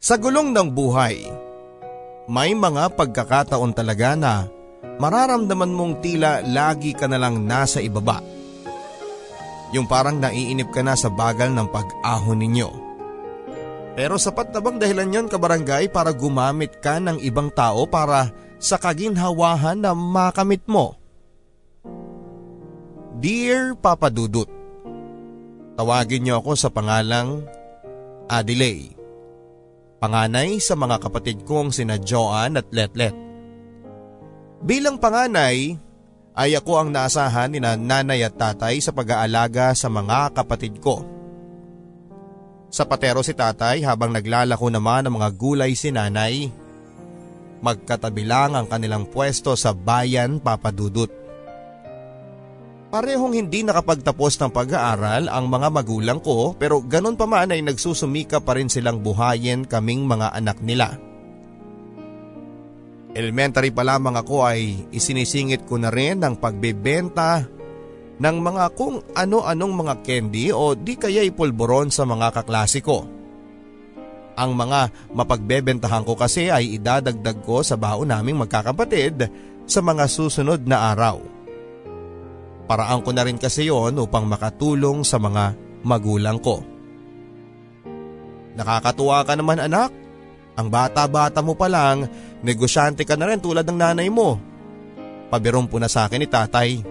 Sa 0.00 0.16
gulong 0.16 0.56
ng 0.56 0.72
buhay, 0.72 1.28
may 2.24 2.56
mga 2.56 2.96
pagkakataon 2.96 3.76
talaga 3.76 4.16
na 4.16 4.48
mararamdaman 4.96 5.68
mong 5.68 6.00
tila 6.00 6.40
lagi 6.40 6.96
ka 6.96 7.04
na 7.04 7.20
lang 7.20 7.44
nasa 7.44 7.84
ibaba. 7.84 8.24
Yung 9.76 9.84
parang 9.84 10.16
naiinip 10.16 10.72
ka 10.72 10.80
na 10.80 10.96
sa 10.96 11.12
bagal 11.12 11.52
ng 11.52 11.68
pag-ahon 11.68 12.40
ninyo. 12.40 12.68
Pero 13.92 14.16
sapat 14.16 14.56
na 14.56 14.64
bang 14.64 14.80
dahilan 14.80 15.14
yon 15.20 15.28
kabarangay 15.28 15.92
para 15.92 16.16
gumamit 16.16 16.80
ka 16.80 16.96
ng 16.96 17.20
ibang 17.20 17.52
tao 17.52 17.84
para 17.84 18.32
sa 18.56 18.80
kaginhawahan 18.80 19.84
na 19.84 19.92
makamit 19.92 20.64
mo? 20.64 20.96
Dear 23.20 23.76
Papa 23.76 24.08
Dudut, 24.08 24.48
Tawagin 25.76 26.24
niyo 26.24 26.40
ako 26.40 26.56
sa 26.56 26.72
pangalang 26.72 27.44
Adelaide 28.28 28.99
panganay 30.00 30.56
sa 30.58 30.72
mga 30.74 30.96
kapatid 30.96 31.44
kong 31.44 31.70
sina 31.70 32.00
Joan 32.00 32.56
at 32.56 32.66
Letlet. 32.72 33.12
Bilang 34.64 34.96
panganay, 34.96 35.76
ay 36.32 36.56
ako 36.56 36.72
ang 36.80 36.88
naasahan 36.88 37.52
ni 37.52 37.60
nanay 37.60 38.24
at 38.24 38.32
tatay 38.32 38.80
sa 38.80 38.96
pag-aalaga 38.96 39.76
sa 39.76 39.92
mga 39.92 40.32
kapatid 40.32 40.80
ko. 40.80 41.04
Sa 42.72 42.88
patero 42.88 43.20
si 43.20 43.36
tatay 43.36 43.84
habang 43.84 44.08
naglalako 44.14 44.72
naman 44.72 45.04
ng 45.04 45.14
mga 45.20 45.28
gulay 45.36 45.76
si 45.76 45.92
nanay. 45.92 46.48
Magkatabi 47.60 48.24
lang 48.24 48.56
ang 48.56 48.64
kanilang 48.64 49.04
pwesto 49.04 49.52
sa 49.52 49.76
bayan 49.76 50.40
papadudot. 50.40 51.19
Parehong 52.90 53.38
hindi 53.38 53.62
nakapagtapos 53.62 54.34
ng 54.42 54.50
pag-aaral 54.50 55.30
ang 55.30 55.46
mga 55.46 55.70
magulang 55.70 56.18
ko 56.18 56.58
pero 56.58 56.82
ganun 56.82 57.14
pa 57.14 57.22
man 57.22 57.54
ay 57.54 57.62
nagsusumika 57.62 58.42
pa 58.42 58.58
rin 58.58 58.66
silang 58.66 58.98
buhayin 58.98 59.62
kaming 59.62 60.10
mga 60.10 60.34
anak 60.34 60.58
nila. 60.58 60.98
Elementary 63.14 63.70
pa 63.70 63.86
lamang 63.86 64.18
ako 64.18 64.42
ay 64.42 64.90
isinisingit 64.90 65.70
ko 65.70 65.78
na 65.78 65.94
rin 65.94 66.18
ang 66.26 66.34
pagbebenta 66.34 67.46
ng 68.18 68.36
mga 68.42 68.64
kung 68.74 68.98
ano-anong 69.14 69.74
mga 69.86 69.94
candy 70.02 70.50
o 70.50 70.74
di 70.74 70.98
kaya 70.98 71.22
ipulboron 71.22 71.94
sa 71.94 72.02
mga 72.02 72.42
kaklase 72.42 72.82
ko. 72.82 73.06
Ang 74.34 74.50
mga 74.58 75.14
mapagbebentahan 75.14 76.02
ko 76.02 76.18
kasi 76.18 76.50
ay 76.50 76.74
idadagdag 76.74 77.38
ko 77.46 77.62
sa 77.62 77.78
baon 77.78 78.10
naming 78.10 78.38
magkakapatid 78.38 79.30
sa 79.62 79.78
mga 79.78 80.10
susunod 80.10 80.66
na 80.66 80.90
araw. 80.90 81.39
Paraan 82.70 83.02
ko 83.02 83.10
na 83.10 83.26
rin 83.26 83.34
kasi 83.34 83.66
yon 83.66 83.98
upang 83.98 84.30
makatulong 84.30 85.02
sa 85.02 85.18
mga 85.18 85.58
magulang 85.82 86.38
ko. 86.38 86.62
Nakakatuwa 88.54 89.26
ka 89.26 89.34
naman 89.34 89.58
anak. 89.58 89.90
Ang 90.54 90.70
bata-bata 90.70 91.42
mo 91.42 91.58
pa 91.58 91.66
lang, 91.66 92.06
negosyante 92.46 93.02
ka 93.02 93.18
na 93.18 93.26
rin 93.26 93.42
tulad 93.42 93.66
ng 93.66 93.74
nanay 93.74 94.06
mo. 94.06 94.38
Pabirong 95.34 95.66
po 95.66 95.82
na 95.82 95.90
sa 95.90 96.06
akin 96.06 96.22
ni 96.22 96.28
tatay. 96.30 96.86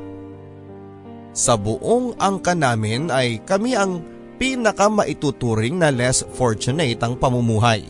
Sa 1.32 1.56
buong 1.56 2.20
angka 2.20 2.60
namin 2.60 3.08
ay 3.08 3.40
kami 3.48 3.80
ang 3.80 4.04
pinaka 4.36 4.92
maituturing 4.92 5.80
na 5.80 5.96
less 5.96 6.28
fortunate 6.36 7.00
ang 7.00 7.16
pamumuhay. 7.16 7.88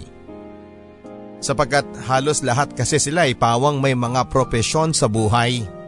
Sapagkat 1.42 1.90
halos 2.06 2.46
lahat 2.46 2.70
kasi 2.78 3.02
sila 3.02 3.26
ay 3.26 3.34
pawang 3.34 3.82
may 3.82 3.98
mga 3.98 4.30
propesyon 4.30 4.94
sa 4.94 5.10
buhay. 5.10 5.79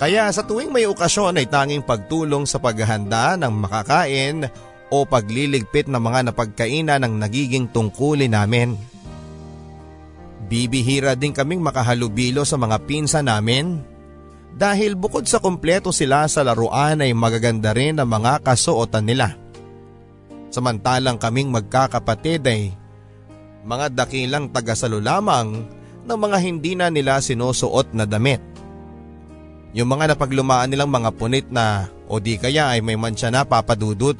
Kaya 0.00 0.32
sa 0.32 0.40
tuwing 0.40 0.72
may 0.72 0.88
okasyon 0.88 1.36
ay 1.36 1.44
tanging 1.44 1.84
pagtulong 1.84 2.48
sa 2.48 2.56
paghahanda 2.56 3.36
ng 3.36 3.52
makakain 3.52 4.48
o 4.88 5.04
pagliligpit 5.04 5.92
ng 5.92 6.00
mga 6.00 6.32
napagkainan 6.32 7.04
ng 7.04 7.20
nagiging 7.20 7.68
tungkulin 7.68 8.32
namin. 8.32 8.80
Bibihira 10.48 11.12
din 11.12 11.36
kaming 11.36 11.60
makahalubilo 11.60 12.48
sa 12.48 12.56
mga 12.56 12.80
pinsa 12.88 13.20
namin 13.20 13.84
dahil 14.56 14.96
bukod 14.96 15.28
sa 15.28 15.36
kumpleto 15.36 15.92
sila 15.92 16.24
sa 16.32 16.48
laruan 16.48 17.04
ay 17.04 17.12
magaganda 17.12 17.76
rin 17.76 18.00
ang 18.00 18.08
mga 18.08 18.40
kasuotan 18.40 19.04
nila. 19.04 19.36
Samantalang 20.48 21.20
kaming 21.20 21.52
magkakapatid 21.52 22.40
ay 22.48 22.72
mga 23.68 23.92
dakilang 23.92 24.48
tagasalo 24.48 24.96
lamang 24.96 25.60
ng 26.08 26.16
mga 26.16 26.38
hindi 26.40 26.72
na 26.72 26.88
nila 26.88 27.20
sinusuot 27.20 27.92
na 27.92 28.08
damit. 28.08 28.40
Yung 29.70 29.86
mga 29.86 30.14
napaglumaan 30.14 30.66
nilang 30.66 30.90
mga 30.90 31.10
punit 31.14 31.46
na 31.46 31.86
o 32.10 32.18
di 32.18 32.34
kaya 32.34 32.74
ay 32.74 32.82
may 32.82 32.98
mansya 32.98 33.30
na 33.30 33.46
papadudot. 33.46 34.18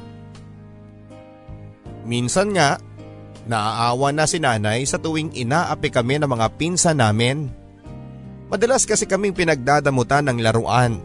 Minsan 2.07 2.55
nga, 2.55 2.79
naaawa 3.45 4.15
na 4.15 4.23
si 4.23 4.39
nanay 4.39 4.87
sa 4.87 4.95
tuwing 4.95 5.35
inaapi 5.35 5.91
kami 5.91 6.23
ng 6.23 6.29
mga 6.31 6.47
pinsa 6.55 6.95
namin. 6.95 7.51
Madalas 8.47 8.87
kasi 8.87 9.03
kaming 9.07 9.35
pinagdadamutan 9.35 10.27
ng 10.31 10.39
laruan. 10.39 10.99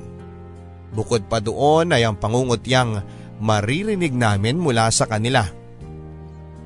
Bukod 0.95 1.27
pa 1.27 1.43
doon 1.43 1.91
ay 1.91 2.07
ang 2.07 2.15
pangungutyang 2.15 3.03
maririnig 3.43 4.15
namin 4.15 4.57
mula 4.57 4.89
sa 4.95 5.11
kanila. 5.11 5.47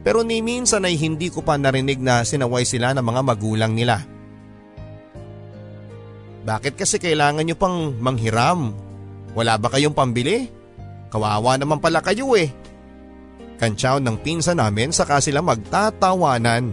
Pero 0.00 0.24
ni 0.24 0.40
minsan 0.40 0.84
ay 0.88 0.96
hindi 0.96 1.28
ko 1.28 1.44
pa 1.44 1.60
narinig 1.60 2.00
na 2.00 2.24
sinaway 2.24 2.64
sila 2.64 2.96
ng 2.96 3.04
mga 3.04 3.20
magulang 3.24 3.72
nila. 3.76 4.00
Bakit 6.40 6.74
kasi 6.76 6.96
kailangan 6.96 7.44
nyo 7.44 7.56
pang 7.56 7.92
manghiram? 8.00 8.72
Wala 9.36 9.60
ba 9.60 9.68
kayong 9.68 9.94
pambili? 9.94 10.48
Kawawa 11.12 11.60
naman 11.60 11.82
pala 11.82 12.00
kayo 12.00 12.32
eh. 12.38 12.48
Kantsaw 13.60 14.00
ng 14.00 14.16
pinsa 14.24 14.56
namin 14.56 14.88
saka 14.88 15.20
sila 15.20 15.44
magtatawanan. 15.44 16.72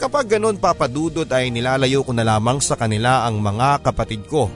Kapag 0.00 0.26
ganun 0.32 0.56
papadudot 0.56 1.28
ay 1.28 1.52
nilalayo 1.52 2.00
ko 2.02 2.10
na 2.16 2.24
lamang 2.24 2.58
sa 2.58 2.74
kanila 2.74 3.28
ang 3.28 3.38
mga 3.38 3.84
kapatid 3.84 4.24
ko. 4.26 4.48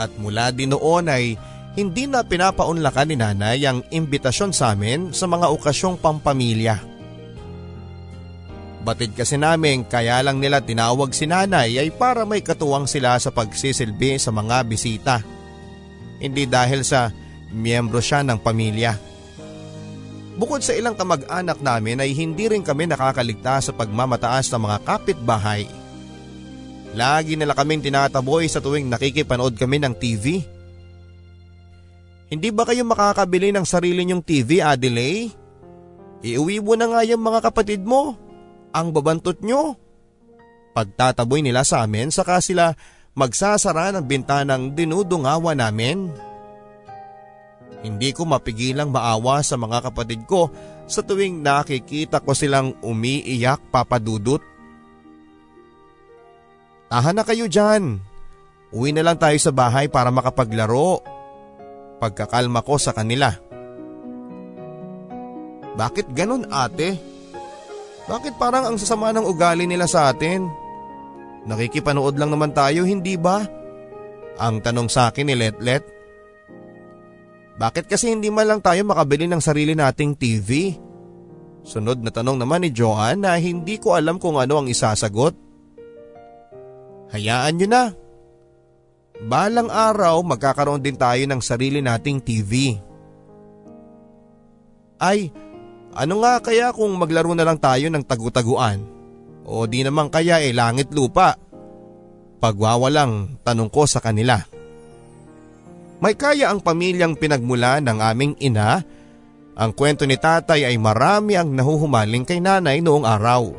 At 0.00 0.10
mula 0.16 0.50
din 0.50 0.72
noon 0.72 1.06
ay 1.12 1.36
hindi 1.76 2.08
na 2.08 2.24
pinapaunlakan 2.24 3.08
ni 3.12 3.16
nanay 3.20 3.60
ang 3.68 3.84
imbitasyon 3.92 4.50
sa 4.50 4.72
amin 4.72 5.12
sa 5.12 5.28
mga 5.28 5.46
okasyong 5.52 6.00
pampamilya. 6.00 6.91
Batid 8.82 9.14
kasi 9.14 9.38
namin 9.38 9.86
kaya 9.86 10.18
lang 10.26 10.42
nila 10.42 10.58
tinawag 10.58 11.14
si 11.14 11.30
nanay 11.30 11.78
ay 11.78 11.94
para 11.94 12.26
may 12.26 12.42
katuwang 12.42 12.90
sila 12.90 13.14
sa 13.22 13.30
pagsisilbi 13.30 14.18
sa 14.18 14.34
mga 14.34 14.66
bisita. 14.66 15.22
Hindi 16.18 16.50
dahil 16.50 16.82
sa 16.82 17.14
miyembro 17.54 18.02
siya 18.02 18.26
ng 18.26 18.42
pamilya. 18.42 18.98
Bukod 20.34 20.66
sa 20.66 20.74
ilang 20.74 20.98
kamag-anak 20.98 21.62
namin 21.62 22.02
ay 22.02 22.10
hindi 22.10 22.50
rin 22.50 22.66
kami 22.66 22.90
nakakaligtas 22.90 23.70
sa 23.70 23.72
pagmamataas 23.72 24.50
ng 24.50 24.62
mga 24.66 24.78
kapitbahay. 24.82 25.62
Lagi 26.98 27.38
nila 27.38 27.54
kaming 27.54 27.86
tinataboy 27.86 28.50
sa 28.50 28.58
tuwing 28.58 28.90
nakikipanood 28.90 29.54
kami 29.54 29.78
ng 29.78 29.94
TV. 29.94 30.42
Hindi 32.32 32.48
ba 32.50 32.66
kayo 32.66 32.82
makakabili 32.82 33.52
ng 33.52 33.62
sarili 33.68 34.02
nyong 34.08 34.24
TV, 34.24 34.64
Adelaide? 34.64 35.36
Iuwi 36.24 36.64
mo 36.64 36.74
na 36.74 36.88
nga 36.88 37.00
yung 37.04 37.20
mga 37.20 37.44
kapatid 37.44 37.84
mo 37.84 38.16
ang 38.72 38.90
babantot 38.90 39.40
nyo. 39.44 39.76
Pagtataboy 40.72 41.44
nila 41.44 41.62
sa 41.62 41.84
amin 41.84 42.08
saka 42.08 42.40
sila 42.40 42.72
magsasara 43.12 43.92
ng 43.92 44.04
bintanang 44.08 44.72
dinudungawa 44.72 45.52
namin. 45.52 46.08
Hindi 47.82 48.14
ko 48.14 48.24
mapigilang 48.24 48.94
maawa 48.94 49.42
sa 49.42 49.58
mga 49.58 49.90
kapatid 49.90 50.24
ko 50.24 50.48
sa 50.86 51.02
tuwing 51.02 51.42
nakikita 51.42 52.22
ko 52.22 52.32
silang 52.32 52.78
umiiyak 52.80 53.58
papadudot. 53.74 54.40
Tahan 56.88 57.16
na 57.16 57.24
kayo 57.26 57.50
dyan. 57.50 57.98
Uwi 58.72 58.96
na 58.96 59.04
lang 59.04 59.20
tayo 59.20 59.36
sa 59.36 59.52
bahay 59.52 59.90
para 59.90 60.08
makapaglaro. 60.08 61.04
Pagkakalma 62.00 62.64
ko 62.64 62.80
sa 62.80 62.96
kanila. 62.96 63.34
Bakit 65.72 66.12
ganun 66.12 66.48
ate? 66.48 67.11
Bakit 68.06 68.34
parang 68.34 68.66
ang 68.66 68.76
sasama 68.78 69.14
ng 69.14 69.22
ugali 69.22 69.66
nila 69.66 69.86
sa 69.86 70.10
atin? 70.10 70.50
Nakikipanood 71.46 72.18
lang 72.18 72.30
naman 72.30 72.54
tayo, 72.54 72.86
hindi 72.86 73.14
ba? 73.18 73.46
Ang 74.38 74.62
tanong 74.62 74.88
sa 74.90 75.10
akin 75.10 75.26
ni 75.30 75.34
Letlet. 75.38 75.82
Bakit 77.58 77.86
kasi 77.86 78.10
hindi 78.10 78.32
man 78.32 78.48
lang 78.48 78.60
tayo 78.64 78.82
makabili 78.82 79.28
ng 79.28 79.42
sarili 79.42 79.76
nating 79.76 80.18
TV? 80.18 80.74
Sunod 81.62 82.02
na 82.02 82.10
tanong 82.10 82.42
naman 82.42 82.66
ni 82.66 82.74
Joanne 82.74 83.22
na 83.22 83.38
hindi 83.38 83.78
ko 83.78 83.94
alam 83.94 84.18
kung 84.18 84.34
ano 84.34 84.62
ang 84.62 84.66
isasagot. 84.66 85.34
Hayaan 87.14 87.54
nyo 87.54 87.68
na. 87.70 87.84
Balang 89.22 89.70
araw 89.70 90.18
magkakaroon 90.26 90.82
din 90.82 90.98
tayo 90.98 91.22
ng 91.22 91.38
sarili 91.38 91.78
nating 91.78 92.18
TV. 92.24 92.74
Ay, 94.98 95.30
ano 95.92 96.14
nga 96.24 96.40
kaya 96.40 96.72
kung 96.72 96.96
maglaro 96.96 97.36
na 97.36 97.44
lang 97.44 97.60
tayo 97.60 97.92
ng 97.92 98.04
tagutaguan? 98.04 98.80
O 99.44 99.68
di 99.68 99.84
naman 99.84 100.08
kaya 100.08 100.40
eh 100.40 100.56
langit 100.56 100.88
lupa? 100.92 101.36
Pagwawalang 102.40 103.38
tanong 103.44 103.70
ko 103.70 103.84
sa 103.84 104.00
kanila. 104.00 104.40
May 106.02 106.18
kaya 106.18 106.50
ang 106.50 106.58
pamilyang 106.58 107.14
pinagmula 107.14 107.78
ng 107.78 107.98
aming 108.02 108.34
ina 108.42 108.82
Ang 109.52 109.76
kwento 109.76 110.08
ni 110.08 110.16
tatay 110.16 110.64
ay 110.64 110.80
marami 110.80 111.36
ang 111.36 111.52
nahuhumaling 111.52 112.24
kay 112.24 112.40
nanay 112.40 112.80
noong 112.80 113.04
araw. 113.04 113.52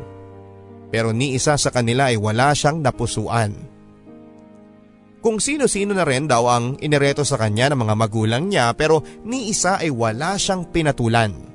Pero 0.89 1.13
ni 1.13 1.37
isa 1.37 1.53
sa 1.53 1.69
kanila 1.69 2.09
ay 2.09 2.17
wala 2.17 2.49
siyang 2.57 2.81
napusuan. 2.81 3.53
Kung 5.21 5.37
sino-sino 5.37 5.93
na 5.93 6.03
rin 6.03 6.25
daw 6.25 6.49
ang 6.49 6.81
inireto 6.81 7.21
sa 7.21 7.37
kanya 7.37 7.71
ng 7.71 7.85
mga 7.85 7.95
magulang 7.95 8.43
niya 8.49 8.73
pero 8.73 9.05
ni 9.23 9.53
isa 9.53 9.77
ay 9.79 9.93
wala 9.93 10.35
siyang 10.35 10.67
pinatulan. 10.73 11.52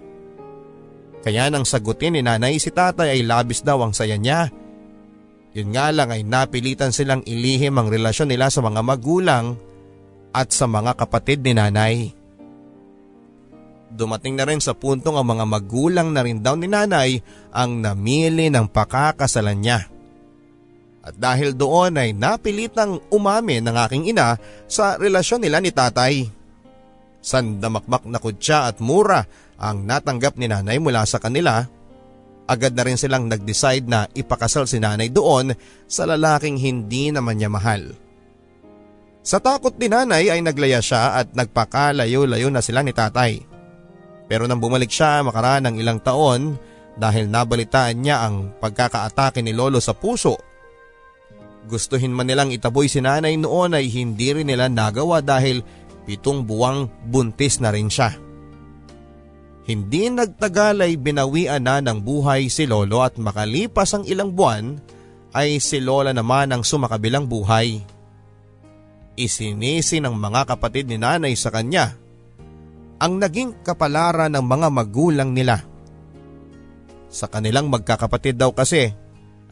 Kaya 1.23 1.51
nang 1.51 1.67
sagutin 1.67 2.15
ni 2.15 2.23
nanay 2.23 2.63
si 2.63 2.71
tatay 2.71 3.19
ay 3.19 3.23
labis 3.27 3.63
daw 3.67 3.83
ang 3.83 3.91
saya 3.91 4.15
niya. 4.15 4.51
Yun 5.57 5.75
nga 5.75 5.91
lang 5.91 6.15
ay 6.15 6.23
napilitan 6.23 6.95
silang 6.95 7.25
ilihim 7.27 7.75
ang 7.75 7.91
relasyon 7.91 8.31
nila 8.31 8.53
sa 8.53 8.63
mga 8.63 8.81
magulang 8.85 9.59
at 10.31 10.55
sa 10.55 10.71
mga 10.71 10.95
kapatid 10.95 11.43
ni 11.43 11.53
nanay. 11.57 11.97
Dumating 13.89 14.37
na 14.37 14.45
rin 14.45 14.61
sa 14.61 14.77
puntong 14.77 15.17
ang 15.17 15.27
mga 15.27 15.45
magulang 15.49 16.13
na 16.13 16.21
rin 16.21 16.45
daw 16.45 16.55
ni 16.55 16.69
nanay 16.69 17.19
ang 17.51 17.81
namili 17.81 18.53
ng 18.53 18.69
pakakasalan 18.69 19.59
niya. 19.59 19.89
At 21.01 21.17
dahil 21.17 21.57
doon 21.57 21.97
ay 21.97 22.13
napilitang 22.13 23.01
umamin 23.09 23.65
ng 23.65 23.77
aking 23.89 24.13
ina 24.13 24.37
sa 24.69 25.01
relasyon 25.01 25.41
nila 25.41 25.65
ni 25.65 25.73
tatay. 25.73 26.29
Sandamakmak 27.25 28.05
na 28.05 28.21
kutsa 28.21 28.69
at 28.69 28.77
mura 28.85 29.25
ang 29.59 29.85
natanggap 29.85 30.39
ni 30.39 30.47
nanay 30.47 30.79
mula 30.79 31.03
sa 31.05 31.19
kanila. 31.19 31.67
Agad 32.49 32.73
na 32.73 32.87
rin 32.87 32.97
silang 32.97 33.29
nag-decide 33.29 33.85
na 33.85 34.09
ipakasal 34.17 34.65
si 34.65 34.81
nanay 34.81 35.13
doon 35.13 35.53
sa 35.85 36.09
lalaking 36.09 36.57
hindi 36.57 37.13
naman 37.13 37.37
niya 37.37 37.53
mahal. 37.53 37.93
Sa 39.21 39.37
takot 39.37 39.77
ni 39.77 39.93
nanay 39.93 40.33
ay 40.33 40.41
naglaya 40.41 40.81
siya 40.81 41.21
at 41.21 41.37
nagpakalayo-layo 41.37 42.49
na 42.49 42.65
sila 42.65 42.81
ni 42.81 42.97
tatay. 42.97 43.45
Pero 44.25 44.49
nang 44.49 44.63
bumalik 44.63 44.89
siya 44.89 45.21
makaraan 45.21 45.69
ng 45.69 45.77
ilang 45.77 46.01
taon 46.01 46.57
dahil 46.97 47.29
nabalitaan 47.29 48.01
niya 48.01 48.25
ang 48.25 48.57
pagkakaatake 48.57 49.45
ni 49.45 49.53
Lolo 49.53 49.85
sa 49.85 49.93
puso. 49.93 50.41
Gustuhin 51.69 52.17
man 52.17 52.25
nilang 52.25 52.49
itaboy 52.49 52.89
si 52.89 53.05
nanay 53.05 53.37
noon 53.37 53.77
ay 53.77 53.93
hindi 53.93 54.33
rin 54.33 54.49
nila 54.49 54.73
nagawa 54.73 55.21
dahil 55.21 55.61
pitong 56.09 56.49
buwang 56.49 56.89
buntis 57.05 57.61
na 57.61 57.69
rin 57.69 57.93
siya. 57.93 58.28
Hindi 59.69 60.09
nagtagal 60.09 60.81
ay 60.81 60.97
binawian 60.97 61.61
na 61.61 61.85
ng 61.85 62.01
buhay 62.01 62.49
si 62.49 62.65
Lolo 62.65 63.05
at 63.05 63.21
makalipas 63.21 63.93
ang 63.93 64.09
ilang 64.09 64.33
buwan 64.33 64.81
ay 65.37 65.61
si 65.61 65.77
Lola 65.77 66.17
naman 66.17 66.49
ang 66.57 66.65
sumakabilang 66.65 67.29
buhay. 67.29 67.85
Isinisi 69.13 70.01
ng 70.01 70.17
mga 70.17 70.49
kapatid 70.49 70.89
ni 70.89 70.97
nanay 70.97 71.37
sa 71.37 71.53
kanya 71.53 71.93
ang 72.97 73.21
naging 73.21 73.61
kapalaran 73.61 74.33
ng 74.33 74.41
mga 74.41 74.69
magulang 74.73 75.37
nila. 75.37 75.61
Sa 77.13 77.29
kanilang 77.29 77.69
magkakapatid 77.69 78.41
daw 78.41 78.57
kasi 78.57 78.89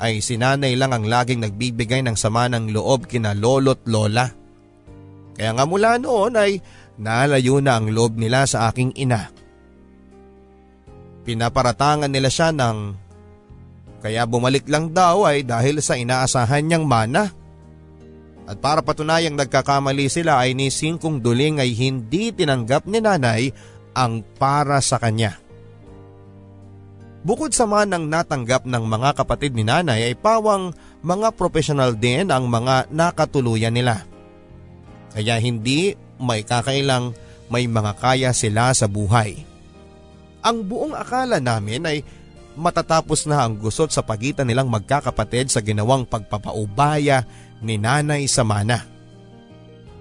ay 0.01 0.25
sinanay 0.25 0.81
lang 0.81 0.97
ang 0.97 1.05
laging 1.05 1.45
nagbibigay 1.45 2.01
ng 2.01 2.17
sama 2.17 2.49
ng 2.49 2.73
loob 2.73 3.05
kina 3.05 3.37
lolo't 3.37 3.85
lola. 3.85 4.33
Kaya 5.37 5.53
nga 5.53 5.69
mula 5.69 6.01
noon 6.01 6.41
ay 6.41 6.65
nalayo 6.97 7.61
na 7.61 7.77
ang 7.77 7.93
loob 7.93 8.17
nila 8.17 8.49
sa 8.49 8.73
aking 8.73 8.97
ina. 8.97 9.36
Pinaparatangan 11.27 12.07
nila 12.07 12.31
siya 12.31 12.55
ng 12.55 12.95
kaya 14.07 14.23
bumalik 14.23 14.71
lang 14.71 14.95
daw 14.95 15.27
ay 15.27 15.43
dahil 15.43 15.83
sa 15.83 15.99
inaasahan 15.99 16.63
niyang 16.63 16.87
mana. 16.87 17.35
At 18.47 18.63
para 18.63 18.79
patunayang 18.79 19.35
nagkakamali 19.35 20.07
sila 20.07 20.39
ay 20.39 20.55
ni 20.55 20.71
Singkong 20.71 21.19
Duling 21.19 21.59
ay 21.59 21.75
hindi 21.75 22.31
tinanggap 22.31 22.87
ni 22.87 23.03
nanay 23.03 23.51
ang 23.99 24.23
para 24.39 24.79
sa 24.79 25.03
kanya. 25.03 25.43
Bukod 27.27 27.51
sa 27.51 27.67
manang 27.67 28.07
natanggap 28.07 28.63
ng 28.71 28.85
mga 28.87 29.19
kapatid 29.19 29.59
ni 29.59 29.67
nanay 29.67 30.07
ay 30.07 30.15
pawang 30.15 30.71
mga 31.03 31.35
profesional 31.35 31.99
din 31.99 32.31
ang 32.31 32.47
mga 32.47 32.87
nakatuluyan 32.95 33.75
nila. 33.75 34.07
Kaya 35.11 35.43
hindi 35.43 35.99
may 36.23 36.47
kakailang 36.47 37.19
may 37.51 37.67
mga 37.67 37.99
kaya 37.99 38.31
sila 38.31 38.71
sa 38.71 38.87
buhay. 38.87 39.56
Ang 40.47 40.63
buong 40.63 40.95
akala 40.95 41.43
namin 41.43 41.83
ay 41.83 42.07
matatapos 42.55 43.27
na 43.27 43.43
ang 43.43 43.59
gusot 43.59 43.91
sa 43.91 44.07
pagitan 44.07 44.47
nilang 44.47 44.71
magkakapatid 44.71 45.51
sa 45.51 45.59
ginawang 45.59 46.07
pagpapaubaya 46.07 47.27
ni 47.59 47.75
nanay 47.83 48.31
sa 48.31 48.47
mana. 48.47 48.87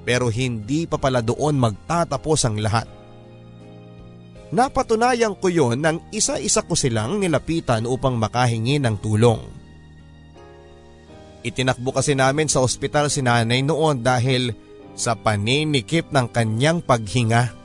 Pero 0.06 0.30
hindi 0.30 0.86
pa 0.86 1.01
pala 1.01 1.25
doon 1.25 1.57
magtatapos 1.57 2.45
ang 2.45 2.62
lahat. 2.62 2.86
Napatunayan 4.53 5.33
ko 5.33 5.50
yon 5.50 5.81
nang 5.81 5.97
isa-isa 6.13 6.62
ko 6.62 6.77
silang 6.77 7.18
nilapitan 7.18 7.89
upang 7.89 8.13
makahingi 8.13 8.77
ng 8.77 8.95
tulong. 9.01 9.41
Itinakbo 11.41 11.89
kasi 11.89 12.13
namin 12.13 12.45
sa 12.45 12.62
ospital 12.62 13.09
si 13.09 13.25
nanay 13.25 13.65
noon 13.65 14.06
dahil 14.06 14.53
sa 14.94 15.18
paninikip 15.18 16.13
ng 16.13 16.30
kanyang 16.30 16.86
paghinga. 16.86 17.64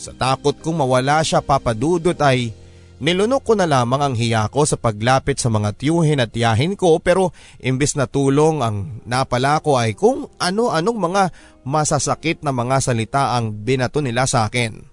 Sa 0.00 0.16
takot 0.16 0.56
kong 0.56 0.80
mawala 0.80 1.20
siya 1.20 1.44
papadudot 1.44 2.16
ay 2.24 2.56
Nilunok 3.00 3.48
ko 3.48 3.52
na 3.56 3.64
lamang 3.64 4.12
ang 4.12 4.12
hiya 4.12 4.44
ko 4.52 4.68
sa 4.68 4.76
paglapit 4.76 5.40
sa 5.40 5.48
mga 5.48 5.72
tiyuhin 5.72 6.20
at 6.20 6.36
tiyahin 6.36 6.76
ko 6.76 7.00
pero 7.00 7.32
imbis 7.56 7.96
na 7.96 8.04
tulong 8.04 8.60
ang 8.60 9.00
napala 9.08 9.56
ko 9.64 9.80
ay 9.80 9.96
kung 9.96 10.28
ano-anong 10.36 11.00
mga 11.00 11.22
masasakit 11.64 12.44
na 12.44 12.52
mga 12.52 12.76
salita 12.84 13.32
ang 13.32 13.56
binato 13.56 14.04
nila 14.04 14.28
sa 14.28 14.44
akin. 14.44 14.84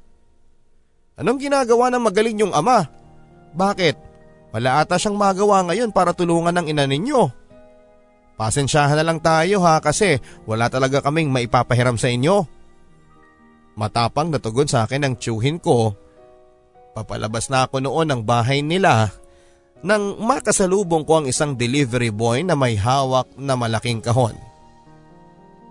Anong 1.20 1.36
ginagawa 1.36 1.92
ng 1.92 2.04
magaling 2.08 2.40
yung 2.48 2.56
ama? 2.56 2.88
Bakit? 3.52 4.00
Wala 4.56 4.80
ata 4.80 4.96
siyang 4.96 5.20
magawa 5.20 5.68
ngayon 5.68 5.92
para 5.92 6.16
tulungan 6.16 6.56
ng 6.56 6.72
ina 6.72 6.88
ninyo. 6.88 7.28
Pasensyahan 8.40 8.96
na 8.96 9.04
lang 9.04 9.20
tayo 9.20 9.60
ha 9.68 9.84
kasi 9.84 10.24
wala 10.48 10.72
talaga 10.72 11.04
kaming 11.04 11.28
maipapahiram 11.28 12.00
sa 12.00 12.08
inyo. 12.08 12.57
Matapang 13.78 14.34
na 14.34 14.42
tugon 14.42 14.66
sa 14.66 14.90
akin 14.90 15.06
ang 15.06 15.14
tiyuhin 15.16 15.62
ko 15.62 15.94
Papalabas 16.98 17.46
na 17.54 17.70
ako 17.70 17.78
noon 17.78 18.10
ng 18.10 18.22
bahay 18.26 18.66
nila 18.66 19.14
nang 19.86 20.18
makasalubong 20.18 21.06
ko 21.06 21.22
ang 21.22 21.26
isang 21.30 21.54
delivery 21.54 22.10
boy 22.10 22.42
na 22.42 22.58
may 22.58 22.74
hawak 22.74 23.30
na 23.38 23.54
malaking 23.54 24.02
kahon. 24.02 24.34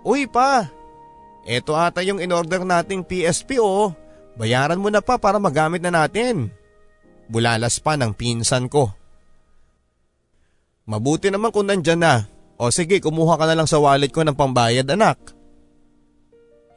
Uy 0.07 0.23
pa, 0.31 0.71
eto 1.43 1.75
ata 1.75 1.99
yung 1.99 2.23
in-order 2.23 2.63
nating 2.63 3.03
PSP 3.03 3.59
o, 3.59 3.91
bayaran 4.39 4.79
mo 4.79 4.87
na 4.87 5.03
pa 5.03 5.19
para 5.19 5.35
magamit 5.35 5.83
na 5.83 5.91
natin. 5.91 6.47
Bulalas 7.27 7.83
pa 7.83 7.99
ng 7.99 8.15
pinsan 8.15 8.71
ko. 8.71 8.87
Mabuti 10.87 11.27
naman 11.27 11.51
kung 11.51 11.67
nandyan 11.67 11.99
na. 11.99 12.23
O 12.55 12.71
sige, 12.71 13.03
kumuha 13.03 13.35
ka 13.35 13.43
na 13.43 13.59
lang 13.59 13.67
sa 13.67 13.83
wallet 13.83 14.15
ko 14.15 14.23
ng 14.23 14.39
pambayad 14.39 14.87
anak. 14.87 15.19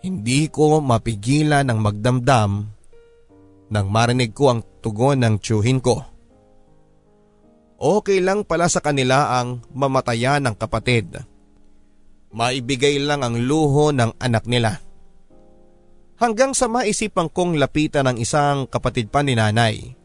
Hindi 0.00 0.49
ko 0.49 0.80
mapigilan 0.80 1.69
ng 1.69 1.78
magdamdam 1.78 2.50
nang 3.71 3.87
marinig 3.92 4.33
ko 4.33 4.50
ang 4.50 4.61
tugon 4.80 5.21
ng 5.21 5.37
tsuhin 5.38 5.78
ko. 5.78 6.00
Okay 7.80 8.21
lang 8.21 8.45
pala 8.45 8.69
sa 8.69 8.80
kanila 8.80 9.40
ang 9.40 9.64
mamatayan 9.73 10.45
ng 10.45 10.57
kapatid. 10.57 11.21
Maibigay 12.33 13.00
lang 13.00 13.25
ang 13.25 13.37
luho 13.40 13.92
ng 13.92 14.16
anak 14.21 14.45
nila. 14.49 14.80
Hanggang 16.21 16.52
sa 16.52 16.69
maisipan 16.69 17.33
kong 17.33 17.57
lapitan 17.57 18.09
ng 18.09 18.21
isang 18.21 18.69
kapatid 18.69 19.09
pa 19.09 19.25
ni 19.25 19.33
nanay. 19.37 19.97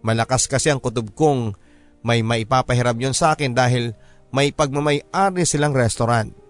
Malakas 0.00 0.48
kasi 0.48 0.72
ang 0.72 0.80
kutob 0.80 1.12
kong 1.12 1.52
may 2.04 2.20
maipapahiram 2.20 2.96
yon 2.96 3.16
sa 3.16 3.32
akin 3.36 3.56
dahil 3.56 3.96
may 4.32 4.52
pagmamay-ari 4.52 5.44
silang 5.48 5.72
restaurant. 5.72 6.43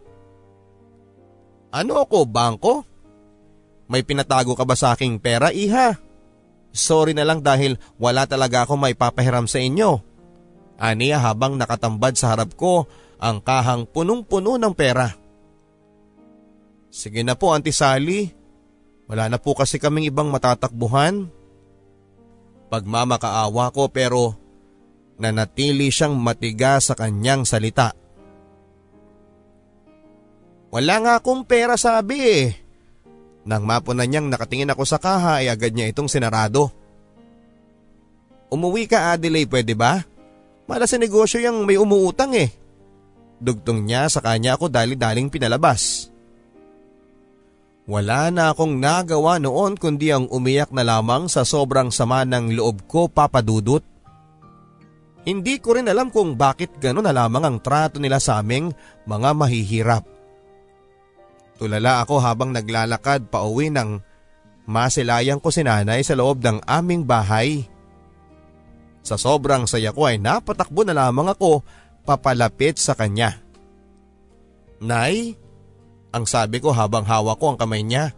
Ano 1.75 1.99
ako, 1.99 2.31
bangko? 2.31 2.87
May 3.91 4.07
pinatago 4.07 4.55
ka 4.55 4.63
ba 4.63 4.79
sa 4.79 4.95
aking 4.95 5.19
pera, 5.19 5.51
iha? 5.51 5.99
Sorry 6.71 7.19
na 7.19 7.27
lang 7.27 7.43
dahil 7.43 7.75
wala 7.99 8.31
talaga 8.31 8.63
ako 8.63 8.79
may 8.79 8.95
papahiram 8.95 9.51
sa 9.51 9.59
inyo. 9.59 9.99
Aniya 10.79 11.19
habang 11.19 11.59
nakatambad 11.59 12.15
sa 12.15 12.35
harap 12.35 12.55
ko 12.55 12.87
ang 13.19 13.43
kahang 13.43 13.91
punong-puno 13.91 14.55
ng 14.55 14.75
pera. 14.75 15.11
Sige 16.95 17.27
na 17.27 17.35
po 17.35 17.51
Auntie 17.51 17.75
Sally, 17.75 18.31
wala 19.11 19.27
na 19.27 19.39
po 19.43 19.59
kasi 19.59 19.83
kaming 19.83 20.07
ibang 20.07 20.31
matatakbuhan. 20.31 21.27
Pagmamakaawa 22.71 23.75
ko 23.75 23.91
pero 23.91 24.39
nanatili 25.19 25.91
siyang 25.91 26.15
matiga 26.15 26.79
sa 26.79 26.95
kanyang 26.95 27.43
salita. 27.43 27.95
Wala 30.75 30.99
nga 30.99 31.13
akong 31.23 31.47
pera 31.47 31.79
sabi 31.79 32.19
eh. 32.19 32.47
Nang 33.47 33.63
mapuna 33.63 34.03
niyang 34.03 34.27
nakatingin 34.27 34.75
ako 34.75 34.83
sa 34.83 34.99
kaha 34.99 35.39
ay 35.39 35.47
agad 35.47 35.71
niya 35.71 35.87
itong 35.95 36.11
sinarado. 36.11 36.75
Umuwi 38.51 38.91
ka 38.91 39.15
Adelaide 39.15 39.47
pwede 39.55 39.79
ba? 39.79 40.03
Mala 40.67 40.91
sa 40.91 40.99
negosyo 40.99 41.39
yung 41.39 41.63
may 41.63 41.79
umuutang 41.79 42.35
eh. 42.35 42.51
Dugtong 43.39 43.87
niya 43.87 44.11
sa 44.11 44.19
kanya 44.19 44.59
ako 44.59 44.67
dali-daling 44.67 45.31
pinalabas. 45.31 46.11
Wala 47.87 48.35
na 48.35 48.51
akong 48.51 48.75
nagawa 48.75 49.39
noon 49.39 49.79
kundi 49.79 50.11
ang 50.11 50.27
umiyak 50.27 50.75
na 50.75 50.83
lamang 50.83 51.31
sa 51.31 51.47
sobrang 51.47 51.95
sama 51.95 52.27
ng 52.27 52.51
loob 52.51 52.91
ko 52.91 53.07
papadudot. 53.07 53.85
Hindi 55.23 55.63
ko 55.63 55.79
rin 55.79 55.87
alam 55.87 56.11
kung 56.11 56.35
bakit 56.35 56.83
gano'n 56.83 57.07
na 57.07 57.15
lamang 57.15 57.45
ang 57.47 57.57
trato 57.63 58.03
nila 58.03 58.19
sa 58.19 58.43
aming 58.43 58.75
mga 59.07 59.31
mahihirap. 59.39 60.14
Tulala 61.55 62.03
ako 62.03 62.19
habang 62.19 62.51
naglalakad 62.51 63.31
pa 63.31 63.47
uwi 63.47 63.71
ng 63.71 64.03
masilayang 64.67 65.39
ko 65.39 65.55
si 65.55 65.63
nanay 65.63 66.03
sa 66.03 66.19
loob 66.19 66.43
ng 66.43 66.65
aming 66.67 67.07
bahay. 67.07 67.69
Sa 69.05 69.21
sobrang 69.21 69.69
saya 69.69 69.93
ko 69.93 70.09
ay 70.09 70.17
napatakbo 70.19 70.83
na 70.83 70.97
lamang 70.97 71.31
ako 71.31 71.61
papalapit 72.03 72.81
sa 72.81 72.97
kanya. 72.97 73.39
Nay, 74.81 75.37
ang 76.11 76.25
sabi 76.25 76.59
ko 76.59 76.73
habang 76.73 77.05
hawak 77.05 77.39
ko 77.39 77.55
ang 77.55 77.59
kamay 77.61 77.85
niya. 77.85 78.17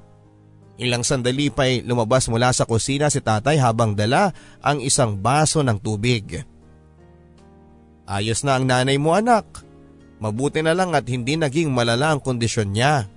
Ilang 0.76 1.02
sandali 1.02 1.48
pa'y 1.48 1.82
lumabas 1.88 2.28
mula 2.28 2.52
sa 2.52 2.68
kusina 2.68 3.08
si 3.08 3.24
tatay 3.24 3.56
habang 3.56 3.96
dala 3.96 4.30
ang 4.60 4.84
isang 4.84 5.16
baso 5.16 5.64
ng 5.64 5.80
tubig. 5.80 6.44
Ayos 8.06 8.44
na 8.46 8.60
ang 8.60 8.68
nanay 8.68 9.00
mo 9.00 9.16
anak. 9.16 9.44
Mabuti 10.20 10.62
na 10.62 10.72
lang 10.72 10.94
at 10.94 11.04
hindi 11.08 11.34
naging 11.34 11.72
malala 11.72 12.14
ang 12.14 12.20
kondisyon 12.22 12.72
niya. 12.72 13.08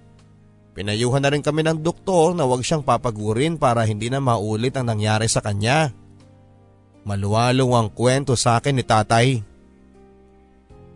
Pinayuhan 0.80 1.20
na 1.20 1.28
rin 1.28 1.44
kami 1.44 1.60
ng 1.68 1.84
doktor 1.84 2.32
na 2.32 2.48
huwag 2.48 2.64
siyang 2.64 2.80
papagurin 2.80 3.60
para 3.60 3.84
hindi 3.84 4.08
na 4.08 4.24
maulit 4.24 4.72
ang 4.80 4.88
nangyari 4.88 5.28
sa 5.28 5.44
kanya. 5.44 5.92
Maluwalong 7.04 7.76
ang 7.76 7.92
kwento 7.92 8.32
sa 8.40 8.56
akin 8.56 8.80
ni 8.80 8.84
tatay. 8.88 9.44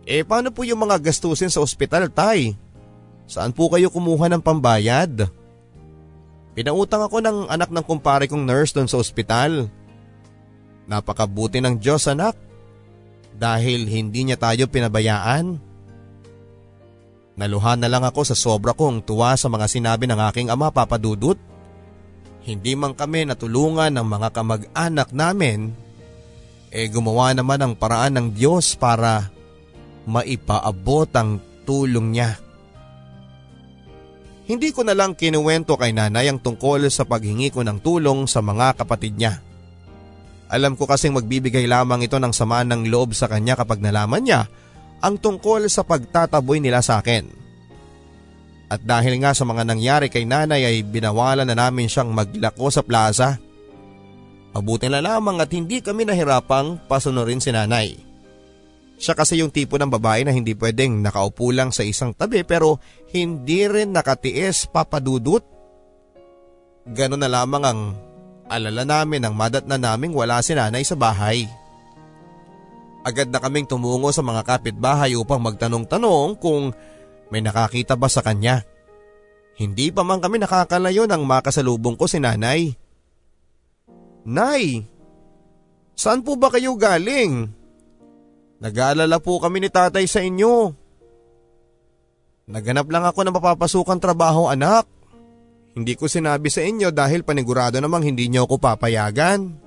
Eh 0.08 0.24
paano 0.24 0.48
po 0.56 0.64
yung 0.64 0.88
mga 0.88 1.04
gastusin 1.04 1.52
sa 1.52 1.60
ospital 1.60 2.08
tay? 2.08 2.56
Saan 3.28 3.52
po 3.52 3.68
kayo 3.68 3.92
kumuha 3.92 4.32
ng 4.32 4.40
pambayad? 4.40 5.28
Pinautang 6.56 7.04
ako 7.04 7.20
ng 7.20 7.38
anak 7.52 7.68
ng 7.68 7.84
kumpare 7.84 8.24
kong 8.24 8.40
nurse 8.40 8.72
doon 8.72 8.88
sa 8.88 8.96
ospital. 8.96 9.68
Napakabuti 10.88 11.60
ng 11.60 11.76
Diyos 11.76 12.08
anak. 12.08 12.40
Dahil 13.36 13.84
hindi 13.84 14.32
niya 14.32 14.40
tayo 14.40 14.64
pinabayaan. 14.64 15.60
Naluhan 17.34 17.82
na 17.82 17.90
lang 17.90 18.06
ako 18.06 18.22
sa 18.22 18.36
sobra 18.38 18.78
kong 18.78 19.02
tuwa 19.02 19.34
sa 19.34 19.50
mga 19.50 19.66
sinabi 19.66 20.06
ng 20.06 20.20
aking 20.30 20.48
ama 20.54 20.70
papadudot. 20.70 21.34
Hindi 22.46 22.78
man 22.78 22.94
kami 22.94 23.26
natulungan 23.26 23.90
ng 23.90 24.06
mga 24.06 24.28
kamag-anak 24.30 25.10
namin, 25.10 25.74
eh 26.70 26.86
gumawa 26.92 27.34
naman 27.34 27.58
ang 27.58 27.72
paraan 27.74 28.14
ng 28.20 28.26
Diyos 28.36 28.78
para 28.78 29.32
maipaabot 30.06 31.08
ang 31.16 31.40
tulong 31.64 32.14
niya. 32.14 32.38
Hindi 34.44 34.76
ko 34.76 34.84
na 34.84 34.92
lang 34.92 35.16
kinuwento 35.16 35.74
kay 35.80 35.96
nanay 35.96 36.28
ang 36.28 36.36
tungkol 36.36 36.84
sa 36.92 37.08
paghingi 37.08 37.48
ko 37.48 37.64
ng 37.64 37.80
tulong 37.80 38.28
sa 38.28 38.44
mga 38.44 38.76
kapatid 38.76 39.16
niya. 39.16 39.40
Alam 40.52 40.76
ko 40.76 40.84
kasing 40.84 41.16
magbibigay 41.16 41.64
lamang 41.64 42.04
ito 42.04 42.20
ng 42.20 42.30
sama 42.30 42.60
ng 42.62 42.92
loob 42.92 43.16
sa 43.16 43.26
kanya 43.26 43.56
kapag 43.56 43.80
nalaman 43.80 44.22
niya 44.22 44.46
ang 45.04 45.20
tungkol 45.20 45.68
sa 45.68 45.84
pagtataboy 45.84 46.64
nila 46.64 46.80
sa 46.80 47.04
akin. 47.04 47.28
At 48.72 48.80
dahil 48.80 49.20
nga 49.20 49.36
sa 49.36 49.44
mga 49.44 49.68
nangyari 49.68 50.08
kay 50.08 50.24
nanay 50.24 50.64
ay 50.64 50.80
binawalan 50.80 51.44
na 51.44 51.52
namin 51.52 51.84
siyang 51.84 52.08
maglako 52.08 52.72
sa 52.72 52.80
plaza. 52.80 53.36
Mabuti 54.56 54.88
na 54.88 55.04
lamang 55.04 55.36
at 55.44 55.52
hindi 55.52 55.84
kami 55.84 56.08
nahirapang 56.08 56.80
pasunurin 56.88 57.44
si 57.44 57.52
nanay. 57.52 57.92
Siya 58.96 59.12
kasi 59.12 59.44
yung 59.44 59.52
tipo 59.52 59.76
ng 59.76 59.90
babae 59.92 60.24
na 60.24 60.32
hindi 60.32 60.56
pwedeng 60.56 61.04
nakaupo 61.04 61.52
lang 61.52 61.74
sa 61.74 61.84
isang 61.84 62.16
tabi 62.16 62.46
pero 62.46 62.80
hindi 63.12 63.68
rin 63.68 63.92
nakatiis 63.92 64.70
papadudot. 64.72 65.44
Ganon 66.88 67.20
na 67.20 67.28
lamang 67.28 67.64
ang 67.68 67.80
alala 68.48 68.86
namin 68.86 69.26
ang 69.28 69.34
madat 69.36 69.68
na 69.68 69.76
naming 69.76 70.16
wala 70.16 70.40
si 70.40 70.56
nanay 70.56 70.86
sa 70.86 70.96
bahay. 70.96 71.44
Agad 73.04 73.28
na 73.28 73.36
kaming 73.36 73.68
tumungo 73.68 74.08
sa 74.16 74.24
mga 74.24 74.42
kapitbahay 74.48 75.12
upang 75.12 75.44
magtanong-tanong 75.44 76.40
kung 76.40 76.72
may 77.28 77.44
nakakita 77.44 78.00
ba 78.00 78.08
sa 78.08 78.24
kanya. 78.24 78.64
Hindi 79.60 79.92
pa 79.92 80.00
man 80.02 80.24
kami 80.24 80.40
nakakalayo 80.40 81.04
nang 81.04 81.28
makasalubong 81.28 82.00
ko 82.00 82.08
si 82.08 82.16
nanay. 82.18 82.72
Nay, 84.24 84.88
saan 85.92 86.24
po 86.24 86.40
ba 86.40 86.48
kayo 86.48 86.74
galing? 86.80 87.52
Nag-aalala 88.64 89.20
po 89.20 89.36
kami 89.36 89.60
ni 89.60 89.68
tatay 89.68 90.08
sa 90.08 90.24
inyo. 90.24 90.72
Naganap 92.48 92.88
lang 92.88 93.04
ako 93.04 93.20
ng 93.20 93.36
mapapasukan 93.36 94.00
trabaho 94.00 94.48
anak. 94.48 94.88
Hindi 95.76 95.92
ko 95.92 96.08
sinabi 96.08 96.48
sa 96.48 96.64
inyo 96.64 96.88
dahil 96.88 97.20
panigurado 97.20 97.76
namang 97.84 98.08
hindi 98.08 98.32
niyo 98.32 98.48
ako 98.48 98.56
papayagan. 98.62 99.63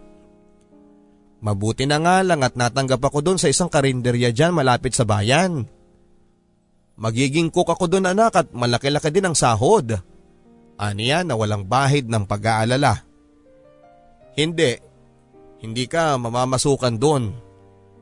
Mabuti 1.38 1.86
na 1.86 2.02
nga 2.02 2.26
lang 2.26 2.42
at 2.42 2.58
natanggap 2.58 2.98
ako 2.98 3.22
doon 3.22 3.38
sa 3.38 3.50
isang 3.50 3.70
karinderya 3.70 4.34
dyan 4.34 4.58
malapit 4.58 4.98
sa 4.98 5.06
bayan. 5.06 5.70
Magiging 6.98 7.54
cook 7.54 7.70
ako 7.70 7.86
doon 7.86 8.10
anak 8.10 8.34
at 8.34 8.48
malaki-laki 8.50 9.14
din 9.14 9.30
ang 9.30 9.38
sahod. 9.38 10.02
Aniya 10.82 11.22
na 11.22 11.38
walang 11.38 11.70
bahid 11.70 12.10
ng 12.10 12.26
pag-aalala. 12.26 13.06
Hindi, 14.34 14.82
hindi 15.62 15.86
ka 15.86 16.18
mamamasukan 16.18 16.98
doon. 16.98 17.34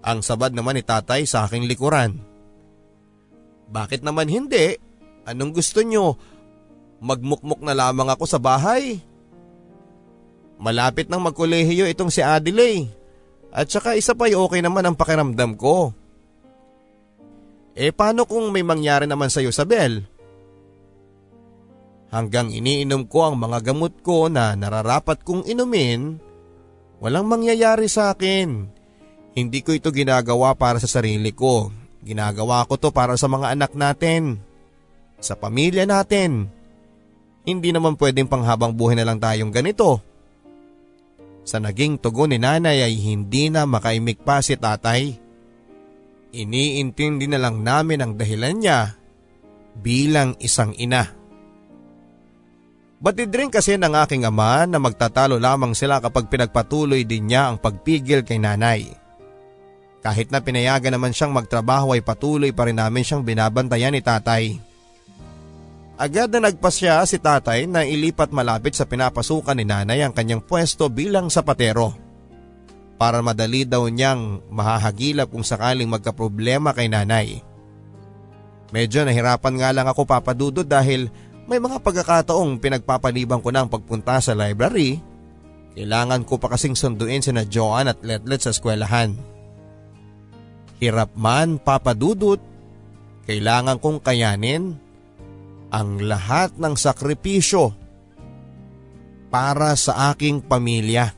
Ang 0.06 0.20
sabad 0.24 0.56
naman 0.56 0.80
ni 0.80 0.84
tatay 0.84 1.27
sa 1.27 1.44
aking 1.44 1.68
likuran. 1.68 2.15
Bakit 3.68 4.00
naman 4.00 4.32
hindi? 4.32 4.80
Anong 5.27 5.51
gusto 5.51 5.84
nyo? 5.84 6.15
Magmukmuk 7.04 7.60
na 7.60 7.75
lamang 7.75 8.08
ako 8.15 8.24
sa 8.30 8.39
bahay. 8.39 9.04
Malapit 10.56 11.12
nang 11.12 11.25
magkolehiyo 11.25 11.84
itong 11.92 12.08
si 12.08 12.24
Adelaide. 12.24 13.04
At 13.52 13.70
saka 13.70 13.98
isa 13.98 14.18
pa 14.18 14.32
okay 14.32 14.62
naman 14.64 14.86
ang 14.86 14.96
pakiramdam 14.96 15.58
ko. 15.60 15.92
Eh 17.75 17.92
paano 17.92 18.24
kung 18.24 18.56
may 18.56 18.64
mangyari 18.64 19.04
naman 19.04 19.28
sa 19.28 19.44
iyo 19.44 19.52
sa 19.52 19.68
Bel? 19.68 20.08
Hanggang 22.16 22.48
iniinom 22.48 23.12
ko 23.12 23.28
ang 23.28 23.36
mga 23.36 23.60
gamot 23.60 24.00
ko 24.00 24.32
na 24.32 24.56
nararapat 24.56 25.20
kong 25.28 25.44
inumin, 25.44 26.16
walang 27.04 27.28
mangyayari 27.28 27.92
sa 27.92 28.16
akin. 28.16 28.72
Hindi 29.36 29.60
ko 29.60 29.75
ito 29.75 29.92
ginagawa 29.92 30.56
para 30.56 30.80
sa 30.80 30.88
sarili 30.88 31.36
ko. 31.36 31.68
Ginagawa 32.08 32.64
ko 32.72 32.80
to 32.80 32.96
para 32.96 33.20
sa 33.20 33.28
mga 33.28 33.52
anak 33.52 33.75
natin. 33.75 34.40
Sa 35.20 35.36
pamilya 35.36 35.84
natin. 35.84 36.48
Hindi 37.44 37.75
naman 37.75 38.00
pwedeng 38.00 38.32
panghabang 38.32 38.72
buhay 38.72 38.96
na 38.96 39.04
lang 39.04 39.20
tayong 39.20 39.52
ganito. 39.52 40.00
Sa 41.46 41.62
naging 41.62 42.02
tugon 42.02 42.34
ni 42.34 42.42
nanay 42.42 42.82
ay 42.82 42.98
hindi 42.98 43.54
na 43.54 43.70
makaimik 43.70 44.25
pa 44.25 44.42
si 44.42 44.58
tatay. 44.58 45.14
Iniintindi 46.34 47.30
na 47.30 47.40
lang 47.40 47.62
namin 47.62 48.02
ang 48.02 48.12
dahilan 48.18 48.58
niya 48.58 48.98
bilang 49.78 50.34
isang 50.42 50.74
ina. 50.75 51.14
Batid 52.98 53.30
rin 53.30 53.54
kasi 53.54 53.78
ng 53.78 53.94
aking 53.94 54.25
ama 54.25 54.66
na 54.66 54.82
magtatalo 54.82 55.38
lamang 55.38 55.78
sila 55.78 56.02
kapag 56.02 56.25
pinagpatuloy 56.25 57.06
din 57.06 57.30
niya 57.30 57.54
ang 57.54 57.62
pagpigil 57.62 58.25
kay 58.25 58.42
nanay. 58.42 58.90
Kahit 60.02 60.34
na 60.34 60.42
pinayagan 60.42 60.98
naman 60.98 61.14
siyang 61.14 61.34
magtrabaho 61.34 61.94
ay 61.94 62.02
patuloy 62.02 62.50
pa 62.50 62.66
rin 62.66 62.82
namin 62.82 63.06
siyang 63.06 63.22
binabantayan 63.22 63.94
ni 63.94 64.02
tatay. 64.02 64.58
Agad 65.96 66.28
na 66.28 66.52
nagpasya 66.52 67.08
si 67.08 67.16
tatay 67.16 67.72
na 67.72 67.88
ilipat 67.88 68.28
malapit 68.36 68.75
sa 68.75 68.84
pinapasukan 68.84 69.56
ni 69.56 69.64
nanay 69.64 70.04
ang 70.04 70.12
kanyang 70.12 70.44
pwesto 70.44 70.92
bilang 70.92 71.32
sapatero. 71.32 71.96
Para 73.00 73.24
madali 73.24 73.64
daw 73.64 73.88
niyang 73.88 74.44
mahahagilap 74.52 75.32
kung 75.32 75.48
sakaling 75.48 75.88
magkaproblema 75.88 76.75
kay 76.75 76.92
nanay. 76.92 77.40
Medyo 78.75 79.08
nahirapan 79.08 79.56
nga 79.56 79.70
lang 79.72 79.88
ako 79.88 80.04
papadudod 80.04 80.68
dahil 80.68 81.08
may 81.48 81.64
mga 81.64 81.80
pagkakataong 81.80 82.60
pinagpapaliban 82.60 83.40
ko 83.40 83.56
ang 83.56 83.72
pagpunta 83.72 84.20
sa 84.20 84.36
library. 84.36 85.00
Kailangan 85.80 86.28
ko 86.28 86.36
pa 86.36 86.52
kasing 86.52 86.75
sunduin 86.75 87.24
sina 87.24 87.48
Joan 87.48 87.88
at 87.88 88.04
Letlet 88.04 88.44
sa 88.44 88.52
eskwelahan. 88.52 89.16
Hirap 90.84 91.16
man 91.16 91.56
papadudot, 91.56 92.40
kailangan 93.28 93.80
kong 93.80 94.04
kayanin 94.04 94.75
ang 95.75 96.00
lahat 96.00 96.55
ng 96.55 96.72
sakripisyo 96.79 97.75
para 99.27 99.75
sa 99.75 100.15
aking 100.15 100.39
pamilya. 100.39 101.12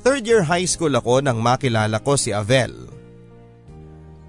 Third 0.00 0.24
year 0.24 0.40
high 0.48 0.64
school 0.64 0.96
ako 0.96 1.20
nang 1.20 1.44
makilala 1.44 2.00
ko 2.00 2.16
si 2.16 2.32
Avel. 2.32 2.72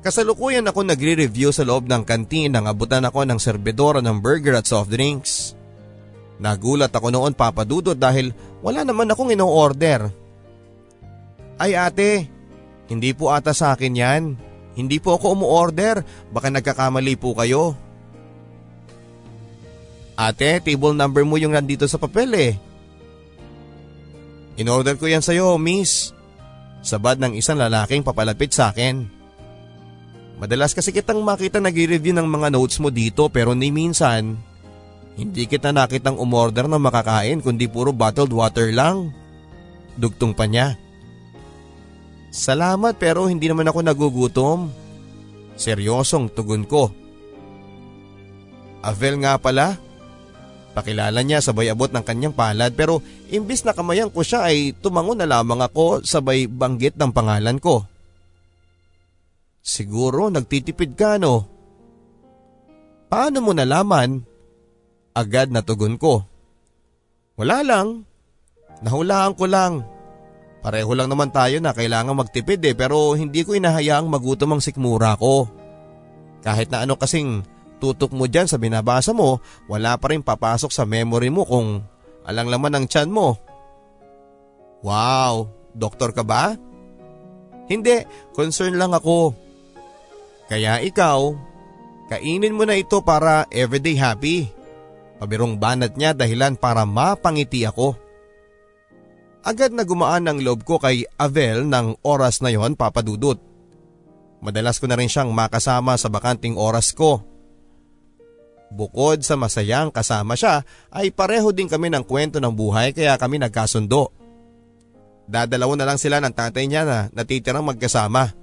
Kasalukuyan 0.04 0.68
ako 0.68 0.84
nagre-review 0.84 1.56
sa 1.56 1.64
loob 1.64 1.88
ng 1.88 2.04
kantin 2.04 2.52
nang 2.52 2.68
abutan 2.68 3.08
ako 3.08 3.24
ng 3.24 3.40
serbedora 3.40 4.04
ng 4.04 4.20
burger 4.20 4.60
at 4.60 4.68
soft 4.68 4.92
drinks. 4.92 5.56
Nagulat 6.36 6.92
ako 6.92 7.16
noon 7.16 7.32
papadudot 7.32 7.96
dahil 7.96 8.36
wala 8.60 8.84
naman 8.84 9.08
akong 9.08 9.32
ino-order. 9.32 10.12
Ay 11.56 11.80
ate, 11.80 12.28
hindi 12.92 13.16
po 13.16 13.32
ata 13.32 13.56
sa 13.56 13.72
akin 13.72 13.94
yan. 13.96 14.24
Hindi 14.76 15.00
po 15.00 15.16
ako 15.16 15.40
umu-order. 15.40 16.04
Baka 16.36 16.52
nagkakamali 16.52 17.16
po 17.16 17.32
kayo. 17.34 17.85
Ate, 20.16 20.64
table 20.64 20.96
number 20.96 21.28
mo 21.28 21.36
yung 21.36 21.52
nandito 21.52 21.84
sa 21.92 22.00
papel 22.00 22.32
eh. 22.36 22.54
In-order 24.56 24.96
ko 24.96 25.12
yan 25.12 25.20
sa'yo, 25.20 25.60
miss. 25.60 26.16
Sabad 26.80 27.20
ng 27.20 27.36
isang 27.36 27.60
lalaking 27.60 28.00
papalapit 28.00 28.56
sa 28.56 28.72
akin. 28.72 29.04
Madalas 30.40 30.72
kasi 30.76 30.92
kitang 30.96 31.20
makita 31.24 31.60
nag-review 31.60 32.16
ng 32.16 32.28
mga 32.28 32.48
notes 32.52 32.80
mo 32.80 32.92
dito 32.92 33.28
pero 33.32 33.56
ni 33.56 33.72
minsan, 33.72 34.36
hindi 35.16 35.48
kita 35.48 35.72
nakitang 35.72 36.20
umorder 36.20 36.68
ng 36.68 36.80
makakain 36.80 37.40
kundi 37.40 37.72
puro 37.72 37.96
bottled 37.96 38.32
water 38.32 38.72
lang. 38.72 39.16
Dugtong 39.96 40.36
pa 40.36 40.44
niya. 40.48 40.76
Salamat 42.36 43.00
pero 43.00 43.32
hindi 43.32 43.48
naman 43.48 43.68
ako 43.72 43.80
nagugutom. 43.80 44.60
Seryosong 45.56 46.36
tugon 46.36 46.68
ko. 46.68 46.92
Avel 48.84 49.24
nga 49.24 49.40
pala, 49.40 49.80
Pakilala 50.76 51.24
niya 51.24 51.40
sabay 51.40 51.72
abot 51.72 51.88
ng 51.88 52.04
kanyang 52.04 52.36
palad 52.36 52.76
pero 52.76 53.00
imbis 53.32 53.64
na 53.64 53.72
kamayan 53.72 54.12
ko 54.12 54.28
siya 54.28 54.52
ay 54.52 54.76
tumango 54.76 55.16
na 55.16 55.24
lamang 55.24 55.64
ako 55.64 56.04
sabay 56.04 56.52
banggit 56.52 57.00
ng 57.00 57.16
pangalan 57.16 57.56
ko. 57.64 57.88
Siguro 59.64 60.28
nagtitipid 60.28 61.00
ka 61.00 61.16
no? 61.16 61.48
Paano 63.08 63.40
mo 63.40 63.56
nalaman? 63.56 64.20
Agad 65.16 65.48
na 65.48 65.64
tugon 65.64 65.96
ko. 65.96 66.28
Wala 67.40 67.64
lang. 67.64 68.04
Nahulaan 68.84 69.32
ko 69.40 69.48
lang. 69.48 69.88
Pareho 70.60 70.92
lang 70.92 71.08
naman 71.08 71.32
tayo 71.32 71.64
na 71.64 71.72
kailangan 71.72 72.20
magtipid 72.20 72.60
eh 72.68 72.76
pero 72.76 73.16
hindi 73.16 73.48
ko 73.48 73.56
inahayaang 73.56 74.12
magutom 74.12 74.60
ang 74.60 74.62
sikmura 74.62 75.16
ko. 75.16 75.48
Kahit 76.44 76.68
na 76.68 76.84
ano 76.84 77.00
kasing 77.00 77.55
tutok 77.78 78.12
mo 78.16 78.26
dyan 78.26 78.48
sa 78.48 78.60
binabasa 78.60 79.12
mo, 79.12 79.44
wala 79.68 79.96
pa 80.00 80.12
rin 80.12 80.24
papasok 80.24 80.72
sa 80.72 80.84
memory 80.84 81.30
mo 81.30 81.44
kung 81.44 81.84
alang 82.26 82.48
laman 82.50 82.76
ang 82.80 82.86
tiyan 82.88 83.12
mo. 83.12 83.38
Wow, 84.86 85.50
doktor 85.74 86.14
ka 86.14 86.22
ba? 86.22 86.54
Hindi, 87.66 88.06
concern 88.34 88.78
lang 88.78 88.94
ako. 88.94 89.34
Kaya 90.46 90.78
ikaw, 90.86 91.34
kainin 92.14 92.54
mo 92.54 92.70
na 92.70 92.78
ito 92.78 93.02
para 93.02 93.50
everyday 93.50 93.98
happy. 93.98 94.46
Pabirong 95.18 95.58
banat 95.58 95.98
niya 95.98 96.14
dahilan 96.14 96.54
para 96.60 96.86
mapangiti 96.86 97.66
ako. 97.66 97.98
Agad 99.46 99.74
na 99.74 99.86
gumaan 99.86 100.26
ang 100.26 100.42
loob 100.42 100.66
ko 100.66 100.82
kay 100.82 101.06
Avel 101.22 101.70
ng 101.70 102.02
oras 102.02 102.42
na 102.42 102.50
yon 102.50 102.74
papadudot. 102.74 103.38
Madalas 104.42 104.78
ko 104.78 104.86
na 104.86 104.98
rin 104.98 105.10
siyang 105.10 105.34
makasama 105.34 105.98
sa 105.98 106.10
bakanting 106.10 106.58
oras 106.58 106.94
ko. 106.94 107.22
Bukod 108.76 109.24
sa 109.24 109.40
masayang 109.40 109.88
kasama 109.88 110.36
siya 110.36 110.68
ay 110.92 111.08
pareho 111.16 111.56
din 111.56 111.72
kami 111.72 111.88
ng 111.96 112.04
kwento 112.04 112.44
ng 112.44 112.52
buhay 112.52 112.92
kaya 112.92 113.16
kami 113.16 113.40
nagkasundo. 113.40 114.12
Dadalaw 115.32 115.80
na 115.80 115.88
lang 115.88 115.96
sila 115.96 116.20
ng 116.20 116.36
tatay 116.36 116.68
niya 116.68 116.84
na 116.84 117.00
natitirang 117.16 117.64
magkasama. 117.64 118.36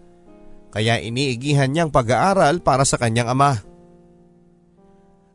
Kaya 0.72 0.96
iniigihan 1.04 1.68
niyang 1.68 1.92
pag-aaral 1.92 2.64
para 2.64 2.88
sa 2.88 2.96
kanyang 2.96 3.28
ama. 3.28 3.60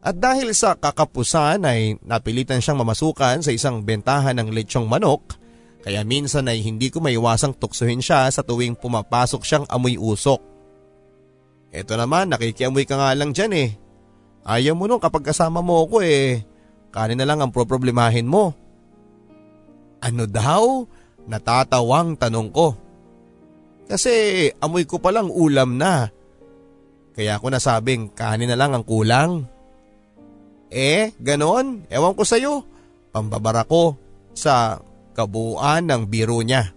At 0.02 0.18
dahil 0.18 0.50
sa 0.58 0.74
kakapusan 0.74 1.62
ay 1.62 2.02
napilitan 2.02 2.58
siyang 2.58 2.82
mamasukan 2.82 3.46
sa 3.46 3.54
isang 3.54 3.86
bentahan 3.86 4.34
ng 4.42 4.50
lechong 4.50 4.90
manok 4.90 5.38
kaya 5.86 6.04
minsan 6.04 6.50
ay 6.52 6.60
hindi 6.66 6.92
ko 6.92 7.00
maiwasang 7.00 7.56
tuksuhin 7.56 8.04
siya 8.04 8.28
sa 8.28 8.42
tuwing 8.44 8.76
pumapasok 8.76 9.42
siyang 9.46 9.66
amoy 9.72 9.96
usok. 9.96 10.42
Ito 11.72 11.94
naman 11.96 12.34
nakikiamoy 12.34 12.84
ka 12.84 12.98
nga 12.98 13.14
lang 13.14 13.32
dyan 13.32 13.54
eh 13.54 13.70
Ayaw 14.48 14.80
mo 14.80 14.88
nung 14.88 15.04
kapag 15.04 15.28
kasama 15.28 15.60
mo 15.60 15.84
ako 15.84 16.00
eh. 16.08 16.48
Kanin 16.96 17.20
na 17.20 17.28
lang 17.28 17.44
ang 17.44 17.52
problemahin 17.52 18.32
mo. 18.32 18.56
Ano 20.00 20.24
daw? 20.24 20.88
Natatawang 21.28 22.16
tanong 22.16 22.50
ko. 22.56 22.72
Kasi 23.92 24.48
amoy 24.64 24.88
ko 24.88 25.04
palang 25.04 25.28
ulam 25.28 25.76
na. 25.76 26.08
Kaya 27.12 27.36
ako 27.36 27.52
nasabing 27.52 28.16
kanin 28.16 28.48
na 28.48 28.56
lang 28.56 28.72
ang 28.72 28.88
kulang. 28.88 29.44
Eh, 30.72 31.12
ganon. 31.20 31.84
Ewan 31.92 32.16
ko 32.16 32.24
sa'yo. 32.24 32.64
Pambabara 33.12 33.68
ko 33.68 34.00
sa 34.32 34.80
kabuuan 35.12 35.92
ng 35.92 36.08
biro 36.08 36.40
niya. 36.40 36.72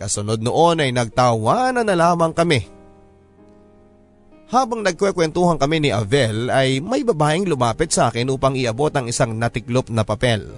Kasunod 0.00 0.40
noon 0.40 0.80
ay 0.80 0.96
nagtawanan 0.96 1.84
na 1.84 1.92
lamang 1.92 2.32
kami. 2.32 2.79
Habang 4.50 4.82
nagkwekwentuhan 4.82 5.62
kami 5.62 5.78
ni 5.78 5.90
Avel 5.94 6.50
ay 6.50 6.82
may 6.82 7.06
babaeng 7.06 7.46
lumapit 7.46 7.94
sa 7.94 8.10
akin 8.10 8.34
upang 8.34 8.58
iabot 8.58 8.90
ang 8.90 9.06
isang 9.06 9.38
natiklop 9.38 9.86
na 9.94 10.02
papel. 10.02 10.50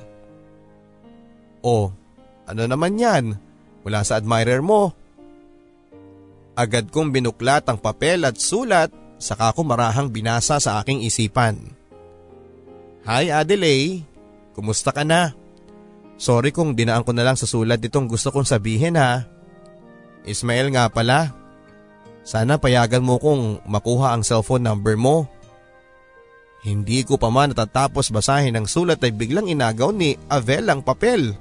Oh, 1.60 1.92
ano 2.48 2.64
naman 2.64 2.96
yan? 2.96 3.36
Mula 3.84 4.00
sa 4.00 4.16
admirer 4.16 4.64
mo. 4.64 4.96
Agad 6.56 6.88
kong 6.88 7.12
binuklat 7.12 7.68
ang 7.68 7.76
papel 7.76 8.24
at 8.24 8.40
sulat 8.40 8.88
saka 9.20 9.52
ko 9.52 9.60
marahang 9.60 10.08
binasa 10.08 10.56
sa 10.56 10.80
aking 10.80 11.04
isipan. 11.04 11.60
Hi 13.04 13.28
Adelaide, 13.28 14.08
kumusta 14.56 14.88
ka 14.96 15.04
na? 15.04 15.36
Sorry 16.16 16.48
kung 16.48 16.72
dinaan 16.72 17.04
ko 17.04 17.12
na 17.12 17.28
lang 17.28 17.36
sa 17.36 17.44
sulat 17.44 17.82
itong 17.84 18.08
gusto 18.08 18.32
kong 18.32 18.48
sabihin 18.48 18.96
ha. 18.96 19.28
Ismael 20.24 20.70
nga 20.72 20.88
pala, 20.88 21.34
sana 22.22 22.58
payagan 22.58 23.02
mo 23.02 23.18
kong 23.18 23.66
makuha 23.66 24.14
ang 24.14 24.22
cellphone 24.22 24.62
number 24.62 24.94
mo. 24.94 25.26
Hindi 26.62 27.02
ko 27.02 27.18
pa 27.18 27.26
man 27.26 27.50
natatapos 27.50 28.14
basahin 28.14 28.54
ang 28.54 28.70
sulat 28.70 29.02
ay 29.02 29.10
biglang 29.10 29.50
inagaw 29.50 29.90
ni 29.90 30.14
Avel 30.30 30.70
ang 30.70 30.78
papel. 30.78 31.34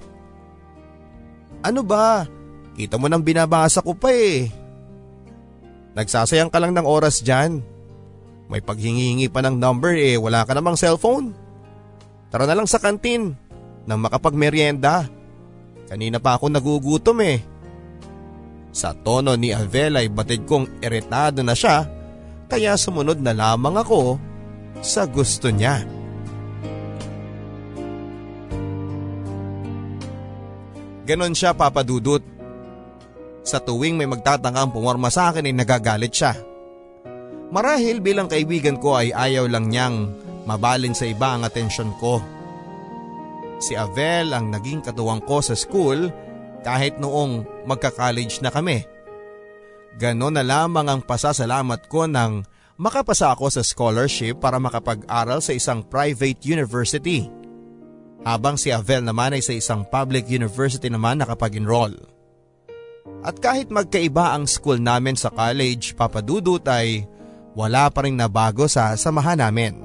Ano 1.61 1.85
ba? 1.85 2.25
Kita 2.73 2.97
mo 2.97 3.05
nang 3.05 3.21
binabasa 3.21 3.85
ko 3.85 3.93
pa 3.93 4.09
eh. 4.09 4.49
Nagsasayang 5.93 6.49
ka 6.49 6.57
lang 6.57 6.73
ng 6.73 6.89
oras 6.89 7.21
dyan. 7.21 7.61
May 8.49 8.65
paghingi 8.65 9.29
pa 9.29 9.45
ng 9.45 9.61
number 9.61 9.93
eh 9.93 10.17
wala 10.17 10.41
ka 10.41 10.57
namang 10.57 10.73
cellphone. 10.73 11.37
Tara 12.33 12.49
na 12.49 12.57
lang 12.57 12.65
sa 12.65 12.81
kantin 12.81 13.37
nang 13.85 14.01
makapagmeryenda. 14.01 15.05
Kanina 15.85 16.17
pa 16.17 16.39
ako 16.39 16.49
nagugutom 16.49 17.21
eh. 17.21 17.50
Sa 18.71 18.95
tono 18.95 19.35
ni 19.35 19.51
Avel 19.51 19.99
ay 19.99 20.07
batid 20.07 20.47
kong 20.47 20.79
iritado 20.79 21.43
na 21.43 21.51
siya 21.51 21.83
kaya 22.47 22.75
sumunod 22.79 23.19
na 23.19 23.35
lamang 23.35 23.79
ako 23.79 24.15
sa 24.79 25.03
gusto 25.07 25.51
niya. 25.51 25.83
Ganon 31.03 31.35
siya 31.35 31.51
papadudot. 31.51 32.23
Sa 33.43 33.59
tuwing 33.59 33.99
may 33.99 34.07
magtatangang 34.07 34.71
pumarma 34.71 35.11
sa 35.11 35.33
akin 35.33 35.49
ay 35.49 35.55
nagagalit 35.55 36.13
siya. 36.13 36.37
Marahil 37.51 37.99
bilang 37.99 38.31
kaibigan 38.31 38.79
ko 38.79 38.95
ay 38.95 39.11
ayaw 39.11 39.49
lang 39.51 39.67
niyang 39.67 40.07
mabalin 40.47 40.95
sa 40.95 41.03
iba 41.03 41.35
ang 41.35 41.43
atensyon 41.43 41.91
ko. 41.99 42.23
Si 43.59 43.75
Avel 43.75 44.31
ang 44.31 44.49
naging 44.49 44.79
katuwang 44.79 45.19
ko 45.27 45.43
sa 45.43 45.57
school 45.57 46.07
kahit 46.61 46.97
noong 46.97 47.65
magka-college 47.65 48.41
na 48.41 48.53
kami. 48.53 48.85
Ganon 49.99 50.39
na 50.39 50.43
lamang 50.45 50.87
ang 50.87 51.01
pasasalamat 51.03 51.91
ko 51.91 52.07
nang 52.07 52.47
makapasa 52.79 53.33
ako 53.35 53.51
sa 53.51 53.61
scholarship 53.61 54.39
para 54.39 54.57
makapag-aral 54.57 55.43
sa 55.43 55.51
isang 55.51 55.83
private 55.83 56.39
university. 56.47 57.27
Habang 58.21 58.55
si 58.55 58.69
Avel 58.69 59.01
naman 59.01 59.33
ay 59.35 59.43
sa 59.43 59.51
isang 59.51 59.83
public 59.83 60.29
university 60.29 60.87
naman 60.87 61.19
nakapag-enroll. 61.19 61.97
At 63.25 63.41
kahit 63.41 63.73
magkaiba 63.73 64.33
ang 64.33 64.45
school 64.45 64.77
namin 64.77 65.17
sa 65.17 65.33
college, 65.33 65.97
papadudot 65.97 66.61
ay 66.69 67.05
wala 67.57 67.89
pa 67.89 68.05
rin 68.05 68.17
nabago 68.17 68.69
sa 68.69 68.93
samahan 68.93 69.41
namin. 69.41 69.77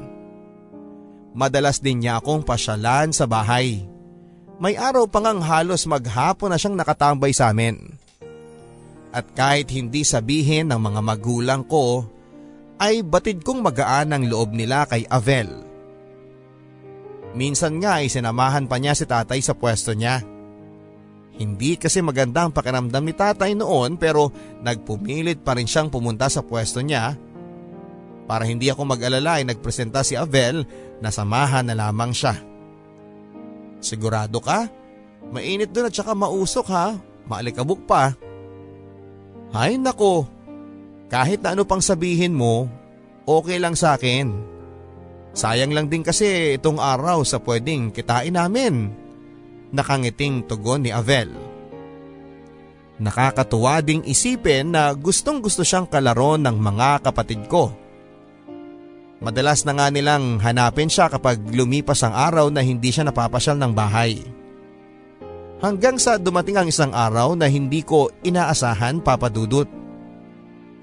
Madalas 1.36 1.80
din 1.84 2.04
niya 2.04 2.20
akong 2.20 2.44
pasyalan 2.44 3.12
sa 3.12 3.28
bahay 3.28 3.84
may 4.56 4.74
araw 4.76 5.04
pa 5.04 5.20
ngang 5.20 5.44
halos 5.44 5.84
maghapon 5.84 6.48
na 6.52 6.56
siyang 6.56 6.76
nakatambay 6.76 7.32
sa 7.36 7.52
amin. 7.52 7.76
At 9.12 9.28
kahit 9.32 9.72
hindi 9.72 10.04
sabihin 10.04 10.72
ng 10.72 10.80
mga 10.80 11.00
magulang 11.00 11.62
ko, 11.64 12.04
ay 12.76 13.00
batid 13.00 13.40
kong 13.40 13.64
magaan 13.64 14.12
ang 14.12 14.24
loob 14.28 14.52
nila 14.52 14.84
kay 14.84 15.08
Avel. 15.08 15.64
Minsan 17.36 17.80
nga 17.80 18.00
ay 18.00 18.08
sinamahan 18.08 18.68
pa 18.68 18.80
niya 18.80 18.96
si 18.96 19.04
tatay 19.04 19.40
sa 19.44 19.52
pwesto 19.52 19.92
niya. 19.92 20.24
Hindi 21.36 21.76
kasi 21.76 22.00
maganda 22.00 22.48
ang 22.48 22.52
pakiramdam 22.52 23.04
ni 23.04 23.12
tatay 23.12 23.52
noon 23.52 24.00
pero 24.00 24.32
nagpumilit 24.64 25.44
pa 25.44 25.52
rin 25.52 25.68
siyang 25.68 25.92
pumunta 25.92 26.32
sa 26.32 26.40
pwesto 26.40 26.80
niya. 26.80 27.12
Para 28.24 28.48
hindi 28.48 28.72
ako 28.72 28.88
mag-alala 28.88 29.36
ay 29.40 29.44
nagpresenta 29.44 30.00
si 30.00 30.16
Avel 30.16 30.64
na 31.04 31.12
samahan 31.12 31.68
na 31.68 31.76
lamang 31.76 32.16
siya. 32.16 32.55
Sigurado 33.86 34.42
ka? 34.42 34.66
Mainit 35.30 35.70
doon 35.70 35.86
at 35.86 35.94
saka 35.94 36.10
mausok 36.10 36.66
ha. 36.74 36.98
Maalikabok 37.30 37.86
pa. 37.86 38.18
Hay 39.54 39.78
nako. 39.78 40.26
Kahit 41.06 41.38
na 41.46 41.54
ano 41.54 41.62
pang 41.62 41.78
sabihin 41.78 42.34
mo, 42.34 42.66
okay 43.22 43.62
lang 43.62 43.78
sa 43.78 43.94
akin. 43.94 44.34
Sayang 45.38 45.70
lang 45.70 45.86
din 45.86 46.02
kasi 46.02 46.58
itong 46.58 46.82
araw 46.82 47.22
sa 47.22 47.38
pwedeng 47.38 47.94
kitain 47.94 48.34
namin. 48.34 48.90
Nakangiting 49.70 50.42
tugon 50.50 50.82
ni 50.82 50.90
Avel. 50.90 51.30
Nakakatuwa 52.98 53.84
ding 53.86 54.02
isipin 54.02 54.74
na 54.74 54.90
gustong 54.96 55.38
gusto 55.38 55.62
siyang 55.62 55.86
kalaro 55.86 56.34
ng 56.40 56.56
mga 56.58 57.06
kapatid 57.06 57.46
ko. 57.46 57.70
Madalas 59.16 59.64
na 59.64 59.72
nga 59.72 59.88
nilang 59.88 60.36
hanapin 60.44 60.92
siya 60.92 61.08
kapag 61.08 61.40
lumipas 61.40 62.04
ang 62.04 62.12
araw 62.12 62.52
na 62.52 62.60
hindi 62.60 62.92
siya 62.92 63.08
napapasyal 63.08 63.56
ng 63.56 63.72
bahay. 63.72 64.20
Hanggang 65.56 65.96
sa 65.96 66.20
dumating 66.20 66.60
ang 66.60 66.68
isang 66.68 66.92
araw 66.92 67.32
na 67.32 67.48
hindi 67.48 67.80
ko 67.80 68.12
inaasahan 68.20 69.00
papadudot. 69.00 69.64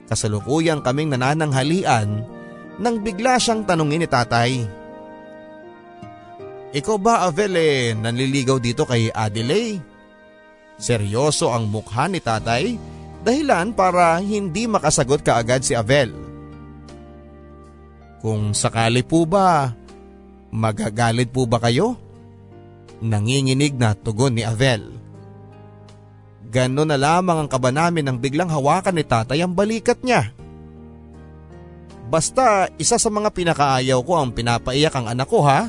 Kasalukuyang 0.10 0.82
kaming 0.82 1.14
nanananghalian 1.14 2.26
nang 2.82 3.06
bigla 3.06 3.38
siyang 3.38 3.70
tanungin 3.70 4.02
ni 4.02 4.10
tatay. 4.10 4.66
Ikaw 6.74 6.98
ba 6.98 7.30
Avel 7.30 7.54
eh 7.54 7.94
nanliligaw 7.94 8.58
dito 8.58 8.82
kay 8.90 9.14
Adelaide? 9.14 9.86
Seryoso 10.82 11.54
ang 11.54 11.70
mukha 11.70 12.10
ni 12.10 12.18
tatay 12.18 12.82
dahilan 13.22 13.78
para 13.78 14.18
hindi 14.18 14.66
makasagot 14.66 15.22
kaagad 15.22 15.62
si 15.62 15.78
Avel. 15.78 16.33
Kung 18.24 18.56
sakali 18.56 19.04
po 19.04 19.28
ba, 19.28 19.76
magagalit 20.48 21.28
po 21.28 21.44
ba 21.44 21.60
kayo? 21.60 22.00
Nanginginig 23.04 23.76
na 23.76 23.92
tugon 23.92 24.40
ni 24.40 24.48
Avel. 24.48 24.96
Ganon 26.48 26.88
na 26.88 26.96
lamang 26.96 27.44
ang 27.44 27.50
kaba 27.52 27.76
namin 27.76 28.08
nang 28.08 28.24
biglang 28.24 28.48
hawakan 28.48 28.96
ni 28.96 29.04
tatay 29.04 29.44
ang 29.44 29.52
balikat 29.52 30.00
niya. 30.08 30.32
Basta 32.08 32.72
isa 32.80 32.96
sa 32.96 33.10
mga 33.12 33.28
pinakaayaw 33.36 34.00
ko 34.00 34.14
ang 34.16 34.32
pinapaiyak 34.32 34.96
ang 34.96 35.12
anak 35.12 35.28
ko 35.28 35.44
ha? 35.44 35.68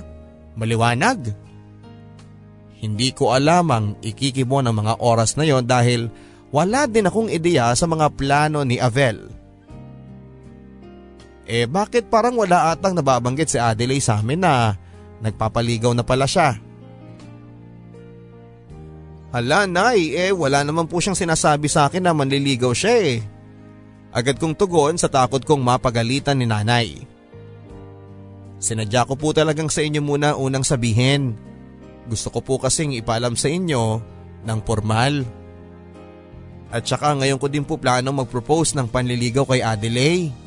Maliwanag. 0.55 1.35
Hindi 2.79 3.11
ko 3.11 3.35
alam 3.35 3.67
ang 3.75 3.87
ikikibo 3.99 4.62
ng 4.62 4.77
mga 4.79 4.95
oras 5.03 5.35
na 5.35 5.43
yon 5.43 5.67
dahil 5.67 6.07
wala 6.55 6.87
din 6.87 7.11
akong 7.11 7.35
ideya 7.35 7.75
sa 7.75 7.90
mga 7.90 8.14
plano 8.14 8.62
ni 8.62 8.79
Avel. 8.79 9.43
Eh 11.44 11.68
bakit 11.68 12.09
parang 12.09 12.40
wala 12.40 12.72
atang 12.72 12.96
nababanggit 12.96 13.52
si 13.52 13.59
Adelaide 13.61 14.04
sa 14.04 14.20
amin 14.20 14.40
na 14.40 14.76
nagpapaligaw 15.20 15.92
na 15.92 16.04
pala 16.04 16.24
siya? 16.24 16.57
Hala 19.35 19.66
nay, 19.66 20.14
eh 20.14 20.30
wala 20.30 20.62
naman 20.62 20.87
po 20.87 21.02
siyang 21.02 21.18
sinasabi 21.18 21.66
sa 21.66 21.90
akin 21.90 22.07
na 22.07 22.14
manliligaw 22.14 22.70
siya 22.70 22.94
eh. 23.02 23.18
Agad 24.14 24.38
kong 24.38 24.54
tugon 24.54 24.94
sa 24.94 25.11
takot 25.11 25.42
kong 25.42 25.59
mapagalitan 25.59 26.38
ni 26.38 26.46
nanay. 26.46 27.02
Sinadya 28.62 29.04
ko 29.04 29.18
po 29.18 29.35
talagang 29.35 29.66
sa 29.68 29.83
inyo 29.83 30.00
muna 30.00 30.38
unang 30.38 30.62
sabihin. 30.62 31.35
Gusto 32.07 32.30
ko 32.30 32.40
po 32.40 32.62
kasing 32.62 32.94
ipalam 32.94 33.35
sa 33.35 33.50
inyo 33.50 33.98
ng 34.46 34.59
formal. 34.62 35.26
At 36.70 36.87
saka 36.87 37.18
ngayon 37.18 37.42
ko 37.42 37.50
din 37.50 37.66
po 37.66 37.74
plano 37.74 38.14
mag-propose 38.14 38.78
ng 38.78 38.87
panliligaw 38.87 39.50
kay 39.50 39.61
Adelaide. 39.66 40.43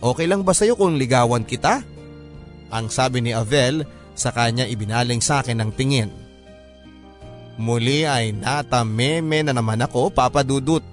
Okay 0.00 0.26
lang 0.28 0.44
ba 0.44 0.52
sa'yo 0.52 0.76
kung 0.76 1.00
ligawan 1.00 1.44
kita? 1.44 1.80
Ang 2.68 2.92
sabi 2.92 3.24
ni 3.24 3.32
Avel 3.32 3.86
sa 4.16 4.32
kanya 4.32 4.68
ibinaling 4.68 5.20
sa 5.24 5.40
akin 5.40 5.60
ng 5.60 5.70
tingin. 5.72 6.10
Muli 7.56 8.04
ay 8.04 8.36
natameme 8.36 9.40
na 9.40 9.56
naman 9.56 9.80
ako 9.80 10.12
papadudot. 10.12 10.84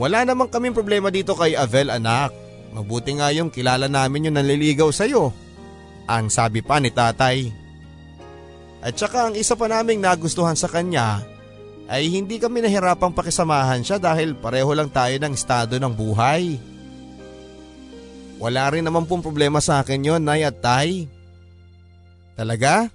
Wala 0.00 0.24
namang 0.24 0.48
kaming 0.48 0.72
problema 0.72 1.12
dito 1.12 1.36
kay 1.36 1.52
Avel 1.52 1.92
anak. 1.92 2.32
Mabuti 2.74 3.14
nga 3.14 3.30
yung 3.30 3.52
kilala 3.52 3.86
namin 3.86 4.32
yung 4.32 4.36
nanliligaw 4.40 4.88
sa'yo. 4.90 5.30
Ang 6.08 6.32
sabi 6.32 6.64
pa 6.64 6.80
ni 6.80 6.90
tatay. 6.90 7.52
At 8.84 8.96
saka 8.96 9.30
ang 9.30 9.34
isa 9.36 9.56
pa 9.56 9.68
naming 9.68 10.00
nagustuhan 10.00 10.56
sa 10.56 10.68
kanya 10.68 11.24
ay 11.88 12.08
hindi 12.08 12.40
kami 12.40 12.64
nahirapang 12.64 13.12
pakisamahan 13.12 13.84
siya 13.84 14.00
dahil 14.00 14.36
pareho 14.36 14.72
lang 14.72 14.88
tayo 14.88 15.16
ng 15.20 15.32
estado 15.32 15.76
ng 15.76 15.92
buhay. 15.92 16.73
Wala 18.42 18.68
rin 18.70 18.84
naman 18.84 19.06
pong 19.06 19.22
problema 19.22 19.62
sa 19.62 19.80
akin 19.80 20.04
yon, 20.04 20.22
Nay 20.26 20.42
at 20.42 20.58
Tay. 20.58 21.06
Talaga? 22.34 22.90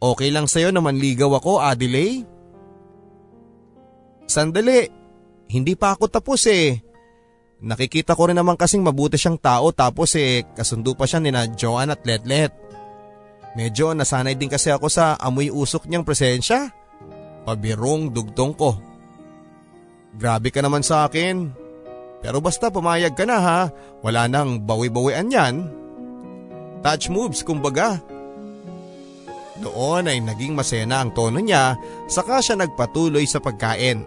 Okay 0.00 0.32
lang 0.32 0.48
sa'yo 0.48 0.72
na 0.72 0.80
manligaw 0.80 1.32
ako, 1.36 1.60
Adelaide? 1.60 2.24
Sandali, 4.26 4.90
hindi 5.48 5.78
pa 5.78 5.94
ako 5.94 6.10
tapos 6.10 6.44
eh. 6.50 6.82
Nakikita 7.62 8.12
ko 8.12 8.28
rin 8.28 8.36
naman 8.36 8.58
kasing 8.58 8.84
mabuti 8.84 9.16
siyang 9.16 9.40
tao 9.40 9.72
tapos 9.72 10.12
eh 10.18 10.44
kasundo 10.52 10.92
pa 10.92 11.08
siya 11.08 11.24
ni 11.24 11.32
na 11.32 11.48
Joanne 11.48 11.96
at 11.96 12.04
Letlet. 12.04 12.52
Medyo 13.56 13.96
nasanay 13.96 14.36
din 14.36 14.52
kasi 14.52 14.68
ako 14.68 14.92
sa 14.92 15.16
amoy 15.16 15.48
usok 15.48 15.88
niyang 15.88 16.04
presensya. 16.04 16.68
Pabirong 17.48 18.12
dugtong 18.12 18.52
ko. 18.52 18.76
Grabe 20.20 20.52
ka 20.52 20.60
naman 20.60 20.84
sa 20.84 21.08
akin. 21.08 21.48
Pero 22.26 22.42
basta 22.42 22.74
pumayag 22.74 23.14
ka 23.14 23.22
na 23.22 23.38
ha, 23.38 23.60
wala 24.02 24.26
nang 24.26 24.58
bawi-bawian 24.58 25.30
yan. 25.30 25.70
Touch 26.82 27.06
moves 27.06 27.46
kumbaga. 27.46 28.02
Noon 29.62 30.10
ay 30.10 30.18
naging 30.18 30.58
masaya 30.58 30.90
na 30.90 31.06
ang 31.06 31.14
tono 31.14 31.38
niya 31.38 31.78
saka 32.10 32.42
siya 32.42 32.58
nagpatuloy 32.58 33.22
sa 33.30 33.38
pagkain. 33.38 34.02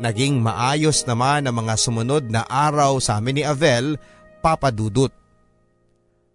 Naging 0.00 0.40
maayos 0.40 1.04
naman 1.04 1.44
ang 1.44 1.60
mga 1.60 1.76
sumunod 1.76 2.24
na 2.32 2.48
araw 2.48 3.04
sa 3.04 3.20
amin 3.20 3.36
ni 3.36 3.44
Avel, 3.44 4.00
Papa 4.40 4.72
Dudut. 4.72 5.12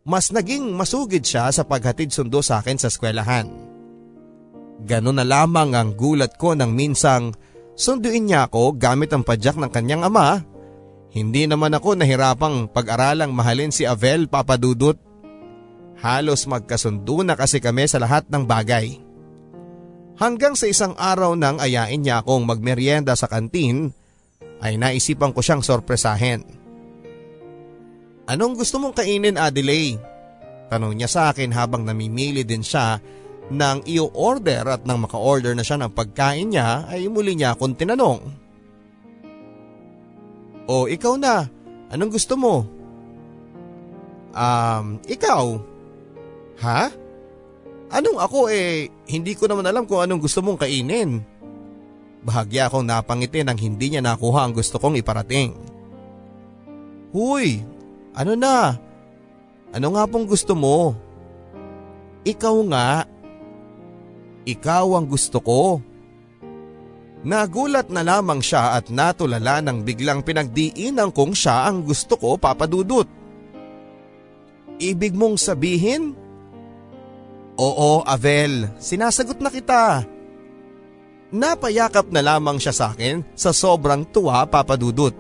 Mas 0.05 0.29
naging 0.29 0.69
masugid 0.69 1.25
siya 1.25 1.49
sa 1.49 1.65
paghatid 1.65 2.13
sundo 2.13 2.45
sa 2.45 2.61
akin 2.61 2.77
sa 2.77 2.93
eskwelahan. 2.93 3.49
Ganon 4.85 5.17
na 5.17 5.25
lamang 5.25 5.73
ang 5.73 5.97
gulat 5.97 6.37
ko 6.37 6.53
nang 6.53 6.77
minsang 6.77 7.33
Sunduin 7.75 8.27
niya 8.27 8.47
ako 8.51 8.75
gamit 8.77 9.11
ang 9.15 9.23
padyak 9.25 9.57
ng 9.57 9.71
kanyang 9.71 10.05
ama. 10.05 10.43
Hindi 11.11 11.43
naman 11.47 11.75
ako 11.75 11.99
nahirapang 11.99 12.71
pag-aralang 12.71 13.35
mahalin 13.35 13.71
si 13.71 13.83
Avel 13.83 14.31
papadudot. 14.31 14.95
Halos 15.99 16.47
magkasundo 16.47 17.21
na 17.21 17.35
kasi 17.35 17.59
kami 17.59 17.85
sa 17.85 17.99
lahat 17.99 18.25
ng 18.31 18.43
bagay. 18.47 18.97
Hanggang 20.21 20.53
sa 20.53 20.69
isang 20.69 20.93
araw 20.95 21.33
nang 21.33 21.57
ayain 21.57 21.99
niya 21.99 22.21
akong 22.21 22.45
magmeryenda 22.45 23.17
sa 23.17 23.25
kantin, 23.25 23.89
ay 24.61 24.77
naisipan 24.77 25.33
ko 25.33 25.41
siyang 25.41 25.65
sorpresahin. 25.65 26.45
Anong 28.29 28.53
gusto 28.55 28.77
mong 28.77 29.01
kainin 29.01 29.35
Adelaide? 29.35 29.99
Tanong 30.71 30.95
niya 30.95 31.09
sa 31.09 31.21
akin 31.33 31.51
habang 31.51 31.83
namimili 31.83 32.47
din 32.47 32.63
siya 32.63 33.01
nang 33.51 33.83
i-order 33.83 34.63
at 34.63 34.87
nang 34.87 35.03
maka-order 35.03 35.51
na 35.51 35.61
siya 35.61 35.75
ng 35.83 35.91
pagkain 35.91 36.55
niya 36.55 36.87
ay 36.87 37.11
muli 37.11 37.35
niya 37.35 37.51
akong 37.51 37.75
tinanong. 37.75 38.23
O 40.71 40.87
ikaw 40.87 41.19
na, 41.19 41.51
anong 41.91 42.15
gusto 42.15 42.39
mo? 42.39 42.63
Um, 44.31 45.03
ikaw? 45.03 45.59
Ha? 46.63 46.87
Anong 47.91 48.23
ako 48.23 48.47
eh, 48.47 48.87
hindi 49.11 49.35
ko 49.35 49.51
naman 49.51 49.67
alam 49.67 49.83
kung 49.83 49.99
anong 49.99 50.23
gusto 50.23 50.39
mong 50.39 50.63
kainin. 50.63 51.19
Bahagya 52.23 52.71
akong 52.71 52.87
napangiti 52.87 53.43
nang 53.43 53.59
hindi 53.59 53.91
niya 53.91 53.99
nakuha 53.99 54.47
ang 54.47 54.55
gusto 54.55 54.79
kong 54.79 54.95
iparating. 54.95 55.51
Huy, 57.11 57.59
ano 58.15 58.39
na? 58.39 58.79
Ano 59.75 59.87
nga 59.91 60.07
pong 60.07 60.23
gusto 60.23 60.55
mo? 60.55 60.95
Ikaw 62.23 62.55
nga, 62.71 63.03
ikaw 64.47 64.97
ang 64.97 65.05
gusto 65.05 65.37
ko. 65.41 65.81
Nagulat 67.21 67.93
na 67.93 68.01
lamang 68.01 68.41
siya 68.41 68.73
at 68.73 68.89
natulala 68.89 69.61
nang 69.61 69.85
biglang 69.85 70.25
pinagdiinan 70.25 71.13
kong 71.13 71.37
siya 71.37 71.69
ang 71.69 71.85
gusto 71.85 72.17
ko 72.17 72.33
papadudot. 72.41 73.05
Ibig 74.81 75.13
mong 75.13 75.37
sabihin? 75.37 76.17
Oo, 77.61 78.01
Avel, 78.01 78.73
sinasagot 78.81 79.37
na 79.37 79.53
kita. 79.53 80.01
Napayakap 81.29 82.09
na 82.09 82.25
lamang 82.25 82.57
siya 82.57 82.73
sa 82.73 82.85
akin 82.89 83.21
sa 83.37 83.53
sobrang 83.53 84.01
tuwa 84.09 84.41
papadudot. 84.49 85.13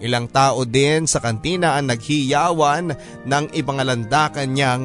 Ilang 0.00 0.32
tao 0.32 0.64
din 0.64 1.04
sa 1.04 1.20
kantina 1.20 1.76
ang 1.76 1.92
naghiyawan 1.92 2.96
ng 3.28 3.44
ipangalandakan 3.52 4.48
niyang 4.48 4.84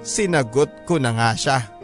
sinagot 0.00 0.88
ko 0.88 0.96
na 0.96 1.12
nga 1.12 1.30
siya. 1.36 1.79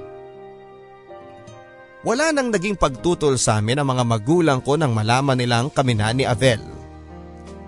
Wala 2.07 2.31
nang 2.31 2.55
naging 2.55 2.79
pagtutol 2.79 3.35
sa 3.35 3.59
amin 3.59 3.83
ang 3.83 3.91
mga 3.91 4.07
magulang 4.07 4.63
ko 4.63 4.79
nang 4.79 4.95
malaman 4.95 5.35
nilang 5.35 5.75
kami 5.75 5.99
na 5.99 6.15
ni 6.15 6.23
Avel. 6.23 6.63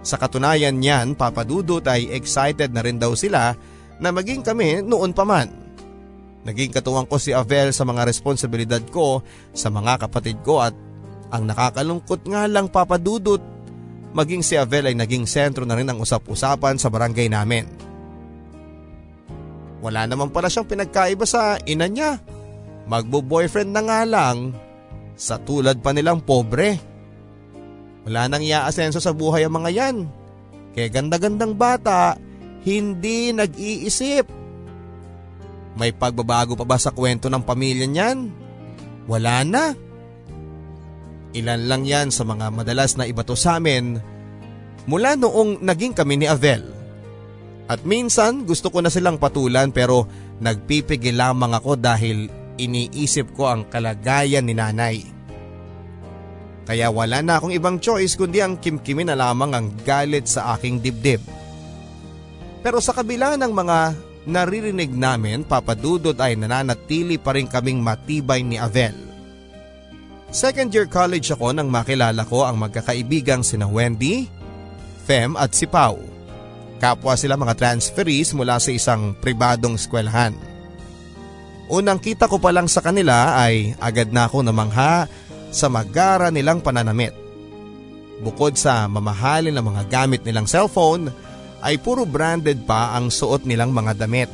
Sa 0.07 0.15
katunayan 0.15 0.79
niyan, 0.79 1.19
papadudot 1.19 1.83
ay 1.83 2.15
excited 2.15 2.71
na 2.71 2.87
rin 2.87 3.03
daw 3.03 3.19
sila 3.19 3.59
na 3.99 4.09
maging 4.15 4.47
kami 4.47 4.79
noon 4.87 5.11
pa 5.11 5.27
man. 5.27 5.51
Naging 6.47 6.71
katuwang 6.71 7.11
ko 7.11 7.19
si 7.19 7.35
Avel 7.35 7.75
sa 7.75 7.83
mga 7.83 8.07
responsibilidad 8.07 8.79
ko 8.95 9.27
sa 9.51 9.75
mga 9.75 10.07
kapatid 10.07 10.39
ko 10.47 10.63
at 10.63 10.73
ang 11.35 11.43
nakakalungkot 11.43 12.23
nga 12.31 12.47
lang 12.47 12.71
papadudot, 12.71 13.43
maging 14.15 14.47
si 14.47 14.55
Avel 14.55 14.87
ay 14.87 14.95
naging 14.95 15.27
sentro 15.27 15.67
na 15.67 15.75
rin 15.75 15.91
ng 15.91 15.99
usap-usapan 15.99 16.79
sa 16.79 16.87
barangay 16.87 17.27
namin. 17.27 17.67
Wala 19.83 20.07
naman 20.07 20.31
pala 20.31 20.47
siyang 20.47 20.71
pinagkaiba 20.71 21.27
sa 21.27 21.59
ina 21.67 21.91
niya. 21.91 22.38
Magbo-boyfriend 22.89 23.71
na 23.71 23.83
nga 23.85 24.01
lang 24.09 24.57
sa 25.13 25.37
tulad 25.37 25.85
pa 25.85 25.93
nilang 25.93 26.25
pobre. 26.25 26.81
Wala 28.09 28.33
nang 28.33 28.41
iaasenso 28.41 28.99
sa 28.99 29.13
buhay 29.13 29.45
ang 29.45 29.61
mga 29.61 29.71
yan. 29.77 29.97
Kaya 30.73 30.89
ganda-gandang 30.89 31.53
bata, 31.53 32.17
hindi 32.65 33.31
nag-iisip. 33.37 34.25
May 35.77 35.93
pagbabago 35.93 36.57
pa 36.57 36.65
ba 36.65 36.81
sa 36.81 36.91
kwento 36.91 37.29
ng 37.29 37.45
pamilya 37.45 37.85
niyan? 37.85 38.19
Wala 39.05 39.45
na. 39.45 39.65
Ilan 41.37 41.69
lang 41.69 41.85
yan 41.85 42.09
sa 42.09 42.25
mga 42.25 42.49
madalas 42.49 42.97
na 42.97 43.05
ibato 43.05 43.37
sa 43.37 43.61
amin 43.61 44.01
mula 44.89 45.21
noong 45.21 45.61
naging 45.61 45.93
kami 45.93 46.17
ni 46.17 46.27
Avel. 46.27 46.65
At 47.69 47.85
minsan 47.85 48.49
gusto 48.49 48.73
ko 48.73 48.81
na 48.81 48.89
silang 48.89 49.21
patulan 49.21 49.69
pero 49.69 50.09
nagpipigil 50.41 51.21
lamang 51.21 51.53
ako 51.53 51.77
dahil 51.77 52.33
iniisip 52.59 53.33
ko 53.39 53.49
ang 53.49 53.65
kalagayan 53.71 54.45
ni 54.45 54.53
nanay. 54.53 55.01
Kaya 56.69 56.93
wala 56.93 57.25
na 57.25 57.41
akong 57.41 57.57
ibang 57.57 57.81
choice 57.81 58.13
kundi 58.13 58.45
ang 58.45 58.61
kimkimin 58.61 59.09
na 59.09 59.17
lamang 59.17 59.57
ang 59.57 59.67
galit 59.89 60.29
sa 60.29 60.53
aking 60.53 60.85
dibdib. 60.85 61.25
Pero 62.61 62.85
sa 62.85 62.93
kabila 62.93 63.41
ng 63.41 63.53
mga 63.55 63.79
naririnig 64.29 64.93
namin, 64.93 65.49
papadudod 65.49 66.13
ay 66.21 66.37
nananatili 66.37 67.17
pa 67.17 67.33
rin 67.33 67.49
kaming 67.49 67.81
matibay 67.81 68.45
ni 68.45 68.61
Avel. 68.61 68.93
Second 70.29 70.69
year 70.69 70.85
college 70.85 71.33
ako 71.33 71.57
nang 71.57 71.73
makilala 71.73 72.21
ko 72.29 72.45
ang 72.45 72.61
magkakaibigang 72.61 73.41
sina 73.41 73.65
Wendy, 73.65 74.29
Fem 75.09 75.41
at 75.41 75.57
si 75.57 75.65
Pau. 75.65 75.97
Kapwa 76.77 77.17
sila 77.17 77.41
mga 77.41 77.57
transferees 77.57 78.37
mula 78.37 78.61
sa 78.61 78.69
isang 78.69 79.17
pribadong 79.17 79.81
eskwelahan. 79.81 80.37
Unang 81.69 82.01
kita 82.01 82.33
ko 82.33 82.41
pa 82.41 82.49
lang 82.49 82.65
sa 82.65 82.81
kanila 82.81 83.37
ay 83.37 83.77
agad 83.77 84.09
na 84.09 84.25
ako 84.25 84.41
namangha 84.41 85.05
sa 85.53 85.69
magara 85.69 86.33
nilang 86.33 86.65
pananamit. 86.65 87.13
Bukod 88.25 88.57
sa 88.57 88.89
mamahalin 88.89 89.53
na 89.53 89.61
mga 89.61 89.85
gamit 89.87 90.25
nilang 90.25 90.49
cellphone, 90.49 91.13
ay 91.61 91.77
puro 91.77 92.09
branded 92.09 92.65
pa 92.65 92.97
ang 92.97 93.13
suot 93.13 93.45
nilang 93.45 93.71
mga 93.77 94.01
damit. 94.01 94.31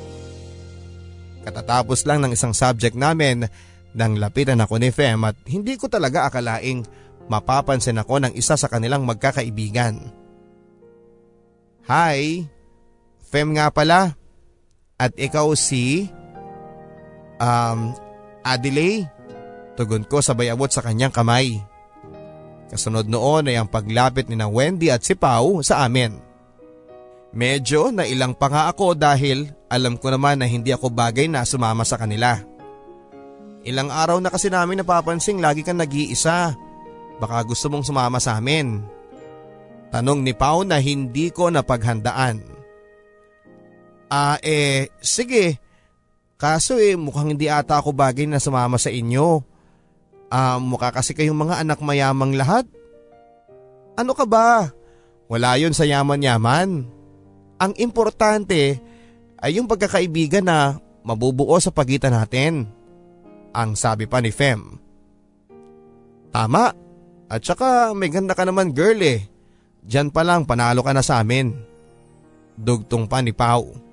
Katatapos 1.42 2.06
lang 2.08 2.24
ng 2.24 2.32
isang 2.32 2.54
subject 2.56 2.96
namin 2.96 3.50
nang 3.92 4.16
lapitan 4.16 4.62
ako 4.62 4.80
ni 4.80 4.94
Fem 4.94 5.18
at 5.26 5.36
hindi 5.50 5.74
ko 5.76 5.90
talaga 5.90 6.30
akalaing 6.30 6.86
mapapansin 7.26 8.00
ako 8.00 8.24
ng 8.24 8.32
isa 8.38 8.54
sa 8.54 8.70
kanilang 8.70 9.02
magkakaibigan. 9.04 10.00
Hi, 11.90 12.46
Fem 13.26 13.48
nga 13.58 13.68
pala. 13.74 14.14
At 14.96 15.12
ikaw 15.18 15.52
si... 15.58 16.08
Um, 17.40 17.96
Adelaide? 18.44 19.10
Tugon 19.74 20.06
ko 20.06 20.22
sabay 20.22 20.50
abot 20.54 20.70
sa 20.70 20.84
kanyang 20.84 21.10
kamay. 21.10 21.58
Kasunod 22.70 23.10
noon 23.10 23.50
ay 23.50 23.58
ang 23.58 23.70
paglapit 23.70 24.30
ni 24.30 24.38
na 24.38 24.46
Wendy 24.46 24.90
at 24.90 25.02
si 25.02 25.18
Pau 25.18 25.62
sa 25.62 25.82
amin. 25.86 26.18
Medyo 27.34 27.90
nailang 27.90 28.38
pa 28.38 28.46
nga 28.46 28.70
ako 28.70 28.94
dahil 28.94 29.50
alam 29.66 29.98
ko 29.98 30.14
naman 30.14 30.38
na 30.38 30.46
hindi 30.46 30.70
ako 30.70 30.94
bagay 30.94 31.26
na 31.26 31.42
sumama 31.42 31.82
sa 31.82 31.98
kanila. 31.98 32.38
Ilang 33.66 33.90
araw 33.90 34.22
na 34.22 34.30
kasi 34.30 34.52
namin 34.52 34.84
napapansing 34.84 35.42
lagi 35.42 35.66
kang 35.66 35.82
nag-iisa. 35.82 36.54
Baka 37.18 37.42
gusto 37.42 37.66
mong 37.72 37.82
sumama 37.90 38.22
sa 38.22 38.38
amin. 38.38 38.86
Tanong 39.90 40.22
ni 40.22 40.30
Pau 40.30 40.62
na 40.62 40.78
hindi 40.78 41.34
ko 41.34 41.50
napaghandaan. 41.50 42.38
Ah 44.10 44.38
eh, 44.38 44.94
sige. 45.02 45.63
Kaso 46.44 46.76
eh 46.76 46.92
mukhang 46.92 47.32
hindi 47.32 47.48
ata 47.48 47.80
ako 47.80 47.96
bagay 47.96 48.28
na 48.28 48.36
sumama 48.36 48.76
sa 48.76 48.92
inyo. 48.92 49.40
Ah, 50.28 50.60
mukha 50.60 50.92
kasi 50.92 51.16
kayong 51.16 51.40
mga 51.40 51.64
anak 51.64 51.80
mayamang 51.80 52.36
lahat. 52.36 52.68
Ano 53.96 54.12
ka 54.12 54.28
ba? 54.28 54.68
Wala 55.32 55.56
yon 55.56 55.72
sa 55.72 55.88
yaman-yaman. 55.88 56.84
Ang 57.56 57.72
importante 57.80 58.76
ay 59.40 59.56
yung 59.56 59.64
pagkakaibigan 59.64 60.44
na 60.44 60.76
mabubuo 61.00 61.56
sa 61.64 61.72
pagitan 61.72 62.12
natin 62.12 62.68
ang 63.56 63.72
sabi 63.72 64.04
pa 64.04 64.20
ni 64.20 64.28
Fem. 64.28 64.76
Tama, 66.28 66.76
at 67.24 67.40
saka 67.40 67.96
may 67.96 68.12
ganda 68.12 68.36
ka 68.36 68.44
naman 68.44 68.76
girl 68.76 69.00
eh. 69.00 69.24
Diyan 69.80 70.12
pa 70.12 70.20
lang 70.20 70.44
panalo 70.44 70.84
ka 70.84 70.92
na 70.92 71.00
sa 71.00 71.24
amin. 71.24 71.56
Dugtong 72.60 73.08
pa 73.08 73.24
ni 73.24 73.32
Pau. 73.32 73.83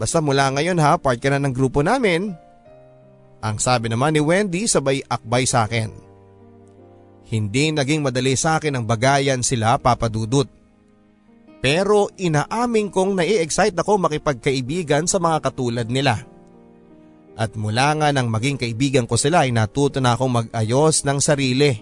Basta 0.00 0.24
mula 0.24 0.48
ngayon 0.48 0.80
ha, 0.80 0.96
part 0.96 1.20
ka 1.20 1.28
na 1.28 1.36
ng 1.36 1.52
grupo 1.52 1.84
namin. 1.84 2.32
Ang 3.44 3.56
sabi 3.60 3.92
naman 3.92 4.16
ni 4.16 4.24
Wendy 4.24 4.64
sabay 4.64 5.04
akbay 5.04 5.44
sa 5.44 5.68
akin. 5.68 5.92
Hindi 7.28 7.68
naging 7.68 8.00
madali 8.00 8.32
sa 8.32 8.56
akin 8.56 8.80
ang 8.80 8.88
bagayan 8.88 9.44
sila 9.44 9.76
papadudot. 9.76 10.48
Pero 11.60 12.08
inaaming 12.16 12.88
kong 12.88 13.20
nai-excite 13.20 13.76
ako 13.76 14.00
makipagkaibigan 14.00 15.04
sa 15.04 15.20
mga 15.20 15.44
katulad 15.44 15.84
nila. 15.92 16.24
At 17.36 17.52
mula 17.52 17.92
nga 18.00 18.08
nang 18.08 18.32
maging 18.32 18.56
kaibigan 18.56 19.04
ko 19.04 19.20
sila 19.20 19.44
ay 19.44 19.52
natuto 19.52 20.00
na 20.00 20.16
akong 20.16 20.32
mag-ayos 20.32 21.04
ng 21.04 21.20
sarili. 21.20 21.76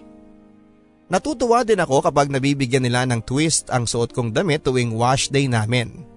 Natutuwa 1.07 1.63
din 1.63 1.79
ako 1.79 2.03
kapag 2.03 2.27
nabibigyan 2.27 2.83
nila 2.83 3.07
ng 3.07 3.23
twist 3.23 3.71
ang 3.71 3.87
suot 3.87 4.11
kong 4.11 4.35
damit 4.35 4.67
tuwing 4.67 4.91
wash 4.91 5.31
day 5.31 5.47
namin. 5.47 6.08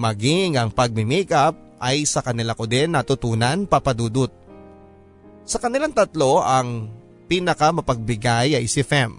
Maging 0.00 0.56
ang 0.56 0.72
pagmi-makeup 0.72 1.76
ay 1.76 2.08
sa 2.08 2.24
kanila 2.24 2.56
ko 2.56 2.64
din 2.64 2.96
natutunan 2.96 3.68
papadudot. 3.68 4.32
Sa 5.44 5.60
kanilang 5.60 5.92
tatlo 5.92 6.40
ang 6.40 6.88
pinaka 7.28 7.68
mapagbigay 7.68 8.56
ay 8.56 8.64
si 8.64 8.80
Fem. 8.80 9.12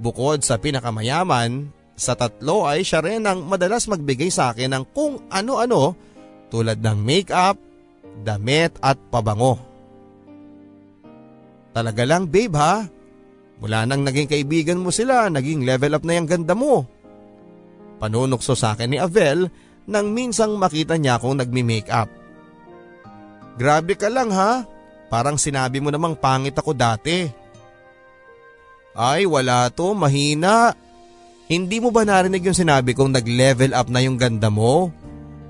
Bukod 0.00 0.40
sa 0.40 0.56
pinakamayaman, 0.56 1.68
sa 1.98 2.16
tatlo 2.16 2.64
ay 2.64 2.80
siya 2.80 3.04
rin 3.04 3.28
ang 3.28 3.44
madalas 3.44 3.90
magbigay 3.92 4.32
sa 4.32 4.56
akin 4.56 4.72
ng 4.72 4.84
kung 4.96 5.28
ano-ano 5.28 5.92
tulad 6.48 6.80
ng 6.80 6.98
makeup, 7.04 7.60
damit 8.24 8.72
at 8.80 8.96
pabango. 9.12 9.60
Talaga 11.76 12.08
lang 12.08 12.24
babe 12.24 12.56
ha, 12.56 12.88
mula 13.60 13.84
nang 13.84 14.00
naging 14.00 14.32
kaibigan 14.32 14.80
mo 14.80 14.88
sila, 14.88 15.28
naging 15.28 15.68
level 15.68 15.92
up 15.92 16.08
na 16.08 16.16
yung 16.16 16.30
ganda 16.30 16.56
mo. 16.56 16.88
Panunokso 17.98 18.54
sa 18.54 18.74
akin 18.74 18.94
ni 18.94 18.98
Avel 18.98 19.50
nang 19.90 20.14
minsang 20.14 20.54
makita 20.56 20.94
niya 20.96 21.18
akong 21.18 21.38
nagmi-makeup. 21.38 22.08
Grabe 23.58 23.98
ka 23.98 24.06
lang 24.06 24.30
ha, 24.30 24.62
parang 25.10 25.34
sinabi 25.34 25.82
mo 25.82 25.90
namang 25.90 26.14
pangit 26.14 26.54
ako 26.54 26.72
dati. 26.72 27.26
Ay 28.94 29.26
wala 29.26 29.66
to, 29.74 29.94
mahina. 29.94 30.74
Hindi 31.48 31.82
mo 31.82 31.90
ba 31.90 32.04
narinig 32.04 32.44
yung 32.44 32.54
sinabi 32.54 32.94
kong 32.94 33.18
nag-level 33.18 33.72
up 33.74 33.88
na 33.90 34.04
yung 34.04 34.20
ganda 34.20 34.52
mo? 34.52 34.92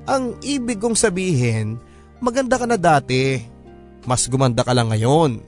Ang 0.08 0.40
ibig 0.40 0.80
kong 0.80 0.96
sabihin, 0.96 1.76
Maganda 2.18 2.58
ka 2.58 2.66
na 2.66 2.74
dati. 2.74 3.38
Mas 4.02 4.26
gumanda 4.26 4.66
ka 4.66 4.74
lang 4.74 4.90
ngayon. 4.90 5.38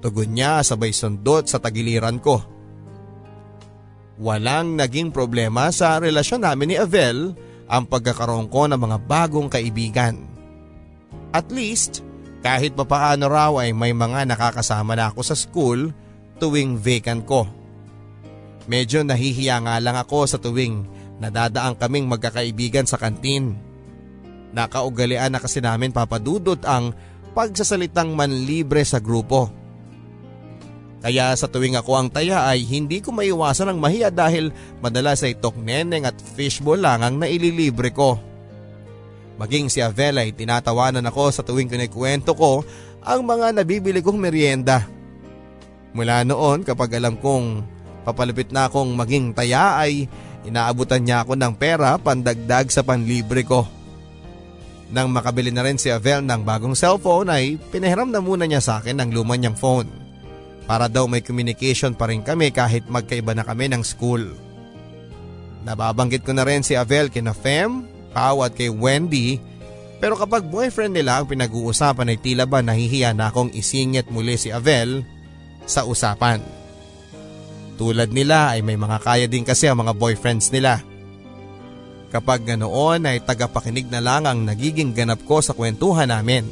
Tugon 0.00 0.32
niya 0.32 0.64
sabay 0.64 0.92
sundot 0.92 1.44
sa 1.44 1.60
tagiliran 1.60 2.16
ko. 2.20 2.40
Walang 4.16 4.80
naging 4.80 5.12
problema 5.12 5.68
sa 5.68 6.00
relasyon 6.00 6.40
namin 6.40 6.72
ni 6.72 6.76
Avel 6.80 7.36
ang 7.68 7.84
pagkakaroon 7.84 8.48
ko 8.48 8.64
ng 8.64 8.80
mga 8.80 8.98
bagong 9.04 9.52
kaibigan. 9.52 10.16
At 11.36 11.52
least, 11.52 12.00
kahit 12.40 12.72
papaano 12.72 13.28
raw 13.28 13.52
ay 13.60 13.76
may 13.76 13.92
mga 13.92 14.24
nakakasama 14.24 14.96
na 14.96 15.12
ako 15.12 15.20
sa 15.20 15.36
school 15.36 15.92
tuwing 16.40 16.80
vacant 16.80 17.28
ko. 17.28 17.44
Medyo 18.64 19.04
nahihiya 19.04 19.60
nga 19.68 19.76
lang 19.84 20.00
ako 20.00 20.24
sa 20.24 20.38
tuwing 20.40 20.88
nadadaan 21.20 21.76
kaming 21.76 22.08
magkakaibigan 22.08 22.88
sa 22.88 22.96
kantin. 22.96 23.52
Nakaugalian 24.56 25.36
na 25.36 25.40
kasi 25.44 25.60
namin 25.60 25.92
papadudot 25.92 26.58
ang 26.64 26.96
pagsasalitang 27.36 28.16
manlibre 28.16 28.80
sa 28.80 28.96
grupo. 28.96 29.52
Kaya 31.04 31.36
sa 31.36 31.46
tuwing 31.46 31.76
ako 31.76 31.92
ang 31.92 32.08
taya 32.08 32.48
ay 32.48 32.64
hindi 32.64 33.04
ko 33.04 33.12
maiwasan 33.12 33.68
ang 33.70 33.78
mahiya 33.78 34.08
dahil 34.08 34.50
madalas 34.80 35.20
ay 35.22 35.36
tokneneng 35.36 36.08
at 36.08 36.16
fishbowl 36.16 36.80
lang 36.80 37.04
ang 37.04 37.20
naililibre 37.20 37.92
ko. 37.92 38.16
Maging 39.36 39.68
si 39.68 39.84
Avela 39.84 40.24
ay 40.24 40.32
tinatawanan 40.32 41.04
ako 41.04 41.28
sa 41.28 41.44
tuwing 41.44 41.68
kinikwento 41.68 42.32
ko 42.32 42.64
ang 43.04 43.20
mga 43.22 43.52
nabibili 43.60 44.00
kong 44.00 44.16
merienda. 44.16 44.88
Mula 45.92 46.24
noon 46.24 46.64
kapag 46.64 46.96
alam 46.96 47.20
kong 47.20 47.60
papalapit 48.08 48.48
na 48.48 48.72
akong 48.72 48.96
maging 48.96 49.36
taya 49.36 49.76
ay 49.76 50.08
inaabutan 50.48 51.04
niya 51.04 51.22
ako 51.26 51.36
ng 51.36 51.52
pera 51.60 52.00
pandagdag 52.00 52.72
sa 52.72 52.80
panlibre 52.80 53.44
ko. 53.44 53.68
Nang 54.88 55.10
makabili 55.10 55.50
na 55.50 55.66
rin 55.66 55.76
si 55.76 55.90
Avel 55.90 56.22
ng 56.22 56.46
bagong 56.46 56.78
cellphone 56.78 57.28
ay 57.28 57.58
pinahiram 57.74 58.08
na 58.08 58.22
muna 58.22 58.46
niya 58.46 58.62
sa 58.62 58.78
akin 58.78 59.02
ng 59.02 59.10
luma 59.10 59.34
niyang 59.34 59.58
phone. 59.58 60.05
Para 60.66 60.90
daw 60.90 61.06
may 61.06 61.22
communication 61.22 61.94
pa 61.94 62.10
rin 62.10 62.26
kami 62.26 62.50
kahit 62.50 62.90
magkaiba 62.90 63.32
na 63.32 63.46
kami 63.46 63.70
ng 63.70 63.86
school. 63.86 64.34
Nababanggit 65.62 66.26
ko 66.26 66.34
na 66.34 66.46
rin 66.46 66.66
si 66.66 66.74
Avel 66.74 67.10
kina 67.10 67.34
Fem, 67.34 67.86
Pau 68.10 68.42
at 68.42 68.54
kay 68.54 68.70
Wendy 68.70 69.38
pero 69.96 70.14
kapag 70.14 70.44
boyfriend 70.44 70.92
nila 70.92 71.20
ang 71.20 71.26
pinag-uusapan 71.28 72.12
ay 72.12 72.18
tila 72.20 72.44
ba 72.44 72.60
nahihiya 72.60 73.16
na 73.16 73.32
akong 73.32 73.52
isingit 73.56 74.12
muli 74.12 74.36
si 74.36 74.52
Avel 74.52 75.02
sa 75.64 75.88
usapan. 75.88 76.44
Tulad 77.80 78.12
nila 78.12 78.56
ay 78.56 78.60
may 78.64 78.76
mga 78.76 78.98
kaya 79.00 79.26
din 79.28 79.44
kasi 79.44 79.68
ang 79.68 79.80
mga 79.80 79.96
boyfriends 79.96 80.52
nila. 80.52 80.80
Kapag 82.12 82.48
ganoon 82.48 83.08
ay 83.08 83.24
tagapakinig 83.24 83.88
na 83.92 84.00
lang 84.00 84.24
ang 84.24 84.44
nagiging 84.44 84.96
ganap 84.96 85.20
ko 85.24 85.40
sa 85.40 85.52
kwentuhan 85.52 86.08
namin. 86.08 86.48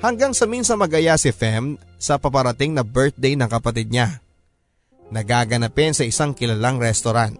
Hanggang 0.00 0.36
sa 0.36 0.44
minsan 0.44 0.80
magaya 0.80 1.16
si 1.16 1.32
Fem 1.32 1.80
sa 1.96 2.20
paparating 2.20 2.76
na 2.76 2.84
birthday 2.84 3.34
ng 3.34 3.48
kapatid 3.48 3.88
niya. 3.88 4.20
Nagaganapin 5.08 5.94
sa 5.94 6.04
isang 6.04 6.34
kilalang 6.34 6.82
restaurant. 6.82 7.38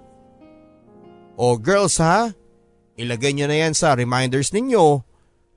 O 1.36 1.60
girls 1.60 2.00
ha, 2.00 2.32
ilagay 2.96 3.36
nyo 3.36 3.46
na 3.50 3.56
yan 3.66 3.74
sa 3.76 3.92
reminders 3.92 4.54
ninyo. 4.56 5.04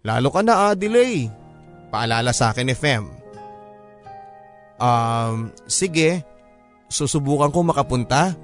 Lalo 0.04 0.28
ka 0.32 0.42
na 0.44 0.76
delay. 0.76 1.32
Paalala 1.90 2.36
sa 2.36 2.52
akin 2.52 2.68
ni 2.68 2.76
Fem. 2.76 3.08
Um, 4.80 5.52
sige, 5.68 6.24
susubukan 6.88 7.52
ko 7.52 7.64
makapunta. 7.64 8.36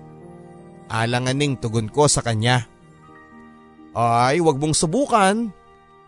Alanganing 0.91 1.57
tugon 1.57 1.89
ko 1.89 2.05
sa 2.05 2.21
kanya. 2.21 2.67
Ay, 3.95 4.43
wag 4.43 4.59
mong 4.59 4.75
subukan. 4.75 5.49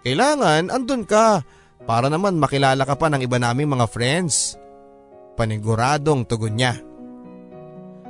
Kailangan 0.04 0.72
andun 0.72 1.04
ka 1.04 1.44
para 1.88 2.12
naman 2.12 2.36
makilala 2.36 2.84
ka 2.84 3.00
pa 3.00 3.08
ng 3.08 3.24
iba 3.24 3.40
naming 3.40 3.72
mga 3.72 3.88
friends. 3.88 4.60
Paniguradong 5.40 6.28
tugon 6.28 6.60
niya. 6.60 6.76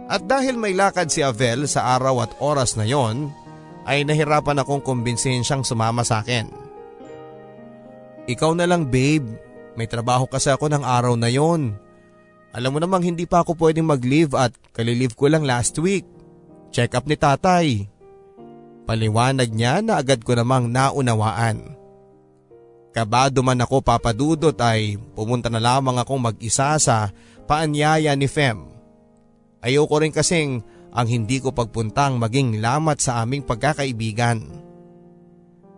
At 0.09 0.25
dahil 0.25 0.57
may 0.57 0.73
lakad 0.73 1.13
si 1.13 1.21
Avel 1.21 1.69
sa 1.69 1.93
araw 1.93 2.25
at 2.25 2.31
oras 2.41 2.73
na 2.73 2.89
yon, 2.89 3.29
ay 3.85 4.01
nahirapan 4.01 4.65
akong 4.65 4.81
kumbinsihin 4.81 5.45
siyang 5.45 5.61
sumama 5.61 6.01
sa 6.01 6.25
akin. 6.25 6.49
Ikaw 8.25 8.51
na 8.57 8.65
lang 8.65 8.89
babe, 8.89 9.29
may 9.77 9.85
trabaho 9.85 10.25
kasi 10.25 10.49
ako 10.49 10.73
ng 10.73 10.81
araw 10.81 11.13
na 11.13 11.29
yon. 11.29 11.77
Alam 12.57 12.71
mo 12.73 12.79
namang 12.81 13.05
hindi 13.05 13.29
pa 13.29 13.45
ako 13.45 13.53
pwedeng 13.61 13.85
mag-leave 13.85 14.33
at 14.33 14.55
kalilive 14.73 15.13
ko 15.13 15.29
lang 15.29 15.45
last 15.45 15.77
week. 15.77 16.07
Check 16.73 16.97
up 16.97 17.05
ni 17.05 17.13
tatay. 17.13 17.85
Paliwanag 18.89 19.51
niya 19.53 19.85
na 19.85 20.01
agad 20.01 20.23
ko 20.25 20.33
namang 20.33 20.71
naunawaan. 20.71 21.76
Kabado 22.97 23.45
man 23.45 23.61
ako 23.61 23.85
papadudot 23.85 24.57
ay 24.57 24.97
pumunta 25.13 25.53
na 25.53 25.61
lamang 25.61 26.01
akong 26.01 26.17
mag-isa 26.17 26.73
sa 26.81 27.13
paanyaya 27.45 28.17
ni 28.17 28.25
Fem. 28.25 28.57
Ayoko 29.61 30.01
rin 30.01 30.09
kasing 30.09 30.65
ang 30.89 31.05
hindi 31.05 31.37
ko 31.37 31.53
pagpuntang 31.53 32.17
maging 32.17 32.57
lamat 32.57 32.97
sa 32.97 33.21
aming 33.21 33.45
pagkakaibigan. 33.45 34.49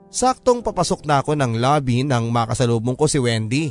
Saktong 0.07 0.63
papasok 0.63 1.03
na 1.03 1.19
ako 1.19 1.35
ng 1.35 1.59
lobby 1.59 2.07
nang 2.07 2.31
makasalubong 2.31 2.95
ko 2.95 3.11
si 3.11 3.19
Wendy 3.19 3.67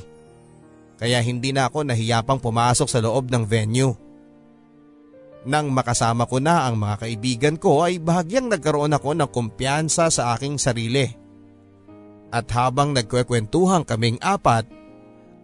kaya 1.01 1.25
hindi 1.25 1.57
na 1.57 1.73
ako 1.73 1.89
nahiyapang 1.89 2.45
pumasok 2.45 2.85
sa 2.85 3.01
loob 3.01 3.33
ng 3.33 3.49
venue. 3.49 3.97
Nang 5.49 5.73
makasama 5.73 6.29
ko 6.29 6.37
na 6.37 6.69
ang 6.69 6.77
mga 6.77 7.01
kaibigan 7.01 7.57
ko 7.57 7.81
ay 7.81 7.97
bahagyang 7.97 8.53
nagkaroon 8.53 8.93
ako 8.93 9.17
ng 9.17 9.31
kumpiyansa 9.33 10.13
sa 10.13 10.37
aking 10.37 10.61
sarili. 10.61 11.28
At 12.29 12.53
habang 12.53 12.93
nagkwekwentuhan 12.93 13.89
kaming 13.89 14.21
apat, 14.21 14.69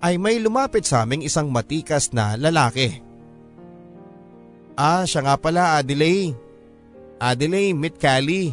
ay 0.05 0.21
may 0.21 0.37
lumapit 0.37 0.85
sa 0.85 1.09
aming 1.09 1.25
isang 1.25 1.49
matikas 1.49 2.13
na 2.13 2.37
lalaki. 2.37 3.01
Ah, 4.77 5.09
siya 5.09 5.25
nga 5.25 5.35
pala 5.41 5.81
Adelaide. 5.81 6.37
Adelaide, 7.17 7.79
meet 7.79 7.97
Callie. 7.97 8.53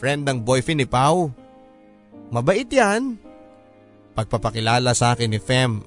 Friend 0.00 0.24
ng 0.24 0.40
boyfriend 0.40 0.80
ni 0.80 0.88
Pau. 0.88 1.28
Mabait 2.32 2.64
yan. 2.64 3.20
Pagpapakilala 4.16 4.96
sa 4.96 5.12
akin 5.12 5.28
ni 5.28 5.40
Fem. 5.42 5.84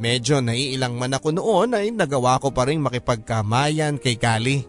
Medyo 0.00 0.40
naiilang 0.40 0.96
man 0.96 1.12
ako 1.12 1.36
noon 1.36 1.76
ay 1.76 1.92
nagawa 1.92 2.40
ko 2.40 2.48
pa 2.48 2.64
rin 2.64 2.80
makipagkamayan 2.80 4.00
kay 4.00 4.16
Kali. 4.16 4.64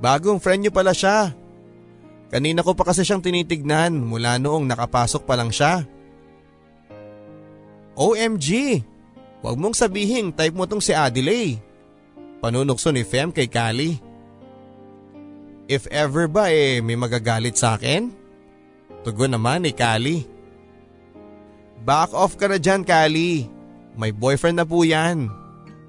Bagong 0.00 0.40
friend 0.40 0.64
niyo 0.64 0.72
pala 0.72 0.94
siya. 0.94 1.34
Kanina 2.30 2.62
ko 2.62 2.78
pa 2.78 2.86
kasi 2.86 3.02
siyang 3.02 3.20
tinitignan 3.20 3.98
mula 3.98 4.38
noong 4.38 4.64
nakapasok 4.70 5.26
pa 5.26 5.34
lang 5.34 5.50
siya. 5.50 5.82
OMG! 7.98 8.80
Huwag 9.42 9.56
mong 9.58 9.74
sabihin 9.74 10.30
type 10.30 10.54
mo 10.54 10.64
tong 10.64 10.80
si 10.80 10.94
Adelaide. 10.94 11.58
Panunokso 12.38 12.94
ni 12.94 13.02
Fem 13.02 13.34
kay 13.34 13.50
Kali. 13.50 13.98
If 15.66 15.90
ever 15.90 16.30
ba 16.30 16.48
eh 16.50 16.78
may 16.80 16.96
magagalit 16.96 17.58
sa 17.58 17.76
akin? 17.76 18.10
Tugon 19.02 19.32
naman 19.32 19.64
ni 19.64 19.72
Kali. 19.72 20.24
Back 21.80 22.12
off 22.12 22.36
ka 22.36 22.44
na 22.50 22.60
dyan, 22.60 22.84
Kali. 22.84 23.48
May 23.96 24.12
boyfriend 24.12 24.60
na 24.60 24.68
po 24.68 24.84
yan. 24.84 25.32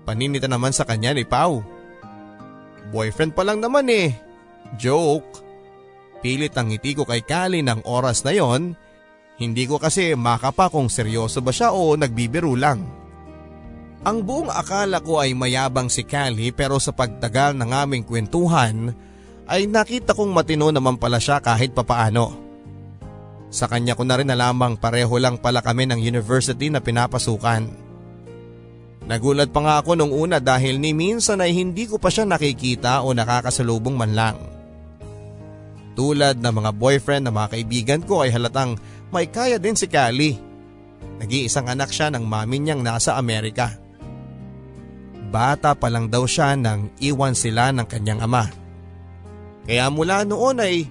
Paninita 0.07 0.47
naman 0.47 0.71
sa 0.71 0.87
kanya 0.87 1.11
ni 1.11 1.27
Pau. 1.27 1.59
Boyfriend 2.89 3.35
pa 3.35 3.43
lang 3.43 3.59
naman 3.59 3.91
eh. 3.91 4.15
Joke. 4.79 5.40
Pilit 6.21 6.53
ang 6.53 6.69
ngiti 6.69 6.93
ko 6.93 7.03
kay 7.03 7.25
Kali 7.25 7.65
ng 7.65 7.83
oras 7.89 8.21
na 8.21 8.31
yon. 8.31 8.77
Hindi 9.41 9.65
ko 9.65 9.81
kasi 9.81 10.13
makapa 10.13 10.69
kung 10.69 10.85
seryoso 10.85 11.41
ba 11.41 11.49
siya 11.49 11.73
o 11.73 11.97
nagbibiro 11.97 12.53
lang. 12.53 12.85
Ang 14.05 14.25
buong 14.25 14.49
akala 14.53 15.01
ko 15.01 15.17
ay 15.17 15.33
mayabang 15.33 15.89
si 15.89 16.05
Kali 16.05 16.53
pero 16.53 16.77
sa 16.77 16.93
pagtagal 16.93 17.57
ng 17.57 17.69
aming 17.73 18.05
kwentuhan 18.05 18.93
ay 19.49 19.65
nakita 19.65 20.13
kong 20.13 20.29
matino 20.29 20.69
naman 20.69 21.01
pala 21.01 21.17
siya 21.17 21.41
kahit 21.41 21.73
papaano. 21.73 22.37
Sa 23.51 23.65
kanya 23.65 23.97
ko 23.97 24.05
na 24.05 24.15
rin 24.21 24.29
nalamang 24.29 24.77
pareho 24.77 25.11
lang 25.17 25.41
pala 25.41 25.59
kami 25.65 25.89
ng 25.89 25.99
university 25.99 26.69
na 26.69 26.79
pinapasukan. 26.79 27.91
Nagulat 29.09 29.49
pa 29.49 29.59
nga 29.59 29.75
ako 29.81 29.97
nung 29.97 30.13
una 30.13 30.37
dahil 30.37 30.77
ni 30.77 30.93
minsan 30.93 31.41
ay 31.41 31.51
hindi 31.51 31.89
ko 31.89 31.97
pa 31.97 32.13
siya 32.13 32.23
nakikita 32.29 33.01
o 33.01 33.11
nakakasalubong 33.11 33.97
man 33.97 34.13
lang. 34.13 34.37
Tulad 35.97 36.39
ng 36.39 36.53
mga 36.55 36.71
boyfriend 36.75 37.27
na 37.27 37.33
mga 37.35 37.51
kaibigan 37.57 38.01
ko 38.07 38.23
ay 38.23 38.31
halatang 38.31 38.79
may 39.11 39.27
kaya 39.27 39.59
din 39.59 39.75
si 39.75 39.91
Kali. 39.91 40.39
Nag-iisang 41.19 41.67
anak 41.67 41.91
siya 41.91 42.09
ng 42.11 42.23
mami 42.23 42.63
niyang 42.63 42.81
nasa 42.81 43.19
Amerika. 43.19 43.75
Bata 45.31 45.75
pa 45.75 45.87
lang 45.87 46.11
daw 46.11 46.23
siya 46.27 46.55
nang 46.55 46.91
iwan 46.99 47.35
sila 47.35 47.71
ng 47.75 47.87
kanyang 47.87 48.23
ama. 48.23 48.47
Kaya 49.67 49.87
mula 49.93 50.23
noon 50.25 50.57
ay 50.59 50.87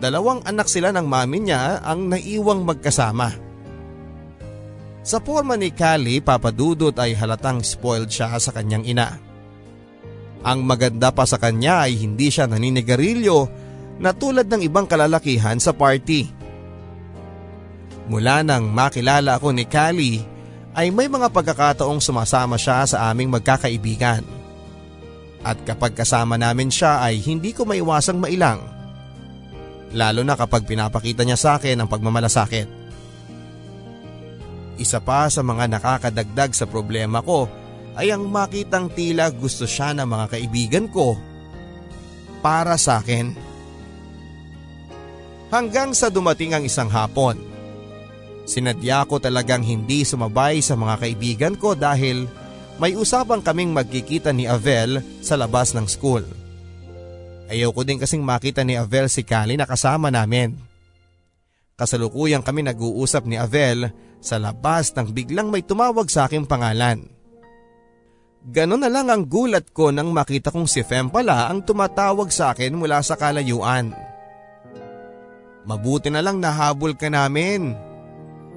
Dalawang 0.00 0.40
anak 0.48 0.64
sila 0.72 0.96
ng 0.96 1.04
mami 1.04 1.44
niya 1.44 1.84
ang 1.84 2.08
naiwang 2.08 2.64
magkasama. 2.64 3.36
Sa 5.04 5.20
forma 5.20 5.60
ni 5.60 5.76
Kali, 5.76 6.24
papadudot 6.24 6.96
ay 6.96 7.12
halatang 7.12 7.60
spoiled 7.60 8.08
siya 8.08 8.32
sa 8.40 8.48
kanyang 8.48 8.88
ina. 8.88 9.20
Ang 10.40 10.64
maganda 10.64 11.12
pa 11.12 11.28
sa 11.28 11.36
kanya 11.36 11.84
ay 11.84 12.00
hindi 12.00 12.32
siya 12.32 12.48
naninigarilyo 12.48 13.59
na 14.00 14.16
tulad 14.16 14.48
ng 14.48 14.64
ibang 14.64 14.88
kalalakihan 14.88 15.60
sa 15.60 15.76
party. 15.76 16.32
Mula 18.08 18.42
nang 18.42 18.72
makilala 18.72 19.38
ako 19.38 19.52
ni 19.54 19.68
Kali 19.68 20.24
ay 20.74 20.88
may 20.90 21.06
mga 21.06 21.28
pagkakataong 21.30 22.00
sumasama 22.00 22.56
siya 22.56 22.88
sa 22.88 23.12
aming 23.12 23.30
magkakaibigan. 23.30 24.24
At 25.44 25.60
kapag 25.62 25.94
kasama 25.94 26.40
namin 26.40 26.72
siya 26.72 27.04
ay 27.04 27.20
hindi 27.20 27.52
ko 27.52 27.68
maiwasang 27.68 28.18
mailang 28.18 28.80
lalo 29.90 30.22
na 30.22 30.38
kapag 30.38 30.66
pinapakita 30.66 31.26
niya 31.26 31.38
sa 31.38 31.50
akin 31.58 31.82
ang 31.82 31.88
pagmamalasakit. 31.90 32.68
Isa 34.80 35.02
pa 35.02 35.28
sa 35.28 35.44
mga 35.44 35.68
nakakadagdag 35.76 36.56
sa 36.56 36.64
problema 36.64 37.20
ko 37.20 37.50
ay 37.98 38.14
ang 38.14 38.30
makitang 38.30 38.88
tila 38.88 39.28
gusto 39.28 39.68
siya 39.68 39.92
ng 39.92 40.08
mga 40.08 40.26
kaibigan 40.32 40.86
ko 40.88 41.18
para 42.40 42.80
sa 42.80 43.02
akin. 43.02 43.49
Hanggang 45.50 45.90
sa 45.98 46.06
dumating 46.14 46.54
ang 46.54 46.62
isang 46.62 46.86
hapon, 46.86 47.34
sinadya 48.46 49.02
ko 49.10 49.18
talagang 49.18 49.66
hindi 49.66 50.06
sumabay 50.06 50.62
sa 50.62 50.78
mga 50.78 50.94
kaibigan 51.02 51.54
ko 51.58 51.74
dahil 51.74 52.30
may 52.78 52.94
usapang 52.94 53.42
kaming 53.42 53.74
magkikita 53.74 54.30
ni 54.30 54.46
Avel 54.46 55.02
sa 55.18 55.34
labas 55.34 55.74
ng 55.74 55.90
school. 55.90 56.22
Ayaw 57.50 57.74
ko 57.74 57.82
din 57.82 57.98
kasing 57.98 58.22
makita 58.22 58.62
ni 58.62 58.78
Avel 58.78 59.10
si 59.10 59.26
Kali 59.26 59.58
na 59.58 59.66
kasama 59.66 60.06
namin. 60.06 60.54
Kasalukuyang 61.74 62.46
kami 62.46 62.62
nag-uusap 62.62 63.26
ni 63.26 63.34
Avel 63.34 63.90
sa 64.22 64.38
labas 64.38 64.94
nang 64.94 65.10
biglang 65.10 65.50
may 65.50 65.66
tumawag 65.66 66.06
sa 66.06 66.30
aking 66.30 66.46
pangalan. 66.46 67.10
Ganon 68.40 68.80
na 68.80 68.88
lang 68.88 69.10
ang 69.10 69.26
gulat 69.26 69.74
ko 69.74 69.90
nang 69.90 70.14
makita 70.14 70.54
kong 70.54 70.70
si 70.70 70.86
Fem 70.86 71.10
pala 71.10 71.50
ang 71.50 71.60
tumatawag 71.66 72.30
sa 72.30 72.54
akin 72.54 72.72
mula 72.72 73.02
sa 73.02 73.18
kalayuan. 73.18 74.09
Mabuti 75.68 76.08
na 76.08 76.24
lang 76.24 76.40
nahabol 76.40 76.96
ka 76.96 77.12
namin. 77.12 77.76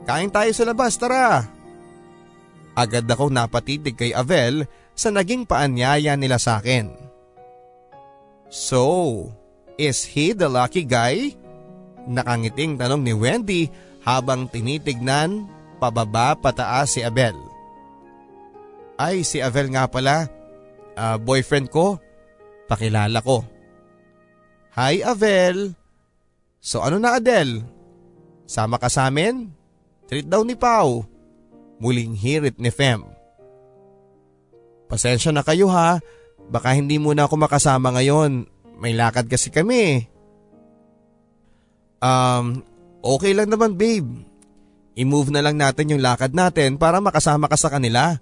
Kain 0.08 0.32
tayo 0.32 0.52
sa 0.56 0.64
labas, 0.68 0.96
tara. 0.96 1.48
Agad 2.74 3.06
ako 3.06 3.30
napatitig 3.30 3.94
kay 3.94 4.12
Avel 4.12 4.66
sa 4.98 5.14
naging 5.14 5.46
paanyaya 5.46 6.18
nila 6.18 6.42
sa 6.42 6.58
akin. 6.58 6.90
So, 8.50 9.30
is 9.78 10.06
he 10.06 10.34
the 10.34 10.50
lucky 10.50 10.86
guy? 10.86 11.34
Nakangiting 12.06 12.78
tanong 12.78 13.02
ni 13.02 13.14
Wendy 13.16 13.64
habang 14.04 14.50
tinitignan 14.52 15.48
pababa 15.80 16.36
pataas 16.36 16.98
si 16.98 17.02
Abel. 17.02 17.36
Ay, 19.00 19.26
si 19.26 19.42
Avel 19.42 19.74
nga 19.74 19.90
pala. 19.90 20.30
Uh, 20.94 21.18
boyfriend 21.18 21.74
ko. 21.74 21.98
Pakilala 22.70 23.20
ko. 23.26 23.42
Hi 24.78 25.02
Avel. 25.02 25.74
So 26.64 26.80
ano 26.80 26.96
na 26.96 27.20
Adel? 27.20 27.60
Sama 28.48 28.80
ka 28.80 28.88
sa 28.88 29.12
amin? 29.12 29.52
Treat 30.08 30.32
daw 30.32 30.48
ni 30.48 30.56
Pau. 30.56 31.04
Muling 31.84 32.16
hirit 32.16 32.56
ni 32.56 32.72
Fem. 32.72 33.04
Pasensya 34.88 35.36
na 35.36 35.44
kayo 35.44 35.68
ha. 35.68 36.00
Baka 36.48 36.72
hindi 36.72 36.96
muna 37.04 37.28
ako 37.28 37.36
makasama 37.36 37.92
ngayon. 38.00 38.48
May 38.80 38.96
lakad 38.96 39.28
kasi 39.28 39.52
kami. 39.52 40.08
Um, 42.00 42.64
okay 43.04 43.36
lang 43.36 43.52
naman 43.52 43.76
babe. 43.76 44.24
I-move 44.96 45.36
na 45.36 45.44
lang 45.44 45.60
natin 45.60 45.92
yung 45.92 46.04
lakad 46.04 46.32
natin 46.32 46.80
para 46.80 47.04
makasama 47.04 47.52
ka 47.52 47.60
sa 47.60 47.68
kanila. 47.68 48.16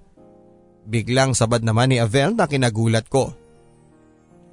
Biglang 0.90 1.38
sabad 1.38 1.62
naman 1.62 1.94
ni 1.94 2.02
Avel 2.02 2.34
na 2.34 2.50
kinagulat 2.50 3.06
ko. 3.06 3.38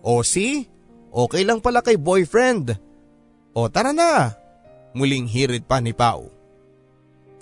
O 0.04 0.20
si, 0.20 0.68
okay 1.08 1.40
lang 1.48 1.64
pala 1.64 1.80
kay 1.80 1.96
boyfriend. 1.96 2.87
O 3.58 3.66
tara 3.66 3.90
na, 3.90 4.38
muling 4.94 5.26
hirit 5.26 5.66
pa 5.66 5.82
ni 5.82 5.90
Pau. 5.90 6.30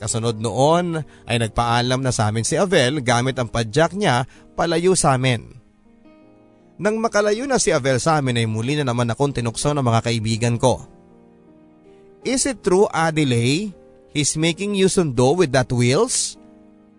Kasunod 0.01 0.41
noon 0.41 1.05
ay 1.29 1.37
nagpaalam 1.37 2.01
na 2.01 2.09
sa 2.09 2.33
amin 2.33 2.41
si 2.41 2.57
Avel 2.57 3.05
gamit 3.05 3.37
ang 3.37 3.53
padjak 3.53 3.93
niya 3.93 4.25
palayo 4.57 4.97
sa 4.97 5.13
amin. 5.21 5.45
Nang 6.81 6.97
makalayo 7.05 7.45
na 7.45 7.61
si 7.61 7.69
Avel 7.69 8.01
sa 8.01 8.17
amin 8.17 8.41
ay 8.41 8.49
muli 8.49 8.81
na 8.81 8.89
naman 8.89 9.13
akong 9.13 9.37
tinukso 9.37 9.77
ng 9.77 9.85
mga 9.85 10.01
kaibigan 10.09 10.57
ko. 10.57 10.89
Is 12.25 12.49
it 12.49 12.65
true 12.65 12.89
Adelaide? 12.97 13.77
He's 14.17 14.41
making 14.41 14.73
you 14.73 14.89
sundo 14.89 15.37
with 15.37 15.53
that 15.53 15.69
wheels? 15.69 16.41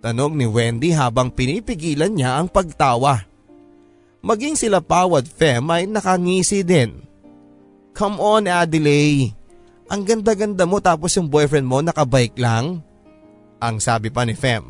Tanong 0.06 0.38
ni 0.38 0.46
Wendy 0.46 0.94
habang 0.94 1.34
pinipigilan 1.34 2.14
niya 2.14 2.38
ang 2.38 2.54
pagtawa. 2.54 3.26
Maging 4.22 4.54
sila 4.54 4.78
Pawad 4.78 5.26
Fem 5.26 5.66
ay 5.74 5.90
nakangisi 5.90 6.62
din. 6.62 7.07
Come 7.98 8.22
on 8.22 8.46
Adelaide, 8.46 9.34
ang 9.90 10.06
ganda-ganda 10.06 10.70
mo 10.70 10.78
tapos 10.78 11.18
yung 11.18 11.26
boyfriend 11.26 11.66
mo 11.66 11.82
nakabike 11.82 12.38
lang? 12.38 12.86
Ang 13.58 13.82
sabi 13.82 14.14
pa 14.14 14.22
ni 14.22 14.38
Fem. 14.38 14.62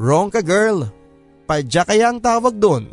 Wrong 0.00 0.32
ka 0.32 0.40
girl, 0.40 0.88
padya 1.44 1.84
kaya 1.84 2.08
ang 2.08 2.24
tawag 2.24 2.56
doon. 2.56 2.88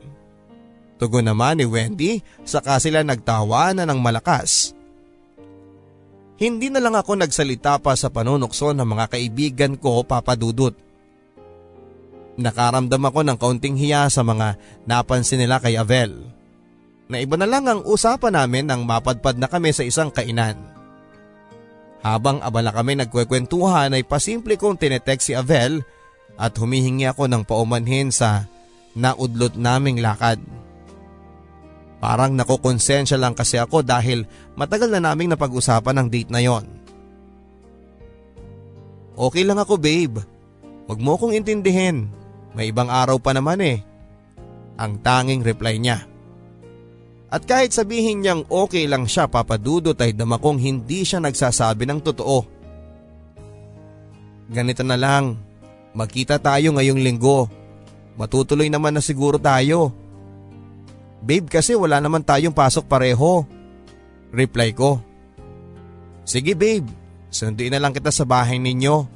Tugon 0.99 1.23
naman 1.23 1.63
ni 1.63 1.65
Wendy 1.65 2.19
saka 2.43 2.83
sila 2.83 2.99
nagtawa 2.99 3.71
na 3.71 3.87
ng 3.87 4.03
malakas. 4.03 4.75
Hindi 6.35 6.67
na 6.67 6.83
lang 6.83 6.99
ako 6.99 7.15
nagsalita 7.15 7.79
pa 7.79 7.95
sa 7.95 8.11
panunukso 8.11 8.75
ng 8.75 8.85
mga 8.85 9.05
kaibigan 9.07 9.73
ko 9.79 10.03
papadudot. 10.03 10.75
Nakaramdam 12.35 13.07
ako 13.07 13.19
ng 13.23 13.37
kaunting 13.39 13.79
hiya 13.79 14.11
sa 14.11 14.19
mga 14.19 14.59
napansin 14.83 15.39
nila 15.39 15.63
kay 15.63 15.79
Avel. 15.79 16.30
Na 17.11 17.19
iba 17.19 17.35
na 17.35 17.43
lang 17.43 17.67
ang 17.67 17.83
usapan 17.83 18.39
namin 18.39 18.71
nang 18.71 18.87
mapadpad 18.87 19.35
na 19.35 19.51
kami 19.51 19.75
sa 19.75 19.83
isang 19.83 20.07
kainan. 20.07 20.55
Habang 21.99 22.39
abala 22.39 22.71
kami 22.71 22.95
nagkwekwentuhan 22.95 23.91
ay 23.91 24.07
pasimple 24.07 24.55
kong 24.55 24.79
tinetext 24.79 25.29
si 25.29 25.33
Avel 25.35 25.83
at 26.39 26.55
humihingi 26.55 27.05
ako 27.11 27.27
ng 27.27 27.43
paumanhin 27.43 28.15
sa 28.15 28.47
naudlot 28.95 29.59
naming 29.59 29.99
lakad. 29.99 30.39
Parang 32.01 32.33
nakukonsensya 32.33 33.19
lang 33.19 33.37
kasi 33.37 33.61
ako 33.61 33.85
dahil 33.85 34.25
matagal 34.57 34.89
na 34.89 35.03
naming 35.03 35.29
napag-usapan 35.29 36.01
ang 36.01 36.07
date 36.09 36.31
na 36.33 36.41
yon. 36.41 36.65
Okay 39.13 39.45
lang 39.45 39.61
ako 39.61 39.77
babe. 39.77 40.17
Huwag 40.89 40.97
mo 40.97 41.19
kong 41.19 41.37
intindihin. 41.37 42.09
May 42.57 42.73
ibang 42.73 42.89
araw 42.89 43.21
pa 43.21 43.37
naman 43.37 43.61
eh. 43.61 43.85
Ang 44.81 44.97
tanging 45.05 45.45
reply 45.45 45.77
niya. 45.77 46.10
At 47.31 47.47
kahit 47.47 47.71
sabihin 47.71 48.19
niyang 48.19 48.43
okay 48.51 48.83
lang 48.91 49.07
siya 49.07 49.23
papadudot 49.23 49.95
ay 49.95 50.11
dama 50.11 50.35
kong 50.35 50.59
hindi 50.59 51.07
siya 51.07 51.23
nagsasabi 51.23 51.87
ng 51.87 51.99
totoo. 52.03 52.43
Ganito 54.51 54.83
na 54.83 54.99
lang. 54.99 55.39
Magkita 55.95 56.43
tayo 56.43 56.75
ngayong 56.75 56.99
linggo. 56.99 57.47
Matutuloy 58.19 58.67
naman 58.67 58.99
na 58.99 58.99
siguro 58.99 59.39
tayo. 59.39 59.95
Babe 61.23 61.47
kasi 61.47 61.71
wala 61.71 62.03
naman 62.03 62.19
tayong 62.19 62.51
pasok 62.51 62.83
pareho. 62.83 63.47
Reply 64.35 64.75
ko. 64.75 64.99
Sige 66.27 66.51
babe, 66.51 66.87
sunduin 67.31 67.71
na 67.71 67.79
lang 67.79 67.95
kita 67.95 68.11
sa 68.11 68.27
bahay 68.27 68.59
ninyo. 68.59 69.07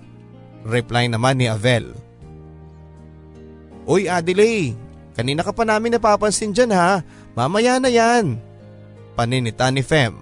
Reply 0.63 1.11
naman 1.11 1.35
ni 1.35 1.51
Avel. 1.51 1.91
Uy 3.85 4.07
Adelaide, 4.07 4.73
kanina 5.13 5.43
ka 5.45 5.51
pa 5.51 5.67
namin 5.67 5.99
napapansin 5.99 6.55
dyan 6.55 6.73
ha. 6.73 7.03
Mamaya 7.35 7.77
na 7.83 7.91
yan. 7.91 8.39
Paninita 9.13 9.67
ni 9.69 9.83
Fem. 9.83 10.15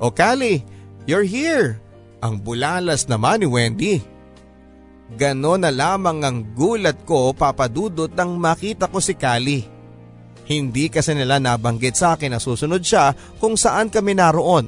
O 0.00 0.08
Kali, 0.08 0.64
you're 1.04 1.28
here. 1.28 1.76
Ang 2.24 2.40
bulalas 2.40 3.04
naman 3.04 3.44
ni 3.44 3.48
Wendy. 3.48 3.94
Ganon 5.16 5.60
na 5.60 5.68
lamang 5.68 6.24
ang 6.24 6.38
gulat 6.56 7.04
ko 7.04 7.36
papadudot 7.36 8.08
nang 8.16 8.40
makita 8.40 8.88
ko 8.88 8.96
si 9.00 9.12
Kali. 9.12 9.60
Hindi 10.48 10.90
kasi 10.90 11.14
nila 11.14 11.38
nabanggit 11.38 11.94
sa 11.94 12.16
akin 12.16 12.34
na 12.34 12.40
susunod 12.42 12.82
siya 12.82 13.12
kung 13.38 13.54
saan 13.54 13.92
kami 13.92 14.16
naroon. 14.16 14.66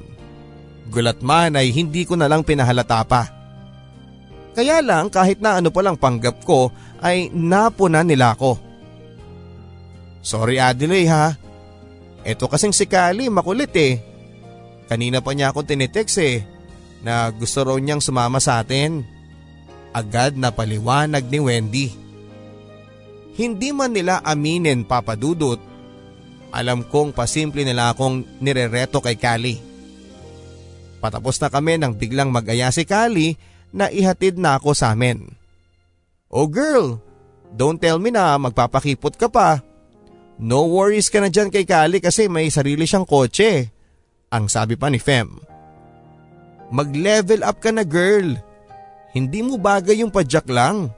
Gulat 0.92 1.24
man 1.24 1.56
ay 1.56 1.72
hindi 1.72 2.04
ko 2.04 2.14
na 2.14 2.28
lang 2.28 2.44
pinahalata 2.44 3.00
pa. 3.08 3.22
Kaya 4.52 4.84
lang 4.84 5.08
kahit 5.08 5.40
na 5.40 5.58
ano 5.58 5.72
palang 5.72 5.96
panggap 5.96 6.44
ko 6.44 6.68
ay 7.00 7.32
napuna 7.32 8.04
nila 8.04 8.36
ako. 8.36 8.71
Sorry 10.22 10.62
Adelaide 10.62 11.10
ha. 11.10 11.26
Ito 12.22 12.46
kasing 12.46 12.72
si 12.72 12.86
Kali 12.86 13.26
makulit 13.26 13.74
eh. 13.74 13.98
Kanina 14.86 15.18
pa 15.18 15.34
niya 15.34 15.50
ako 15.50 15.66
tinitext 15.66 16.16
eh 16.22 16.46
na 17.02 17.26
gusto 17.34 17.66
raw 17.66 17.74
niyang 17.74 17.98
sumama 17.98 18.38
sa 18.38 18.62
atin. 18.62 19.02
Agad 19.90 20.38
na 20.38 20.54
paliwanag 20.54 21.26
ni 21.26 21.38
Wendy. 21.42 21.86
Hindi 23.34 23.74
man 23.74 23.92
nila 23.92 24.22
aminin 24.22 24.86
papadudot 24.86 25.72
alam 26.52 26.84
kong 26.84 27.16
pasimple 27.16 27.64
nila 27.64 27.90
akong 27.90 28.28
nirereto 28.44 29.00
kay 29.00 29.16
Kali. 29.16 29.56
Patapos 31.00 31.40
na 31.40 31.48
kami 31.48 31.80
nang 31.80 31.96
biglang 31.96 32.28
mag-aya 32.28 32.68
si 32.68 32.84
Kali 32.84 33.34
na 33.72 33.88
ihatid 33.88 34.36
na 34.36 34.60
ako 34.60 34.76
sa 34.76 34.92
amin. 34.92 35.32
Oh 36.28 36.44
girl, 36.44 37.00
don't 37.56 37.80
tell 37.80 37.96
me 37.96 38.12
na 38.12 38.36
magpapakipot 38.36 39.16
ka 39.16 39.32
pa. 39.32 39.64
No 40.42 40.66
worries 40.66 41.06
ka 41.06 41.22
na 41.22 41.30
dyan 41.30 41.54
kay 41.54 41.62
Kali 41.62 42.02
kasi 42.02 42.26
may 42.26 42.50
sarili 42.50 42.82
siyang 42.82 43.06
kotse. 43.06 43.70
Ang 44.34 44.50
sabi 44.50 44.74
pa 44.74 44.90
ni 44.90 44.98
Fem. 44.98 45.30
Mag-level 46.74 47.46
up 47.46 47.62
ka 47.62 47.70
na 47.70 47.86
girl. 47.86 48.34
Hindi 49.14 49.38
mo 49.46 49.54
bagay 49.54 50.02
yung 50.02 50.10
padyak 50.10 50.50
lang. 50.50 50.90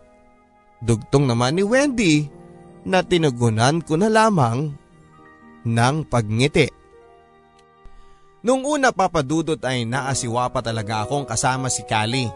Dugtong 0.81 1.29
naman 1.29 1.61
ni 1.61 1.65
Wendy 1.67 2.25
na 2.89 3.05
tinugunan 3.05 3.85
ko 3.85 4.01
na 4.01 4.09
lamang 4.09 4.73
ng 5.69 5.97
pagngiti. 6.09 6.73
Nung 8.45 8.65
una 8.65 8.97
papadudot 8.97 9.61
ay 9.61 9.85
naasiwa 9.85 10.49
pa 10.49 10.65
talaga 10.65 11.05
akong 11.05 11.29
kasama 11.29 11.69
si 11.69 11.85
Kali. 11.85 12.29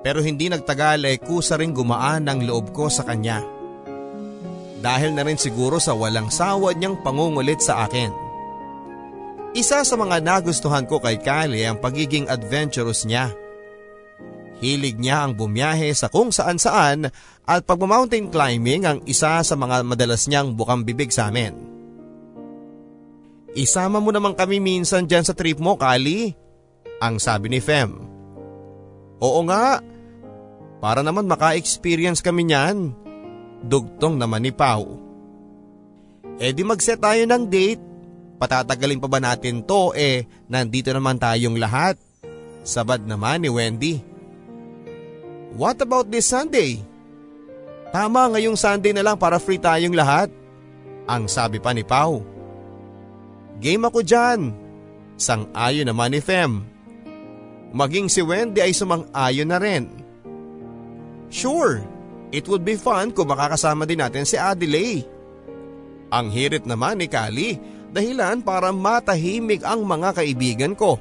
Pero 0.00 0.24
hindi 0.24 0.48
nagtagal 0.48 1.04
ay 1.04 1.20
kusa 1.20 1.60
rin 1.60 1.76
gumaan 1.76 2.32
ang 2.32 2.40
loob 2.48 2.72
ko 2.72 2.88
sa 2.88 3.04
kanya. 3.04 3.57
Dahil 4.78 5.14
na 5.14 5.26
rin 5.26 5.38
siguro 5.38 5.82
sa 5.82 5.94
walang 5.94 6.30
sawa 6.30 6.70
niyang 6.70 7.02
pangungulit 7.02 7.58
sa 7.58 7.86
akin. 7.86 8.14
Isa 9.56 9.82
sa 9.82 9.94
mga 9.98 10.22
nagustuhan 10.22 10.86
ko 10.86 11.02
kay 11.02 11.18
Kali 11.18 11.66
ang 11.66 11.82
pagiging 11.82 12.30
adventurous 12.30 13.02
niya. 13.02 13.34
Hilig 14.58 14.98
niya 14.98 15.26
ang 15.26 15.38
bumiyahe 15.38 15.90
sa 15.94 16.10
kung 16.10 16.30
saan 16.34 16.58
saan 16.58 17.10
at 17.46 17.62
pag-mountain 17.66 18.30
climbing 18.30 18.86
ang 18.86 18.98
isa 19.06 19.42
sa 19.42 19.54
mga 19.54 19.86
madalas 19.86 20.26
niyang 20.26 20.54
bukang 20.54 20.82
bibig 20.82 21.14
sa 21.14 21.30
amin. 21.30 21.54
Isama 23.58 23.98
mo 23.98 24.14
naman 24.14 24.36
kami 24.38 24.62
minsan 24.62 25.08
dyan 25.08 25.24
sa 25.26 25.34
trip 25.34 25.58
mo, 25.58 25.74
Kali. 25.74 26.30
Ang 27.02 27.18
sabi 27.18 27.50
ni 27.50 27.58
Fem. 27.58 27.90
Oo 29.18 29.40
nga. 29.46 29.82
Para 30.78 31.02
naman 31.02 31.26
maka-experience 31.26 32.22
kami 32.22 32.46
niyan. 32.46 32.94
Dugtong 33.64 34.18
naman 34.18 34.46
ni 34.46 34.52
Pau. 34.54 34.98
Eh 36.38 36.54
di 36.54 36.62
mag-set 36.62 37.02
tayo 37.02 37.22
ng 37.26 37.44
date. 37.50 37.82
Patatagalin 38.38 39.02
pa 39.02 39.10
ba 39.10 39.18
natin 39.18 39.66
to 39.66 39.90
eh 39.98 40.22
nandito 40.46 40.94
naman 40.94 41.18
tayong 41.18 41.58
lahat. 41.58 41.98
Sabad 42.62 43.02
naman 43.02 43.42
ni 43.42 43.50
Wendy. 43.50 43.94
What 45.58 45.82
about 45.82 46.06
this 46.06 46.30
Sunday? 46.30 46.78
Tama 47.90 48.30
ngayong 48.30 48.54
Sunday 48.54 48.94
na 48.94 49.02
lang 49.02 49.18
para 49.18 49.42
free 49.42 49.58
tayong 49.58 49.96
lahat. 49.96 50.30
Ang 51.08 51.26
sabi 51.26 51.58
pa 51.58 51.74
ni 51.74 51.82
Pau. 51.82 52.22
Game 53.58 53.82
ako 53.82 54.06
dyan. 54.06 54.54
Sang-ayon 55.18 55.90
naman 55.90 56.14
ni 56.14 56.22
Fem. 56.22 56.62
Maging 57.74 58.06
si 58.06 58.22
Wendy 58.22 58.62
ay 58.62 58.70
sumang-ayon 58.70 59.50
na 59.50 59.58
rin. 59.58 59.90
Sure, 61.26 61.82
it 62.34 62.44
would 62.46 62.64
be 62.64 62.76
fun 62.76 63.12
kung 63.12 63.30
makakasama 63.30 63.88
din 63.88 64.00
natin 64.00 64.24
si 64.28 64.36
Adelaide. 64.36 65.06
Ang 66.08 66.32
hirit 66.32 66.64
naman 66.64 67.00
ni 67.00 67.06
Kali 67.08 67.60
dahilan 67.92 68.40
para 68.40 68.72
matahimik 68.72 69.64
ang 69.64 69.84
mga 69.84 70.16
kaibigan 70.16 70.72
ko. 70.72 70.96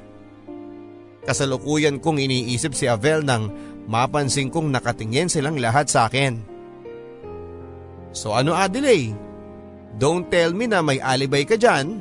Kasalukuyan 1.27 1.99
kong 1.99 2.23
iniisip 2.23 2.71
si 2.71 2.87
Avel 2.87 3.23
nang 3.23 3.51
mapansin 3.87 4.47
kong 4.47 4.71
nakatingin 4.71 5.27
silang 5.31 5.59
lahat 5.59 5.87
sa 5.91 6.07
akin. 6.07 6.39
So 8.15 8.35
ano 8.35 8.55
Adelaide? 8.55 9.15
Don't 9.97 10.29
tell 10.29 10.53
me 10.53 10.69
na 10.69 10.83
may 10.83 11.01
alibay 11.01 11.43
ka 11.43 11.57
dyan. 11.57 11.99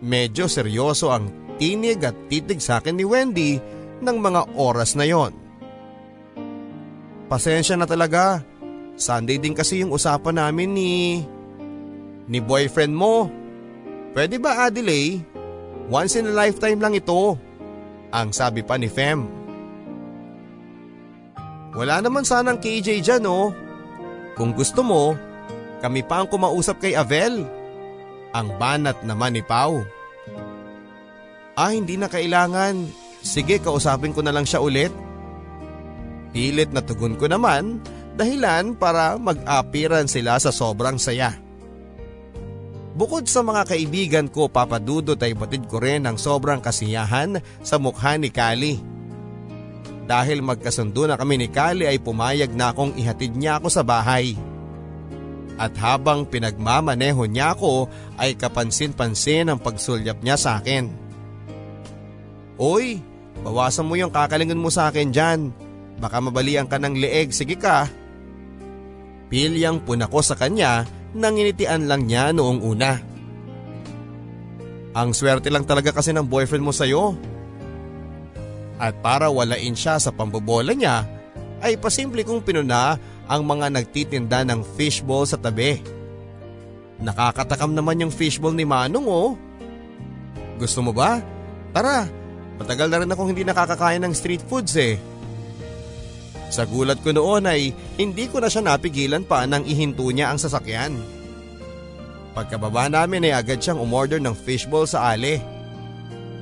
Medyo 0.00 0.48
seryoso 0.48 1.12
ang 1.12 1.28
tinig 1.60 2.00
at 2.00 2.16
titig 2.32 2.62
sa 2.64 2.80
akin 2.80 2.96
ni 2.96 3.04
Wendy 3.04 3.60
ng 4.00 4.16
mga 4.16 4.56
oras 4.56 4.96
na 4.96 5.04
yon. 5.04 5.39
Pasensya 7.30 7.78
na 7.78 7.86
talaga. 7.86 8.42
Sunday 8.98 9.38
din 9.38 9.54
kasi 9.54 9.86
yung 9.86 9.94
usapan 9.94 10.42
namin 10.42 10.74
ni... 10.74 10.90
Ni 12.26 12.42
boyfriend 12.42 12.90
mo. 12.90 13.30
Pwede 14.10 14.42
ba 14.42 14.66
Adelaide? 14.66 15.22
Once 15.86 16.18
in 16.18 16.26
a 16.26 16.34
lifetime 16.34 16.82
lang 16.82 16.98
ito. 16.98 17.38
Ang 18.10 18.34
sabi 18.34 18.66
pa 18.66 18.74
ni 18.74 18.90
Fem. 18.90 19.22
Wala 21.70 22.02
naman 22.02 22.26
sanang 22.26 22.58
KJ 22.58 22.98
dyan 22.98 23.30
oh. 23.30 23.54
Kung 24.34 24.50
gusto 24.50 24.82
mo, 24.82 25.14
kami 25.78 26.02
pa 26.02 26.22
ang 26.22 26.26
kumausap 26.26 26.82
kay 26.82 26.98
Avel. 26.98 27.46
Ang 28.34 28.48
banat 28.58 29.06
naman 29.06 29.38
ni 29.38 29.42
Pau. 29.46 29.86
Ah 31.54 31.70
hindi 31.70 31.94
na 31.94 32.10
kailangan. 32.10 32.90
Sige 33.22 33.62
kausapin 33.62 34.10
ko 34.10 34.22
na 34.22 34.34
lang 34.34 34.46
siya 34.46 34.62
ulit. 34.62 34.90
Pilit 36.30 36.70
na 36.70 36.82
tugon 36.82 37.18
ko 37.18 37.26
naman 37.26 37.82
dahilan 38.14 38.78
para 38.78 39.18
mag-apiran 39.18 40.06
sila 40.06 40.38
sa 40.38 40.54
sobrang 40.54 41.00
saya. 41.00 41.34
Bukod 42.94 43.30
sa 43.30 43.40
mga 43.40 43.64
kaibigan 43.70 44.26
ko 44.26 44.50
papadudot 44.50 45.16
ay 45.22 45.32
batid 45.32 45.64
ko 45.70 45.78
rin 45.78 46.04
ang 46.04 46.18
sobrang 46.18 46.58
kasiyahan 46.58 47.38
sa 47.62 47.78
mukha 47.78 48.18
ni 48.18 48.28
Kali. 48.28 48.76
Dahil 50.10 50.42
magkasundo 50.42 51.06
na 51.06 51.14
kami 51.14 51.38
ni 51.38 51.48
Kali 51.48 51.86
ay 51.86 52.02
pumayag 52.02 52.50
na 52.50 52.74
akong 52.74 52.98
ihatid 52.98 53.38
niya 53.38 53.62
ako 53.62 53.70
sa 53.70 53.86
bahay. 53.86 54.34
At 55.54 55.76
habang 55.78 56.26
pinagmamaneho 56.26 57.30
niya 57.30 57.54
ako 57.54 57.86
ay 58.18 58.34
kapansin-pansin 58.34 59.48
ang 59.48 59.62
pagsulyap 59.62 60.18
niya 60.20 60.34
sa 60.34 60.58
akin. 60.58 60.90
Oy, 62.58 62.98
bawasan 63.46 63.86
mo 63.86 63.94
yung 63.94 64.10
kakalingon 64.10 64.60
mo 64.60 64.68
sa 64.68 64.90
akin 64.90 65.14
dyan. 65.14 65.54
Baka 66.00 66.16
mabalian 66.24 66.64
ka 66.64 66.80
ng 66.80 66.96
leeg, 66.96 67.30
sige 67.30 67.60
ka. 67.60 67.86
Pilyang 69.28 69.84
puna 69.84 70.08
ko 70.08 70.24
sa 70.24 70.34
kanya 70.34 70.88
nanginitian 71.14 71.86
lang 71.86 72.08
niya 72.08 72.32
noong 72.32 72.60
una. 72.64 72.98
Ang 74.90 75.14
swerte 75.14 75.52
lang 75.52 75.62
talaga 75.68 75.94
kasi 75.94 76.10
ng 76.10 76.26
boyfriend 76.26 76.66
mo 76.66 76.74
sa'yo. 76.74 77.14
At 78.80 78.98
para 79.04 79.30
walain 79.30 79.76
siya 79.76 80.00
sa 80.00 80.10
pambobola 80.10 80.74
niya, 80.74 81.06
ay 81.60 81.76
pasimple 81.76 82.24
kong 82.24 82.42
pinuna 82.42 82.96
ang 83.28 83.42
mga 83.44 83.70
nagtitinda 83.70 84.42
ng 84.48 84.64
fishball 84.74 85.28
sa 85.28 85.36
tabi. 85.36 85.78
Nakakatakam 86.98 87.76
naman 87.76 88.02
yung 88.02 88.12
fishball 88.12 88.56
ni 88.56 88.64
Manong 88.64 89.06
oh. 89.06 89.36
Gusto 90.56 90.80
mo 90.80 90.90
ba? 90.90 91.20
Tara, 91.70 92.08
matagal 92.58 92.88
na 92.90 92.98
rin 93.04 93.12
akong 93.12 93.30
hindi 93.30 93.44
nakakakain 93.46 94.02
ng 94.02 94.12
street 94.16 94.42
foods 94.48 94.74
eh. 94.80 94.98
Sa 96.50 96.66
gulat 96.66 96.98
ko 97.00 97.14
noon 97.14 97.46
ay 97.46 97.70
hindi 97.94 98.26
ko 98.26 98.42
na 98.42 98.50
siya 98.50 98.66
napigilan 98.66 99.22
pa 99.22 99.46
nang 99.46 99.62
ihinto 99.62 100.10
niya 100.10 100.34
ang 100.34 100.38
sasakyan. 100.42 100.98
Pagkababa 102.34 102.90
namin 102.90 103.30
ay 103.30 103.38
agad 103.38 103.62
siyang 103.62 103.78
umorder 103.78 104.18
ng 104.18 104.34
fishball 104.34 104.86
sa 104.86 105.14
ale. 105.14 105.38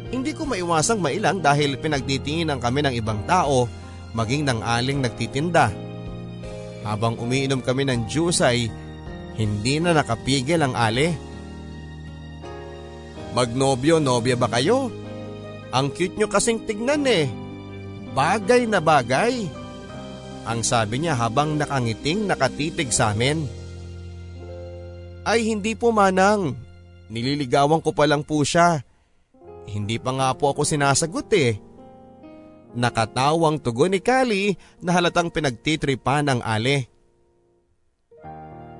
Hindi 0.09 0.32
ko 0.32 0.48
maiwasang 0.48 1.00
mailang 1.04 1.44
dahil 1.44 1.76
pinagtitinginan 1.76 2.61
kami 2.61 2.80
ng 2.80 2.94
ibang 2.96 3.20
tao 3.28 3.68
maging 4.16 4.48
ng 4.48 4.61
aling 4.64 5.04
nagtitinda. 5.04 5.68
Habang 6.88 7.20
umiinom 7.20 7.61
kami 7.61 7.84
ng 7.84 8.09
juice 8.09 8.40
ay 8.40 8.72
hindi 9.36 9.76
na 9.76 9.92
nakapigil 9.92 10.64
ang 10.64 10.72
ale. 10.72 11.12
Magnobyo-nobya 13.36 14.40
ba 14.40 14.48
kayo? 14.48 14.88
Ang 15.68 15.92
cute 15.92 16.16
nyo 16.16 16.32
kasing 16.32 16.64
tignan 16.64 17.04
eh. 17.04 17.28
Bagay 18.16 18.64
na 18.64 18.80
bagay. 18.80 19.57
Ang 20.49 20.64
sabi 20.64 21.05
niya 21.05 21.12
habang 21.12 21.61
nakangiting 21.61 22.24
nakatitig 22.24 22.88
sa 22.88 23.12
amin. 23.12 23.44
Ay 25.28 25.44
hindi 25.44 25.76
po 25.76 25.92
manang. 25.92 26.57
Nililigawan 27.12 27.84
ko 27.84 27.92
pa 27.92 28.09
lang 28.09 28.24
po 28.24 28.40
siya. 28.40 28.80
Hindi 29.68 30.01
pa 30.01 30.16
nga 30.16 30.32
po 30.32 30.49
ako 30.57 30.64
sinasagot 30.64 31.28
eh. 31.36 31.61
Nakatawang 32.72 33.61
tugon 33.61 33.92
ni 33.92 34.01
Kali 34.01 34.57
na 34.80 34.96
halatang 34.96 35.28
pinagtitripan 35.28 36.32
ng 36.32 36.40
ale. 36.40 36.88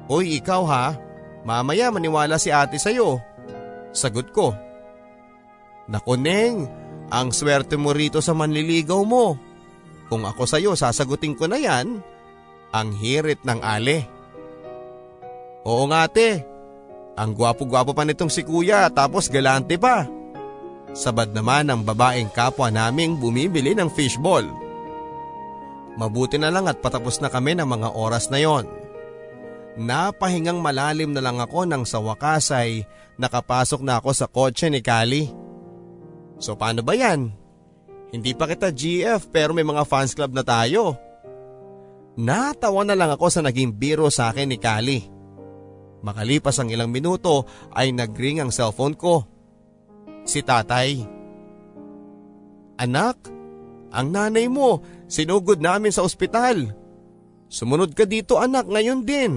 Uy 0.09 0.41
ikaw 0.41 0.65
ha, 0.65 0.97
mamaya 1.45 1.93
maniwala 1.93 2.41
si 2.41 2.49
ate 2.49 2.81
sa'yo. 2.81 3.21
Sagot 3.93 4.33
ko. 4.33 4.57
Nakuneng, 5.89 6.65
ang 7.13 7.29
swerte 7.33 7.77
mo 7.77 7.93
rito 7.93 8.25
sa 8.25 8.33
manliligaw 8.33 9.05
mo. 9.05 9.37
Kung 10.09 10.25
ako 10.25 10.49
sa'yo 10.49 10.73
sasagutin 10.73 11.37
ko 11.37 11.45
na 11.45 11.61
yan, 11.61 12.01
ang 12.73 12.89
hirit 12.97 13.45
ng 13.45 13.61
ale. 13.61 14.09
Oo 15.69 15.85
nga 15.93 16.09
ate, 16.09 16.45
ang 17.19 17.37
gwapo-gwapo 17.37 17.93
pa 17.93 18.09
nitong 18.09 18.33
si 18.33 18.45
kuya 18.45 18.89
tapos 18.89 19.29
galante 19.29 19.77
pa. 19.77 20.09
Sabad 20.97 21.37
naman 21.37 21.69
ang 21.69 21.85
babaeng 21.85 22.33
kapwa 22.33 22.73
naming 22.73 23.21
bumibili 23.21 23.77
ng 23.77 23.93
fishball. 23.93 24.45
Mabuti 26.01 26.41
na 26.41 26.49
lang 26.49 26.71
at 26.71 26.81
patapos 26.81 27.21
na 27.21 27.29
kami 27.29 27.59
ng 27.59 27.69
mga 27.69 27.89
oras 27.93 28.33
na 28.33 28.41
yon. 28.41 28.65
Napahingang 29.79 30.59
malalim 30.59 31.13
na 31.13 31.23
lang 31.23 31.39
ako 31.39 31.69
nang 31.69 31.85
sa 31.85 32.01
wakas 32.01 32.51
ay 32.51 32.87
nakapasok 33.21 33.83
na 33.85 34.01
ako 34.01 34.11
sa 34.15 34.27
kotse 34.27 34.71
ni 34.73 34.81
Kali. 34.81 35.29
So 36.39 36.55
paano 36.55 36.83
ba 36.87 36.95
yan? 36.95 37.35
Hindi 38.09 38.33
pa 38.33 38.49
kita 38.49 38.73
GF 38.73 39.29
pero 39.29 39.53
may 39.53 39.65
mga 39.65 39.85
fans 39.85 40.17
club 40.17 40.33
na 40.33 40.41
tayo. 40.41 40.97
Natawa 42.19 42.83
na 42.83 42.97
lang 42.99 43.13
ako 43.15 43.27
sa 43.31 43.45
naging 43.45 43.77
biro 43.77 44.09
sa 44.09 44.33
akin 44.33 44.49
ni 44.49 44.59
Kali. 44.59 45.01
Makalipas 46.03 46.59
ang 46.59 46.71
ilang 46.71 46.91
minuto 46.91 47.47
ay 47.75 47.95
nagring 47.95 48.43
ang 48.43 48.51
cellphone 48.51 48.95
ko. 48.95 49.27
Si 50.25 50.43
tatay. 50.43 51.05
Anak, 52.79 53.19
ang 53.91 54.09
nanay 54.15 54.47
mo, 54.47 54.83
sinugod 55.11 55.59
namin 55.59 55.91
sa 55.91 56.07
ospital. 56.07 56.71
Sumunod 57.49 57.97
ka 57.97 58.05
dito 58.05 58.39
anak 58.39 58.69
ngayon 58.69 59.03
din. 59.03 59.33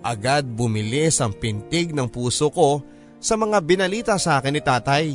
Agad 0.00 0.46
bumilis 0.46 1.18
ang 1.18 1.34
pintig 1.34 1.90
ng 1.90 2.06
puso 2.06 2.48
ko 2.54 2.80
sa 3.18 3.34
mga 3.34 3.58
binalita 3.66 4.14
sa 4.16 4.38
akin 4.38 4.54
ni 4.54 4.62
tatay. 4.62 5.06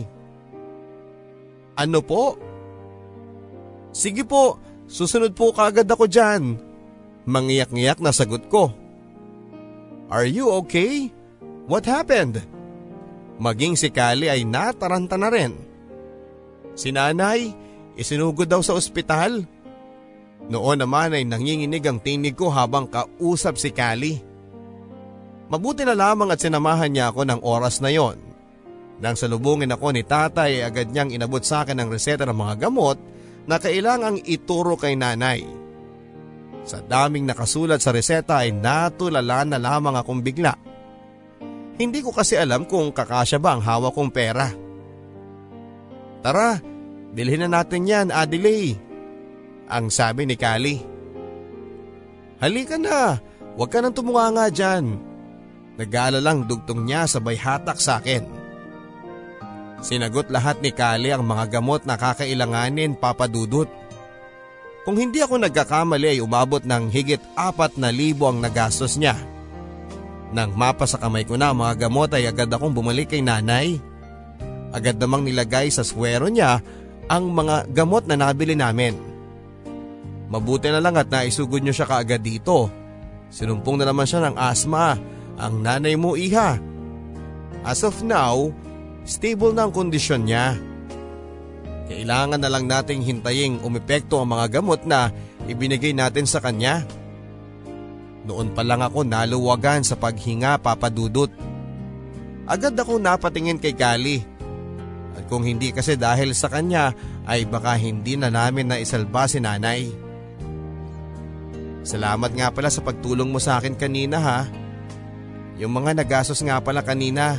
Ano 1.74 2.06
po? 2.06 2.38
Sige 3.94 4.26
po, 4.26 4.58
susunod 4.86 5.34
po 5.34 5.54
kagad 5.54 5.90
ako 5.90 6.06
dyan. 6.06 6.58
Mangiyak-ngiyak 7.26 8.02
na 8.02 8.14
sagot 8.14 8.46
ko. 8.50 8.74
Are 10.14 10.28
you 10.28 10.50
okay? 10.62 11.10
What 11.66 11.90
happened? 11.90 12.44
Maging 13.42 13.80
si 13.80 13.90
Kali 13.90 14.30
ay 14.30 14.46
nataranta 14.46 15.18
na 15.18 15.30
rin. 15.34 15.58
Si 16.78 16.94
nanay, 16.94 17.54
isinugod 17.98 18.46
daw 18.50 18.62
sa 18.62 18.78
ospital. 18.78 19.46
Noon 20.50 20.84
naman 20.84 21.16
ay 21.16 21.24
nanginginig 21.24 21.82
ang 21.88 22.04
tinig 22.04 22.36
ko 22.36 22.52
habang 22.52 22.86
kausap 22.86 23.58
si 23.58 23.72
Kali. 23.72 24.20
Mabuti 25.50 25.88
na 25.88 25.96
lamang 25.96 26.34
at 26.34 26.42
sinamahan 26.42 26.92
niya 26.92 27.10
ako 27.14 27.22
ng 27.30 27.40
oras 27.42 27.80
na 27.80 27.94
yon 27.94 28.33
nang 29.04 29.20
salubungin 29.20 29.68
ako 29.68 29.92
ni 29.92 30.08
tatay 30.08 30.64
agad 30.64 30.88
niyang 30.88 31.12
inabot 31.12 31.44
sa 31.44 31.68
akin 31.68 31.76
ang 31.76 31.92
reseta 31.92 32.24
ng 32.24 32.40
mga 32.40 32.56
gamot 32.56 32.96
na 33.44 33.60
kailangang 33.60 34.24
ituro 34.24 34.80
kay 34.80 34.96
nanay. 34.96 35.44
Sa 36.64 36.80
daming 36.80 37.28
nakasulat 37.28 37.84
sa 37.84 37.92
reseta 37.92 38.40
ay 38.40 38.56
natulala 38.56 39.44
na 39.44 39.60
lamang 39.60 40.00
akong 40.00 40.24
bigla. 40.24 40.56
Hindi 41.76 42.00
ko 42.00 42.16
kasi 42.16 42.40
alam 42.40 42.64
kung 42.64 42.96
kakasya 42.96 43.44
ba 43.44 43.60
ang 43.60 43.62
hawak 43.68 43.92
kong 43.92 44.16
pera. 44.16 44.48
Tara, 46.24 46.64
bilhin 47.12 47.44
na 47.44 47.60
natin 47.60 47.84
yan 47.84 48.08
Adelaide. 48.08 48.80
Ang 49.68 49.92
sabi 49.92 50.24
ni 50.24 50.40
Kali. 50.40 50.80
Halika 52.40 52.80
na, 52.80 53.20
huwag 53.60 53.68
ka 53.68 53.84
nang 53.84 53.92
tumunganga 53.92 54.48
dyan. 54.48 54.96
Nag-aalalang 55.76 56.48
dugtong 56.48 56.88
niya 56.88 57.04
sabay 57.04 57.36
hatak 57.36 57.76
sa 57.84 58.00
akin. 58.00 58.43
Sinagot 59.84 60.32
lahat 60.32 60.64
ni 60.64 60.72
Kali 60.72 61.12
ang 61.12 61.28
mga 61.28 61.60
gamot 61.60 61.84
na 61.84 62.00
kakailanganin 62.00 62.96
papadudot. 62.96 63.68
Kung 64.88 64.96
hindi 64.96 65.20
ako 65.20 65.44
nagkakamali 65.44 66.16
ay 66.16 66.20
umabot 66.24 66.64
ng 66.64 66.88
higit 66.88 67.20
apat 67.36 67.76
na 67.76 67.92
libo 67.92 68.32
ang 68.32 68.40
nagastos 68.40 68.96
niya. 68.96 69.20
Nang 70.32 70.56
mapa 70.56 70.88
sa 70.88 70.98
kamay 70.98 71.28
ko 71.28 71.36
na 71.36 71.52
mga 71.52 71.88
gamot 71.88 72.16
ay 72.16 72.32
agad 72.32 72.48
akong 72.48 72.72
bumalik 72.72 73.12
kay 73.12 73.20
nanay. 73.20 73.76
Agad 74.72 74.96
namang 74.98 75.28
nilagay 75.28 75.68
sa 75.68 75.84
swero 75.84 76.32
niya 76.32 76.64
ang 77.12 77.36
mga 77.36 77.68
gamot 77.76 78.08
na 78.08 78.16
nabili 78.16 78.56
namin. 78.56 78.96
Mabuti 80.32 80.72
na 80.72 80.80
lang 80.80 80.96
at 80.96 81.12
naisugod 81.12 81.60
niyo 81.60 81.76
siya 81.76 81.92
kaagad 81.92 82.24
dito. 82.24 82.72
Sinumpong 83.30 83.84
na 83.84 83.86
naman 83.92 84.08
siya 84.08 84.32
ng 84.32 84.36
asma, 84.40 84.96
ang 85.38 85.60
nanay 85.60 86.00
mo 86.00 86.16
iha. 86.16 86.58
As 87.62 87.86
of 87.86 88.02
now, 88.02 88.50
stable 89.04 89.56
na 89.56 89.68
ang 89.68 89.74
kondisyon 89.76 90.28
niya. 90.28 90.58
Kailangan 91.88 92.40
na 92.40 92.50
lang 92.50 92.66
nating 92.66 93.04
hintayin 93.04 93.60
umepekto 93.60 94.24
ang 94.24 94.34
mga 94.34 94.60
gamot 94.60 94.88
na 94.88 95.12
ibinigay 95.46 95.92
natin 95.92 96.24
sa 96.24 96.40
kanya. 96.40 96.88
Noon 98.24 98.56
pa 98.56 98.64
lang 98.64 98.80
ako 98.80 99.04
naluwagan 99.04 99.84
sa 99.84 100.00
paghinga 100.00 100.56
papadudot. 100.64 101.28
Agad 102.48 102.76
ako 102.76 103.00
napatingin 103.00 103.60
kay 103.60 103.76
Kali. 103.76 104.24
At 105.14 105.28
kung 105.28 105.44
hindi 105.44 105.76
kasi 105.76 106.00
dahil 106.00 106.32
sa 106.32 106.48
kanya 106.48 106.96
ay 107.28 107.44
baka 107.48 107.76
hindi 107.76 108.16
na 108.16 108.32
namin 108.32 108.72
na 108.72 108.80
isalba 108.80 109.28
si 109.28 109.44
nanay. 109.44 109.92
Salamat 111.84 112.32
nga 112.32 112.48
pala 112.48 112.72
sa 112.72 112.80
pagtulong 112.80 113.28
mo 113.28 113.44
sa 113.44 113.60
akin 113.60 113.76
kanina 113.76 114.18
ha. 114.24 114.40
Yung 115.60 115.76
mga 115.76 116.00
nagastos 116.00 116.40
nga 116.40 116.64
pala 116.64 116.80
kanina. 116.80 117.38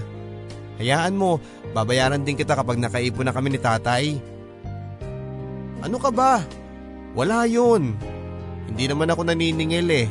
Hayaan 0.78 1.14
mo, 1.14 1.38
babayaran 1.70 2.22
din 2.26 2.34
kita 2.34 2.58
kapag 2.58 2.82
nakaipon 2.82 3.26
na 3.26 3.34
kami 3.34 3.54
ni 3.54 3.60
tatay. 3.62 4.18
Ano 5.84 6.00
ka 6.02 6.10
ba? 6.10 6.42
Wala 7.14 7.46
yun. 7.46 7.94
Hindi 8.66 8.84
naman 8.90 9.12
ako 9.12 9.22
naniningil 9.22 9.88
eh. 9.92 10.08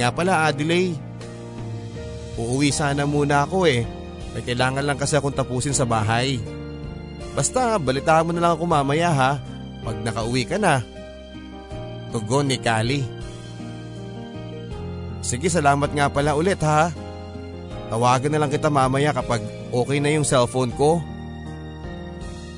Nga 0.00 0.08
pala 0.14 0.48
Adelaide. 0.48 0.96
Uuwi 2.40 2.72
sana 2.72 3.04
muna 3.04 3.46
ako 3.46 3.68
eh. 3.68 3.86
May 4.34 4.42
kailangan 4.42 4.82
lang 4.82 4.98
kasi 4.98 5.14
akong 5.14 5.36
tapusin 5.36 5.76
sa 5.76 5.86
bahay. 5.86 6.42
Basta 7.34 7.78
balitaan 7.78 8.26
mo 8.26 8.32
na 8.34 8.42
lang 8.42 8.52
ako 8.58 8.64
mamaya 8.66 9.10
ha. 9.10 9.32
Pag 9.84 10.02
nakauwi 10.02 10.42
ka 10.48 10.56
na. 10.58 10.82
Tugon 12.10 12.48
ni 12.48 12.58
Kali. 12.58 13.02
Sige 15.22 15.50
salamat 15.50 15.90
nga 15.92 16.06
pala 16.10 16.34
ulit 16.38 16.58
ha. 16.62 16.90
Tawagan 17.94 18.34
na 18.34 18.42
lang 18.42 18.50
kita 18.50 18.66
mamaya 18.74 19.14
kapag 19.14 19.38
okay 19.70 20.02
na 20.02 20.10
yung 20.10 20.26
cellphone 20.26 20.74
ko. 20.74 20.98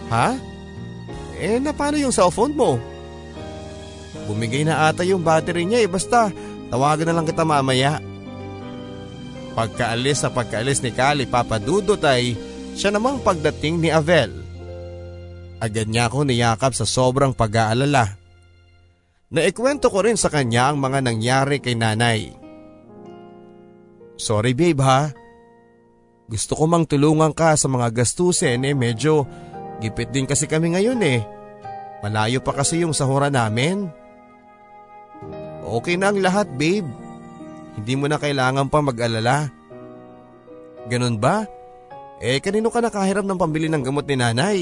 Ha? 0.09 0.33
Eh 1.37 1.61
na 1.61 1.77
paano 1.77 2.01
yung 2.01 2.09
cellphone 2.09 2.57
mo? 2.57 2.81
Bumigay 4.25 4.65
na 4.65 4.89
ata 4.89 5.05
yung 5.05 5.21
battery 5.21 5.69
niya 5.69 5.85
eh 5.85 5.93
basta 5.93 6.33
tawagan 6.73 7.13
na 7.13 7.21
lang 7.21 7.29
kita 7.29 7.45
mamaya. 7.45 8.01
Pagkaalis 9.53 10.25
sa 10.25 10.33
pagkaalis 10.33 10.81
ni 10.81 10.97
Kali 10.97 11.29
papadudot 11.29 12.01
ay 12.01 12.33
siya 12.73 12.97
namang 12.97 13.21
pagdating 13.21 13.85
ni 13.85 13.93
Avel. 13.93 14.33
Agad 15.61 15.85
niya 15.93 16.09
ako 16.09 16.25
niyakap 16.25 16.73
sa 16.73 16.89
sobrang 16.89 17.37
pag-aalala. 17.37 18.17
Naikwento 19.37 19.93
ko 19.93 20.01
rin 20.01 20.17
sa 20.17 20.33
kanya 20.33 20.73
ang 20.73 20.81
mga 20.81 21.05
nangyari 21.05 21.61
kay 21.61 21.77
nanay. 21.77 22.33
Sorry 24.17 24.57
babe 24.57 24.81
ha. 24.81 25.26
Gusto 26.27 26.59
ko 26.59 26.67
mang 26.67 26.83
tulungan 26.83 27.31
ka 27.31 27.55
sa 27.55 27.71
mga 27.71 28.03
gastusin 28.03 28.67
eh 28.67 28.75
medyo 28.75 29.27
gipit 29.79 30.11
din 30.11 30.27
kasi 30.27 30.51
kami 30.51 30.75
ngayon 30.75 30.99
eh. 31.07 31.23
Malayo 32.03 32.43
pa 32.43 32.51
kasi 32.51 32.83
yung 32.83 32.91
sahura 32.91 33.31
namin. 33.31 33.87
Okay 35.67 35.95
na 35.95 36.11
ang 36.11 36.19
lahat 36.19 36.51
babe. 36.59 36.87
Hindi 37.79 37.93
mo 37.95 38.11
na 38.11 38.19
kailangan 38.19 38.67
pa 38.67 38.83
mag-alala. 38.83 39.51
Ganun 40.91 41.19
ba? 41.19 41.47
Eh 42.23 42.43
kanino 42.43 42.73
ka 42.73 42.83
nakahiram 42.83 43.27
ng 43.27 43.39
pambili 43.39 43.71
ng 43.71 43.83
gamot 43.83 44.07
ni 44.09 44.17
nanay? 44.17 44.59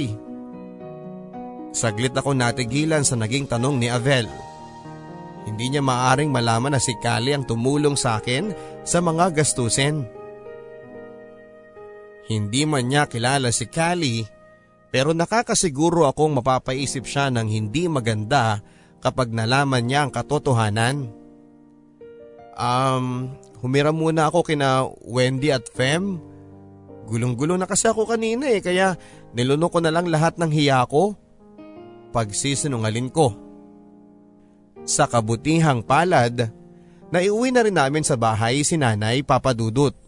Saglit 1.75 2.15
ako 2.15 2.37
natigilan 2.37 3.03
sa 3.03 3.19
naging 3.19 3.51
tanong 3.51 3.81
ni 3.81 3.89
Avel. 3.91 4.31
Hindi 5.45 5.75
niya 5.75 5.83
maaring 5.85 6.33
malaman 6.33 6.77
na 6.77 6.81
si 6.81 6.97
Kali 7.03 7.37
ang 7.37 7.45
tumulong 7.45 7.99
sa 7.99 8.17
akin 8.17 8.53
sa 8.87 9.05
mga 9.05 9.37
gastusin. 9.37 10.07
Hindi 12.25 12.64
man 12.64 12.89
niya 12.89 13.05
kilala 13.05 13.53
si 13.53 13.68
Kali 13.68 14.25
pero 14.95 15.11
nakakasiguro 15.11 16.07
akong 16.07 16.39
mapapaisip 16.39 17.03
siya 17.03 17.27
ng 17.27 17.51
hindi 17.51 17.91
maganda 17.91 18.62
kapag 19.03 19.35
nalaman 19.35 19.83
niya 19.83 20.07
ang 20.07 20.14
katotohanan. 20.14 21.11
Um, 22.55 23.35
humira 23.59 23.91
muna 23.91 24.31
ako 24.31 24.47
kina 24.47 24.87
Wendy 25.03 25.51
at 25.51 25.66
Fem. 25.75 26.22
Gulong-gulo 27.11 27.59
na 27.59 27.66
kasi 27.66 27.91
ako 27.91 28.07
kanina 28.07 28.47
eh 28.47 28.62
kaya 28.62 28.95
nilunok 29.35 29.77
ko 29.77 29.79
na 29.83 29.91
lang 29.91 30.07
lahat 30.07 30.39
ng 30.39 30.55
hiya 30.55 30.87
ko. 30.87 31.18
Pagsisinungalin 32.14 33.11
ko. 33.11 33.35
Sa 34.87 35.11
kabutihang 35.11 35.83
palad, 35.83 36.55
naiuwi 37.11 37.51
na 37.51 37.66
rin 37.66 37.75
namin 37.75 38.07
sa 38.07 38.14
bahay 38.14 38.62
si 38.62 38.79
nanay 38.79 39.27
papadudot. 39.27 40.03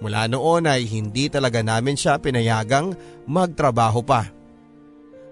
Mula 0.00 0.28
noon 0.28 0.68
ay 0.68 0.84
hindi 0.84 1.32
talaga 1.32 1.64
namin 1.64 1.96
siya 1.96 2.20
pinayagang 2.20 2.92
magtrabaho 3.24 4.04
pa. 4.04 4.28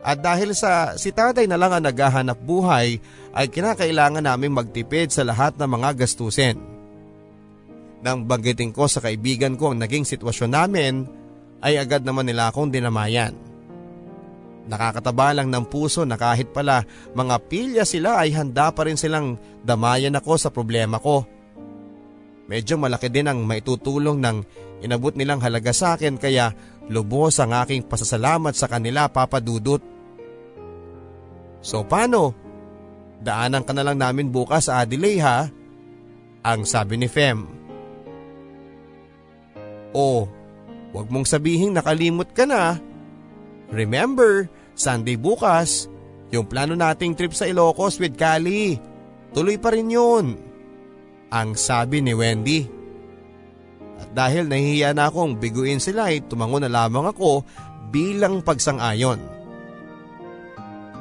At 0.04 0.20
dahil 0.20 0.52
sa 0.52 1.00
si 1.00 1.12
tatay 1.12 1.48
na 1.48 1.56
lang 1.56 1.72
ang 1.72 1.84
naghahanap 1.84 2.36
buhay 2.44 3.00
ay 3.32 3.46
kinakailangan 3.48 4.24
namin 4.24 4.52
magtipid 4.52 5.08
sa 5.08 5.24
lahat 5.24 5.56
ng 5.56 5.68
mga 5.68 6.04
gastusin. 6.04 6.60
Nang 8.04 8.28
banggitin 8.28 8.68
ko 8.68 8.84
sa 8.84 9.00
kaibigan 9.00 9.56
ko 9.56 9.72
ang 9.72 9.80
naging 9.80 10.04
sitwasyon 10.04 10.52
namin 10.52 11.08
ay 11.64 11.80
agad 11.80 12.04
naman 12.04 12.28
nila 12.28 12.52
akong 12.52 12.68
dinamayan. 12.68 13.32
Nakakataba 14.68 15.32
lang 15.32 15.48
ng 15.48 15.64
puso 15.68 16.04
na 16.04 16.20
kahit 16.20 16.52
pala 16.52 16.84
mga 17.16 17.36
pilya 17.48 17.84
sila 17.88 18.20
ay 18.20 18.32
handa 18.36 18.72
pa 18.76 18.84
rin 18.84 19.00
silang 19.00 19.40
damayan 19.64 20.16
ako 20.20 20.36
sa 20.36 20.52
problema 20.52 21.00
ko. 21.00 21.24
Medyo 22.44 22.76
malaki 22.76 23.08
din 23.08 23.24
ang 23.24 23.40
maitutulong 23.44 24.20
ng 24.20 24.36
inabot 24.84 25.16
nilang 25.16 25.40
halaga 25.40 25.72
sa 25.72 25.96
akin 25.96 26.20
kaya 26.20 26.52
lubos 26.92 27.40
ang 27.40 27.56
aking 27.56 27.88
pasasalamat 27.88 28.52
sa 28.52 28.68
kanila 28.68 29.08
papadudot. 29.08 29.80
So 31.64 31.88
paano? 31.88 32.36
Daanan 33.24 33.64
ka 33.64 33.72
na 33.72 33.80
lang 33.80 33.96
namin 33.96 34.28
bukas 34.28 34.68
sa 34.68 34.84
Adelaide 34.84 35.24
ha? 35.24 35.48
Ang 36.44 36.68
sabi 36.68 37.00
ni 37.00 37.08
Fem. 37.08 37.48
Oh, 39.96 40.28
wag 40.92 41.08
mong 41.08 41.24
sabihin 41.24 41.72
nakalimot 41.72 42.28
ka 42.36 42.44
na. 42.44 42.76
Remember, 43.72 44.52
Sunday 44.76 45.16
bukas, 45.16 45.88
yung 46.28 46.44
plano 46.44 46.76
nating 46.76 47.16
trip 47.16 47.32
sa 47.32 47.48
Ilocos 47.48 47.96
with 47.96 48.18
Kali. 48.20 48.76
Tuloy 49.32 49.56
pa 49.56 49.72
rin 49.72 49.88
yun. 49.88 50.53
Ang 51.34 51.58
sabi 51.58 51.98
ni 51.98 52.14
Wendy. 52.14 52.62
At 53.98 54.14
dahil 54.14 54.46
nahihiya 54.46 54.94
na 54.94 55.10
akong 55.10 55.42
biguin 55.42 55.82
sila 55.82 56.14
ay 56.14 56.22
tumango 56.30 56.62
na 56.62 56.70
lamang 56.70 57.10
ako 57.10 57.42
bilang 57.90 58.38
pagsang-ayon. 58.46 59.18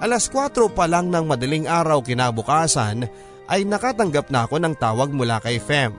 Alas 0.01 0.25
4 0.27 0.73
pa 0.73 0.89
lang 0.89 1.13
ng 1.13 1.25
madaling 1.29 1.69
araw 1.69 2.01
kinabukasan 2.01 3.05
ay 3.45 3.61
nakatanggap 3.63 4.33
na 4.33 4.49
ako 4.49 4.57
ng 4.57 4.73
tawag 4.73 5.13
mula 5.13 5.37
kay 5.37 5.61
Fem. 5.61 5.93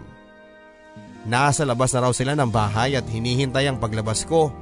Nasa 1.25 1.65
labas 1.65 1.95
na 1.95 2.05
raw 2.05 2.13
sila 2.13 2.37
ng 2.37 2.51
bahay 2.51 2.99
at 2.99 3.07
hinihintay 3.09 3.65
ang 3.65 3.81
paglabas 3.81 4.29
ko. 4.29 4.53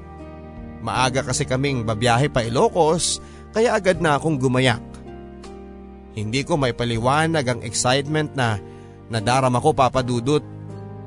Maaga 0.79 1.27
kasi 1.27 1.43
kaming 1.43 1.83
babiyahe 1.83 2.31
pa 2.31 2.47
Ilocos 2.47 3.19
kaya 3.51 3.75
agad 3.75 3.99
na 3.99 4.15
akong 4.15 4.39
gumayak. 4.39 4.83
Hindi 6.13 6.45
ko 6.45 6.61
may 6.61 6.77
paliwanag 6.77 7.47
ang 7.49 7.61
excitement 7.65 8.37
na 8.37 8.61
nadarama 9.13 9.61
ko 9.61 9.77
papadudot 9.77 10.41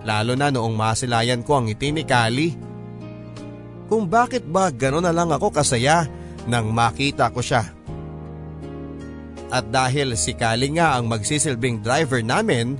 lalo 0.05 0.37
na 0.37 0.53
noong 0.53 0.77
masilayan 0.77 1.41
ko 1.41 1.57
ang 1.57 1.65
ngiti 1.65 1.89
ni 1.89 2.05
Kali. 2.05 2.53
Kung 3.89 4.05
bakit 4.05 4.45
ba 4.45 4.69
gano'n 4.69 5.09
na 5.09 5.13
lang 5.13 5.33
ako 5.33 5.49
kasaya 5.49 6.05
nang 6.45 6.69
makita 6.69 7.33
ko 7.33 7.41
siya. 7.41 7.65
At 9.49 9.65
dahil 9.73 10.13
si 10.13 10.37
Kali 10.37 10.77
nga 10.77 10.93
ang 10.97 11.09
magsisilbing 11.09 11.81
driver 11.81 12.21
namin, 12.21 12.77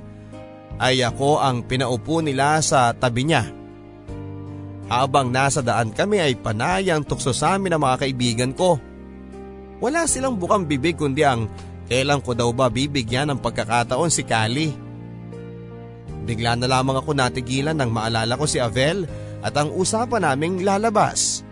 ay 0.78 1.02
ako 1.02 1.42
ang 1.42 1.66
pinaupo 1.66 2.22
nila 2.22 2.62
sa 2.62 2.94
tabi 2.94 3.26
niya. 3.26 3.48
Habang 4.86 5.34
nasa 5.34 5.66
daan 5.66 5.90
kami 5.90 6.22
ay 6.22 6.38
panayang 6.38 7.02
tukso 7.02 7.34
sa 7.34 7.58
amin 7.58 7.74
ang 7.74 7.82
mga 7.82 8.06
kaibigan 8.06 8.52
ko. 8.54 8.78
Wala 9.82 10.06
silang 10.06 10.38
bukang 10.38 10.62
bibig 10.62 10.94
kundi 10.94 11.26
ang 11.26 11.50
Kailan 11.86 12.18
ko 12.18 12.34
daw 12.34 12.50
ba 12.50 12.66
bibigyan 12.66 13.30
ng 13.30 13.38
pagkakataon 13.38 14.10
si 14.10 14.26
Kali? 14.26 14.85
Bigla 16.26 16.58
na 16.58 16.66
lamang 16.66 16.98
ako 16.98 17.14
natigilan 17.14 17.78
nang 17.78 17.94
maalala 17.94 18.34
ko 18.34 18.50
si 18.50 18.58
Avel 18.58 19.06
at 19.46 19.54
ang 19.54 19.70
usapan 19.70 20.26
naming 20.26 20.66
lalabas. 20.66 21.46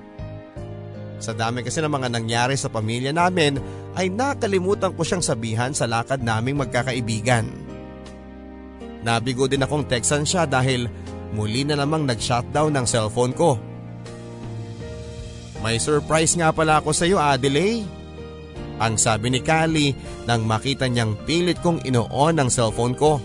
Sa 1.22 1.30
dami 1.30 1.62
kasi 1.62 1.78
ng 1.78 1.88
mga 1.88 2.10
nangyari 2.10 2.58
sa 2.58 2.68
pamilya 2.68 3.14
namin 3.14 3.56
ay 3.94 4.10
nakalimutan 4.10 4.92
ko 4.92 5.06
siyang 5.06 5.22
sabihan 5.22 5.70
sa 5.70 5.86
lakad 5.86 6.20
naming 6.20 6.58
magkakaibigan. 6.58 7.46
Nabigo 9.06 9.46
din 9.46 9.62
akong 9.62 9.86
textan 9.86 10.26
siya 10.26 10.44
dahil 10.44 10.90
muli 11.32 11.62
na 11.62 11.78
namang 11.78 12.02
nag-shutdown 12.04 12.74
ng 12.74 12.86
cellphone 12.88 13.32
ko. 13.32 13.56
May 15.62 15.80
surprise 15.80 16.36
nga 16.36 16.52
pala 16.52 16.82
ako 16.82 16.90
sa 16.92 17.08
iyo 17.08 17.16
Adelaide. 17.16 17.86
Ang 18.82 18.98
sabi 18.98 19.30
ni 19.30 19.40
Kali 19.40 19.94
nang 20.26 20.44
makita 20.44 20.90
niyang 20.90 21.14
pilit 21.24 21.62
kong 21.62 21.86
inoon 21.86 22.36
ang 22.36 22.50
cellphone 22.50 22.98
ko. 22.98 23.22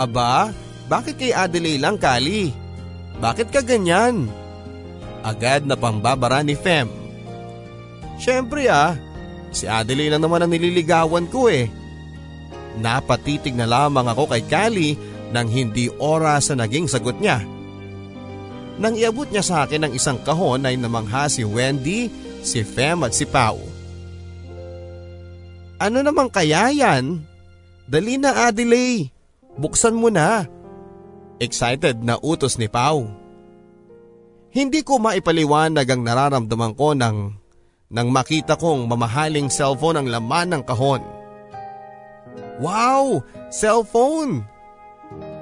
Aba, 0.00 0.48
bakit 0.88 1.20
kay 1.20 1.36
Adelaide 1.36 1.84
lang 1.84 2.00
Kali? 2.00 2.48
Bakit 3.20 3.52
ka 3.52 3.60
ganyan? 3.60 4.32
Agad 5.20 5.68
na 5.68 5.76
pambabara 5.76 6.40
ni 6.40 6.56
Fem. 6.56 6.88
Siyempre 8.16 8.64
ah, 8.72 8.96
si 9.52 9.68
Adelaide 9.68 10.16
lang 10.16 10.24
naman 10.24 10.40
ang 10.40 10.48
nililigawan 10.48 11.28
ko 11.28 11.52
eh. 11.52 11.68
Napatitig 12.80 13.52
na 13.52 13.68
lamang 13.68 14.08
ako 14.08 14.32
kay 14.32 14.40
Kali 14.48 14.96
nang 15.36 15.52
hindi 15.52 15.92
oras 16.00 16.48
sa 16.48 16.56
naging 16.56 16.88
sagot 16.88 17.20
niya. 17.20 17.44
Nang 18.80 18.96
iabot 18.96 19.28
niya 19.28 19.44
sa 19.44 19.68
akin 19.68 19.84
ng 19.84 19.92
isang 19.92 20.16
kahon 20.24 20.64
ay 20.64 20.80
namangha 20.80 21.28
si 21.28 21.44
Wendy, 21.44 22.08
si 22.40 22.64
Fem 22.64 23.04
at 23.04 23.12
si 23.12 23.28
Pau. 23.28 23.60
Ano 25.76 26.00
naman 26.00 26.32
kaya 26.32 26.72
yan? 26.72 27.20
Dali 27.84 28.16
na 28.16 28.48
Adelaide, 28.48 29.19
buksan 29.56 29.96
mo 29.96 30.12
na. 30.12 30.46
Excited 31.40 32.04
na 32.04 32.20
utos 32.20 32.60
ni 32.60 32.68
Pau. 32.68 33.08
Hindi 34.50 34.82
ko 34.82 34.98
maipaliwanag 34.98 35.86
ang 35.86 36.02
nararamdaman 36.02 36.74
ko 36.74 36.92
nang, 36.92 37.38
nang 37.88 38.08
makita 38.10 38.58
kong 38.58 38.90
mamahaling 38.90 39.48
cellphone 39.48 40.02
ang 40.02 40.06
laman 40.10 40.52
ng 40.52 40.62
kahon. 40.66 41.02
Wow! 42.60 43.24
Cellphone! 43.48 44.44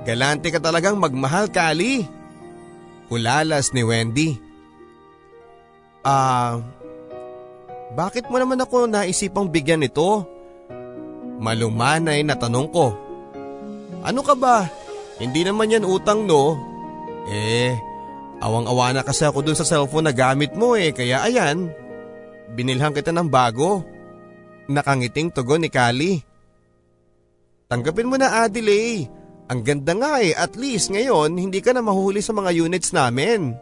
Galante 0.06 0.48
ka 0.54 0.60
talagang 0.62 0.96
magmahal, 0.96 1.50
Kali. 1.50 2.06
Hulalas 3.10 3.72
ni 3.72 3.82
Wendy. 3.82 4.30
Ah, 6.04 6.62
uh, 6.62 6.78
bakit 7.96 8.28
mo 8.28 8.36
naman 8.36 8.60
ako 8.60 8.84
naisipang 8.86 9.48
bigyan 9.48 9.84
ito? 9.84 10.24
Malumanay 11.40 12.20
na 12.22 12.36
tanong 12.36 12.68
ko. 12.68 12.92
Ano 14.08 14.24
ka 14.24 14.32
ba? 14.32 14.64
Hindi 15.20 15.44
naman 15.44 15.68
yan 15.68 15.84
utang 15.84 16.24
no? 16.24 16.56
Eh, 17.28 17.76
awang-awa 18.40 18.96
na 18.96 19.04
kasi 19.04 19.28
ako 19.28 19.44
dun 19.44 19.58
sa 19.58 19.68
cellphone 19.68 20.08
na 20.08 20.16
gamit 20.16 20.56
mo 20.56 20.72
eh, 20.72 20.96
kaya 20.96 21.20
ayan. 21.28 21.68
Binilhan 22.56 22.96
kita 22.96 23.12
ng 23.12 23.28
bago. 23.28 23.84
Nakangiting 24.72 25.28
tugon 25.28 25.60
ni 25.60 25.68
Kali. 25.68 26.24
Tanggapin 27.68 28.08
mo 28.08 28.16
na 28.16 28.48
Adelaide. 28.48 29.12
Ang 29.52 29.60
ganda 29.60 29.92
nga 29.92 30.24
eh, 30.24 30.32
at 30.32 30.56
least 30.56 30.88
ngayon 30.88 31.36
hindi 31.36 31.60
ka 31.60 31.76
na 31.76 31.84
mahuhuli 31.84 32.24
sa 32.24 32.32
mga 32.32 32.64
units 32.64 32.96
namin. 32.96 33.52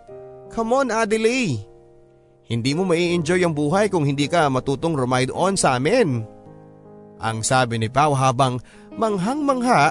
Come 0.54 0.70
on 0.78 0.94
Adelaide. 0.94 1.58
Hindi 2.46 2.78
mo 2.78 2.86
mai 2.86 3.10
enjoy 3.10 3.42
ang 3.42 3.54
buhay 3.58 3.90
kung 3.90 4.06
hindi 4.06 4.30
ka 4.30 4.46
matutong 4.46 4.94
ride 4.94 5.34
on 5.34 5.58
sa 5.58 5.74
amin. 5.74 6.22
Ang 7.18 7.42
sabi 7.42 7.82
ni 7.82 7.90
Pau 7.90 8.14
habang 8.14 8.62
manghang-mangha 8.94 9.90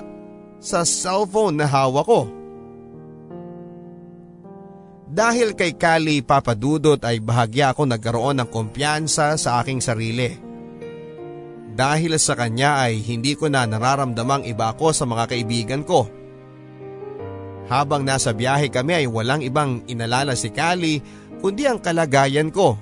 sa 0.60 0.82
cellphone 0.84 1.60
na 1.60 1.68
hawak 1.70 2.06
ko. 2.08 2.22
Dahil 5.16 5.56
kay 5.56 5.80
Kali 5.80 6.20
Papadudot 6.20 7.00
ay 7.00 7.24
bahagya 7.24 7.72
ako 7.72 7.88
nagkaroon 7.88 8.42
ng 8.42 8.50
kumpiyansa 8.52 9.40
sa 9.40 9.64
aking 9.64 9.80
sarili. 9.80 10.36
Dahil 11.76 12.20
sa 12.20 12.36
kanya 12.36 12.84
ay 12.84 13.00
hindi 13.00 13.36
ko 13.36 13.48
na 13.48 13.64
nararamdamang 13.64 14.44
iba 14.44 14.76
ako 14.76 14.92
sa 14.92 15.08
mga 15.08 15.32
kaibigan 15.32 15.84
ko. 15.88 16.08
Habang 17.72 18.04
nasa 18.04 18.36
biyahe 18.36 18.68
kami 18.68 19.06
ay 19.06 19.08
walang 19.08 19.40
ibang 19.40 19.88
inalala 19.88 20.36
si 20.36 20.52
Kali 20.52 21.00
kundi 21.40 21.64
ang 21.64 21.80
kalagayan 21.80 22.52
ko. 22.52 22.76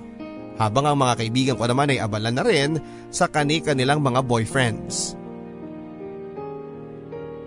Habang 0.58 0.86
ang 0.90 0.98
mga 0.98 1.22
kaibigan 1.22 1.56
ko 1.58 1.66
naman 1.66 1.90
ay 1.94 1.98
abala 1.98 2.30
na 2.30 2.42
rin 2.46 2.78
sa 3.10 3.26
kanika 3.30 3.74
nilang 3.74 4.02
mga 4.02 4.22
boyfriends. 4.22 5.18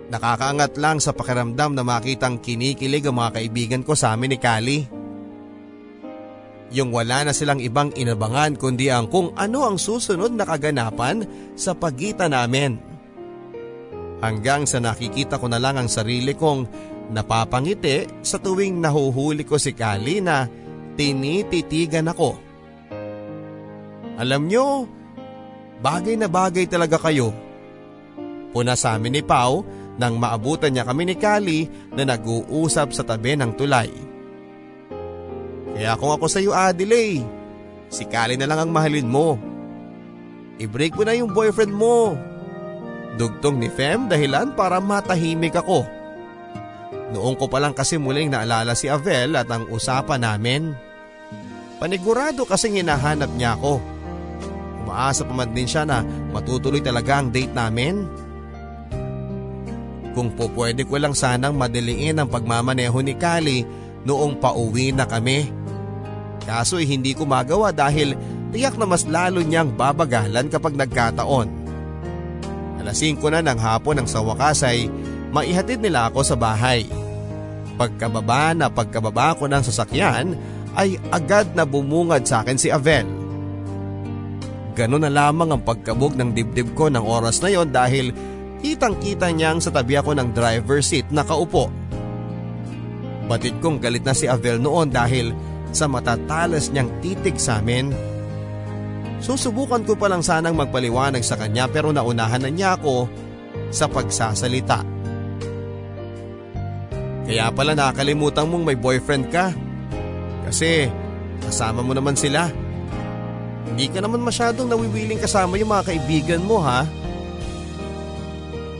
Nakakaangat 0.08 0.80
lang 0.80 1.04
sa 1.04 1.12
pakiramdam 1.12 1.76
na 1.76 1.84
makitang 1.84 2.40
kinikilig 2.40 3.04
ang 3.04 3.20
mga 3.20 3.40
kaibigan 3.40 3.82
ko 3.84 3.92
sa 3.92 4.16
amin 4.16 4.32
ni 4.32 4.38
Kali. 4.40 4.78
Yung 6.72 6.92
wala 6.92 7.28
na 7.28 7.32
silang 7.36 7.60
ibang 7.60 7.92
inabangan 7.92 8.56
kundi 8.56 8.88
ang 8.88 9.08
kung 9.08 9.36
ano 9.36 9.68
ang 9.68 9.76
susunod 9.76 10.32
na 10.32 10.48
kaganapan 10.48 11.24
sa 11.56 11.76
pagitan 11.76 12.32
namin. 12.32 12.80
Hanggang 14.24 14.64
sa 14.64 14.80
nakikita 14.80 15.36
ko 15.36 15.46
na 15.48 15.60
lang 15.60 15.76
ang 15.76 15.88
sarili 15.92 16.32
kong 16.32 16.60
napapangiti 17.12 18.08
sa 18.24 18.40
tuwing 18.40 18.80
nahuhuli 18.80 19.44
ko 19.44 19.60
si 19.60 19.76
Kali 19.76 20.24
na 20.24 20.48
tinititigan 20.96 22.08
ako. 22.08 22.30
Alam 24.18 24.50
nyo, 24.50 24.88
bagay 25.84 26.16
na 26.16 26.26
bagay 26.32 26.64
talaga 26.64 26.96
kayo. 26.96 27.30
Puna 28.50 28.74
sa 28.74 28.96
amin 28.96 29.20
ni 29.20 29.22
Pau 29.22 29.77
nang 29.98 30.16
maabutan 30.16 30.70
niya 30.70 30.86
kami 30.86 31.10
ni 31.10 31.16
Kali 31.18 31.66
na 31.92 32.06
nag-uusap 32.06 32.94
sa 32.94 33.02
tabi 33.02 33.34
ng 33.34 33.52
tulay. 33.58 33.90
Kaya 35.74 35.98
kung 35.98 36.14
ako 36.14 36.26
sa 36.30 36.38
iyo 36.38 36.54
Adelaide, 36.54 37.26
si 37.90 38.06
Kali 38.06 38.38
na 38.38 38.46
lang 38.46 38.62
ang 38.62 38.70
mahalin 38.70 39.10
mo. 39.10 39.34
I-break 40.58 40.94
mo 40.94 41.02
na 41.02 41.18
yung 41.18 41.34
boyfriend 41.34 41.74
mo. 41.74 42.14
Dugtong 43.18 43.58
ni 43.58 43.66
Fem 43.66 44.06
dahilan 44.06 44.54
para 44.54 44.78
matahimik 44.78 45.58
ako. 45.58 45.82
Noong 47.14 47.34
ko 47.34 47.50
pa 47.50 47.58
lang 47.58 47.74
kasi 47.74 47.98
muling 47.98 48.30
naalala 48.30 48.76
si 48.78 48.86
Avel 48.86 49.34
at 49.34 49.50
ang 49.50 49.66
usapan 49.70 50.22
namin. 50.22 50.76
Panigurado 51.78 52.42
kasing 52.42 52.78
hinahanap 52.82 53.30
niya 53.38 53.54
ako. 53.54 53.78
Umaasa 54.82 55.22
pa 55.22 55.32
man 55.34 55.50
din 55.54 55.66
siya 55.66 55.86
na 55.86 56.02
matutuloy 56.34 56.82
talaga 56.82 57.22
ang 57.22 57.30
date 57.30 57.54
namin. 57.54 58.06
Kung 60.18 60.34
po 60.34 60.50
pwede 60.50 60.82
ko 60.82 60.98
lang 60.98 61.14
sanang 61.14 61.54
madaliin 61.54 62.18
ang 62.18 62.26
pagmamaneho 62.26 62.98
ni 63.06 63.14
Kali 63.14 63.62
noong 64.02 64.42
pauwi 64.42 64.90
na 64.90 65.06
kami. 65.06 65.46
Kaso 66.42 66.82
ay 66.82 66.90
hindi 66.90 67.14
ko 67.14 67.22
magawa 67.22 67.70
dahil 67.70 68.18
tiyak 68.50 68.74
na 68.74 68.90
mas 68.90 69.06
lalo 69.06 69.38
niyang 69.38 69.70
babagalan 69.78 70.50
kapag 70.50 70.74
nagkataon. 70.74 71.46
Alas 72.82 72.98
5 72.98 73.14
na 73.30 73.46
ng 73.46 73.62
hapon 73.62 74.02
ng 74.02 74.08
sa 74.10 74.18
wakas 74.18 74.66
ay 74.66 74.90
maihatid 75.30 75.78
nila 75.78 76.10
ako 76.10 76.26
sa 76.26 76.34
bahay. 76.34 76.82
Pagkababa 77.78 78.58
na 78.58 78.66
pagkababa 78.66 79.38
ko 79.38 79.46
ng 79.46 79.62
sasakyan 79.62 80.34
ay 80.74 80.98
agad 81.14 81.54
na 81.54 81.62
bumungad 81.62 82.26
sa 82.26 82.42
akin 82.42 82.58
si 82.58 82.74
Avel. 82.74 83.06
Ganun 84.74 85.06
na 85.06 85.14
lamang 85.14 85.54
ang 85.54 85.62
pagkabog 85.62 86.18
ng 86.18 86.34
dibdib 86.34 86.74
ko 86.74 86.90
ng 86.90 87.06
oras 87.06 87.38
na 87.38 87.54
yon 87.54 87.70
dahil 87.70 88.10
kitang 88.60 88.98
kita 88.98 89.30
niyang 89.30 89.62
sa 89.62 89.70
tabi 89.70 89.94
ako 89.98 90.14
ng 90.18 90.34
driver 90.34 90.82
seat 90.82 91.08
nakaupo. 91.14 91.70
Batid 93.28 93.60
kong 93.60 93.78
galit 93.78 94.02
na 94.02 94.16
si 94.16 94.24
Avel 94.24 94.56
noon 94.58 94.88
dahil 94.88 95.36
sa 95.70 95.84
matatalas 95.84 96.72
niyang 96.72 96.88
titig 97.04 97.36
sa 97.36 97.60
amin. 97.60 97.92
Susubukan 99.18 99.82
ko 99.84 99.98
pa 99.98 100.08
lang 100.08 100.22
sanang 100.24 100.56
magpaliwanag 100.56 101.20
sa 101.26 101.36
kanya 101.36 101.68
pero 101.68 101.90
naunahan 101.90 102.40
na 102.40 102.50
niya 102.50 102.78
ako 102.78 103.10
sa 103.68 103.90
pagsasalita. 103.90 104.80
Kaya 107.28 107.52
pala 107.52 107.76
nakalimutan 107.76 108.48
mong 108.48 108.64
may 108.64 108.78
boyfriend 108.78 109.28
ka. 109.28 109.52
Kasi 110.48 110.88
kasama 111.44 111.84
mo 111.84 111.92
naman 111.92 112.16
sila. 112.16 112.48
Hindi 113.68 113.92
ka 113.92 114.00
naman 114.00 114.24
masyadong 114.24 114.64
nawiwiling 114.64 115.20
kasama 115.20 115.60
yung 115.60 115.68
mga 115.68 115.92
kaibigan 115.92 116.40
mo 116.40 116.64
ha. 116.64 116.88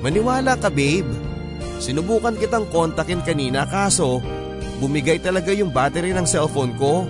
Maniwala 0.04 0.54
ka 0.58 0.70
babe. 0.70 1.08
Sinubukan 1.78 2.34
kitang 2.38 2.66
kontakin 2.70 3.22
kanina 3.22 3.66
kaso 3.66 4.22
Bumigay 4.78 5.18
talaga 5.18 5.50
yung 5.50 5.74
battery 5.74 6.14
ng 6.14 6.26
cellphone 6.26 6.70
ko. 6.78 7.02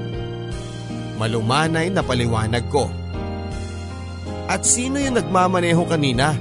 Malumanay 1.20 1.92
na 1.92 2.00
paliwanag 2.00 2.64
ko. 2.72 2.88
At 4.48 4.64
sino 4.64 4.96
yung 4.96 5.20
nagmamaneho 5.20 5.84
kanina? 5.84 6.32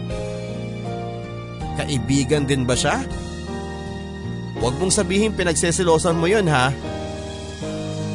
Kaibigan 1.76 2.48
din 2.48 2.64
ba 2.64 2.80
siya? 2.80 3.04
Huwag 4.58 4.80
mong 4.80 4.95
sabihin 4.95 5.36
pinagsesilosan 5.36 6.16
mo 6.16 6.32
yun 6.32 6.48
ha. 6.48 6.72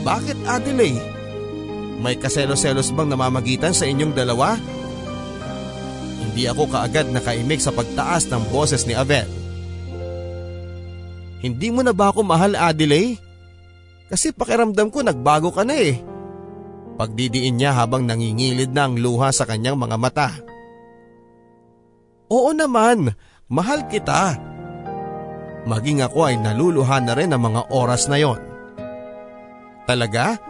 Bakit 0.03 0.49
Adelaide? 0.49 1.05
May 2.03 2.18
kaselos-selos 2.18 2.91
bang 2.97 3.12
namamagitan 3.12 3.76
sa 3.76 3.87
inyong 3.87 4.16
dalawa? 4.16 4.57
Hindi 6.33 6.49
ako 6.49 6.64
kaagad 6.64 7.12
nakaimik 7.12 7.61
sa 7.61 7.76
pagtaas 7.76 8.24
ng 8.33 8.49
boses 8.49 8.89
ni 8.89 8.97
Avel. 8.97 9.28
Hindi 11.45 11.68
mo 11.68 11.85
na 11.85 11.93
ba 11.93 12.09
ako 12.09 12.24
mahal 12.24 12.57
Adelaide? 12.57 13.20
Kasi 14.09 14.33
pakiramdam 14.33 14.89
ko 14.89 15.05
nagbago 15.05 15.53
ka 15.53 15.61
na 15.61 15.76
eh. 15.76 16.01
Pagdidiin 16.97 17.61
niya 17.61 17.76
habang 17.76 18.09
nangingilid 18.09 18.72
na 18.72 18.89
ang 18.89 18.97
luha 18.97 19.28
sa 19.28 19.45
kanyang 19.45 19.76
mga 19.76 19.97
mata. 20.01 20.33
Oo 22.33 22.57
naman, 22.57 23.12
mahal 23.53 23.85
kita. 23.93 24.41
Maging 25.68 26.01
ako 26.01 26.33
ay 26.33 26.41
naluluha 26.41 26.97
na 27.05 27.12
rin 27.12 27.28
ang 27.37 27.45
mga 27.45 27.68
oras 27.76 28.09
na 28.09 28.16
yon. 28.16 28.41
Talaga? 29.85 30.41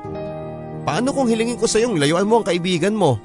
Paano 0.87 1.11
kung 1.11 1.27
hilingin 1.27 1.59
ko 1.59 1.67
sa 1.67 1.83
iyong 1.83 1.99
layuan 1.99 2.31
mo 2.31 2.39
ang 2.39 2.47
kaibigan 2.47 2.95
mo? 2.95 3.19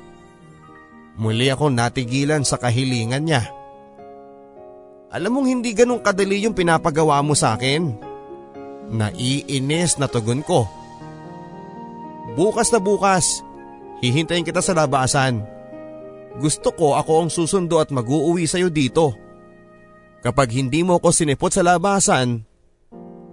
Muli 1.17 1.49
ako 1.49 1.73
natigilan 1.73 2.45
sa 2.45 2.61
kahilingan 2.61 3.25
niya. 3.25 3.43
Alam 5.09 5.41
mong 5.41 5.47
hindi 5.49 5.73
ganun 5.73 6.03
kadali 6.03 6.45
yung 6.45 6.53
pinapagawa 6.53 7.25
mo 7.25 7.33
sa 7.33 7.57
akin. 7.57 7.89
Naiinis 8.93 9.97
na 9.97 10.05
tugon 10.05 10.45
ko. 10.45 10.69
Bukas 12.37 12.69
na 12.69 12.77
bukas, 12.77 13.41
hihintayin 14.05 14.45
kita 14.45 14.61
sa 14.61 14.77
labasan. 14.77 15.41
Gusto 16.37 16.69
ko 16.69 16.93
ako 16.93 17.25
ang 17.25 17.29
susundo 17.33 17.81
at 17.81 17.89
mag-uuwi 17.89 18.45
sa'yo 18.45 18.69
dito. 18.69 19.17
Kapag 20.21 20.53
hindi 20.53 20.85
mo 20.85 21.01
ako 21.01 21.09
sinipot 21.09 21.49
sa 21.49 21.65
labasan, 21.65 22.45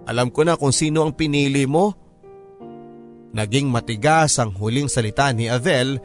alam 0.09 0.33
ko 0.33 0.41
na 0.41 0.57
kung 0.57 0.73
sino 0.73 1.05
ang 1.05 1.13
pinili 1.13 1.69
mo. 1.69 1.93
Naging 3.35 3.69
matigas 3.69 4.41
ang 4.41 4.57
huling 4.57 4.89
salita 4.89 5.29
ni 5.35 5.51
Avel 5.51 6.01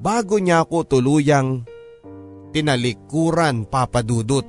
bago 0.00 0.40
niya 0.40 0.64
ako 0.64 0.88
tuluyang 0.88 1.68
tinalikuran 2.50 3.68
papadudot. 3.68 4.48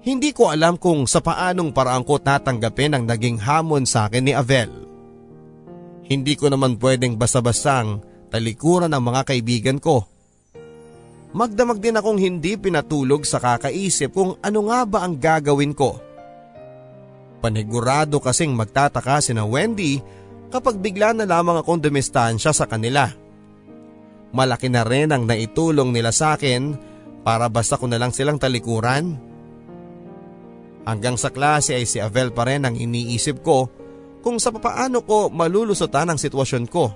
Hindi 0.00 0.32
ko 0.32 0.48
alam 0.48 0.80
kung 0.80 1.04
sa 1.04 1.20
paanong 1.20 1.76
paraan 1.76 2.08
ko 2.08 2.16
tatanggapin 2.16 2.96
ang 2.96 3.04
naging 3.04 3.36
hamon 3.36 3.84
sa 3.84 4.08
akin 4.08 4.24
ni 4.24 4.32
Avel. 4.32 4.72
Hindi 6.08 6.40
ko 6.40 6.48
naman 6.48 6.80
pwedeng 6.80 7.20
basta-bastang 7.20 8.00
talikuran 8.32 8.96
ang 8.96 9.04
mga 9.04 9.28
kaibigan 9.28 9.76
ko. 9.76 10.08
Magdamag 11.30 11.78
din 11.78 11.94
akong 11.94 12.18
hindi 12.18 12.56
pinatulog 12.58 13.22
sa 13.22 13.38
kakaisip 13.38 14.10
kung 14.10 14.34
ano 14.42 14.60
nga 14.66 14.82
ba 14.88 15.04
ang 15.04 15.14
gagawin 15.20 15.76
ko. 15.76 16.00
Panigurado 17.44 18.18
kasing 18.18 18.56
magtataka 18.56 19.22
si 19.22 19.36
na 19.36 19.46
Wendy 19.46 20.02
kapag 20.50 20.82
bigla 20.82 21.14
na 21.14 21.28
lamang 21.28 21.62
akong 21.62 21.78
dumistansya 21.78 22.50
sa 22.50 22.66
kanila. 22.66 23.06
Malaki 24.30 24.70
na 24.70 24.86
rin 24.86 25.10
ang 25.10 25.26
naitulong 25.26 25.90
nila 25.90 26.14
sa 26.14 26.38
akin 26.38 26.78
para 27.26 27.50
basta 27.50 27.74
ko 27.74 27.90
na 27.90 27.98
lang 27.98 28.14
silang 28.14 28.38
talikuran. 28.38 29.18
Hanggang 30.86 31.18
sa 31.18 31.34
klase 31.34 31.76
ay 31.76 31.84
si 31.84 31.98
Avel 32.00 32.32
pa 32.32 32.46
rin 32.48 32.64
ang 32.64 32.78
iniisip 32.78 33.42
ko 33.44 33.68
kung 34.24 34.38
sa 34.38 34.54
papaano 34.54 35.04
ko 35.04 35.28
malulusutan 35.28 36.08
ang 36.08 36.18
sitwasyon 36.18 36.64
ko. 36.70 36.94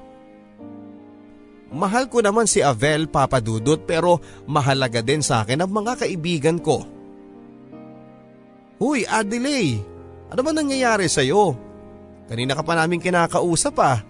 Mahal 1.74 2.06
ko 2.06 2.22
naman 2.22 2.46
si 2.46 2.62
Avel 2.62 3.10
papadudot 3.10 3.82
pero 3.82 4.22
mahalaga 4.46 5.02
din 5.02 5.20
sa 5.20 5.42
akin 5.42 5.58
ang 5.58 5.70
mga 5.74 6.06
kaibigan 6.06 6.62
ko. 6.62 6.86
Huy 8.78 9.02
Adelaide, 9.06 9.82
ano 10.30 10.40
ba 10.42 10.50
nangyayari 10.54 11.10
sa'yo? 11.10 11.54
Kanina 12.30 12.54
ka 12.54 12.62
pa 12.62 12.78
namin 12.78 13.02
kinakausap 13.02 13.74
ah. 13.82 14.00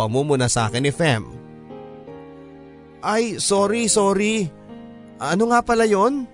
Pamumuna 0.00 0.48
sa 0.48 0.66
akin 0.68 0.82
ni 0.82 0.92
Fem. 0.92 1.41
Ay, 3.02 3.42
sorry, 3.42 3.90
sorry. 3.90 4.46
Ano 5.18 5.50
nga 5.50 5.58
pala 5.62 5.82
yon? 5.82 6.26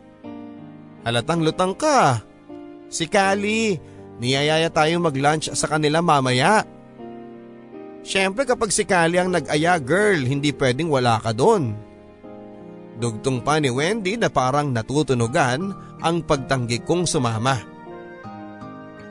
Halatang 1.00 1.40
lutang 1.40 1.72
ka. 1.72 2.20
Si 2.92 3.08
Kali, 3.08 3.80
niyayaya 4.20 4.68
tayong 4.68 5.08
mag-lunch 5.08 5.48
sa 5.56 5.64
kanila 5.64 6.04
mamaya. 6.04 6.64
Siyempre 8.04 8.44
kapag 8.44 8.68
si 8.72 8.84
Kali 8.84 9.16
ang 9.16 9.32
nag-aya 9.32 9.80
girl, 9.80 10.24
hindi 10.24 10.52
pwedeng 10.52 10.92
wala 10.92 11.16
ka 11.20 11.32
doon. 11.32 11.72
Dugtong 13.00 13.40
pa 13.40 13.56
ni 13.62 13.72
Wendy 13.72 14.20
na 14.20 14.28
parang 14.28 14.68
natutunugan 14.68 15.72
ang 16.04 16.16
pagtanggi 16.24 16.84
kong 16.84 17.08
sumama. 17.08 17.56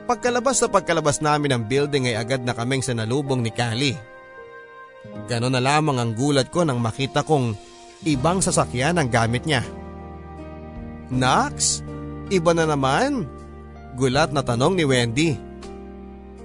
Pagkalabas 0.06 0.62
sa 0.62 0.68
pagkalabas 0.70 1.20
namin 1.20 1.52
ng 1.56 1.62
building 1.68 2.08
ay 2.12 2.16
agad 2.16 2.40
na 2.40 2.56
kaming 2.56 2.84
sanalubong 2.84 3.44
ni 3.44 3.52
Kali. 3.52 3.92
Ganon 5.28 5.52
na 5.52 5.60
lamang 5.60 6.00
ang 6.00 6.10
gulat 6.16 6.48
ko 6.48 6.64
nang 6.64 6.80
makita 6.80 7.20
kong 7.24 7.52
ibang 8.08 8.40
sasakyan 8.40 8.96
ang 8.96 9.08
gamit 9.08 9.44
niya. 9.44 9.62
Nax, 11.08 11.80
iba 12.28 12.52
na 12.52 12.68
naman? 12.68 13.24
Gulat 13.96 14.30
na 14.32 14.44
tanong 14.44 14.76
ni 14.76 14.84
Wendy. 14.84 15.30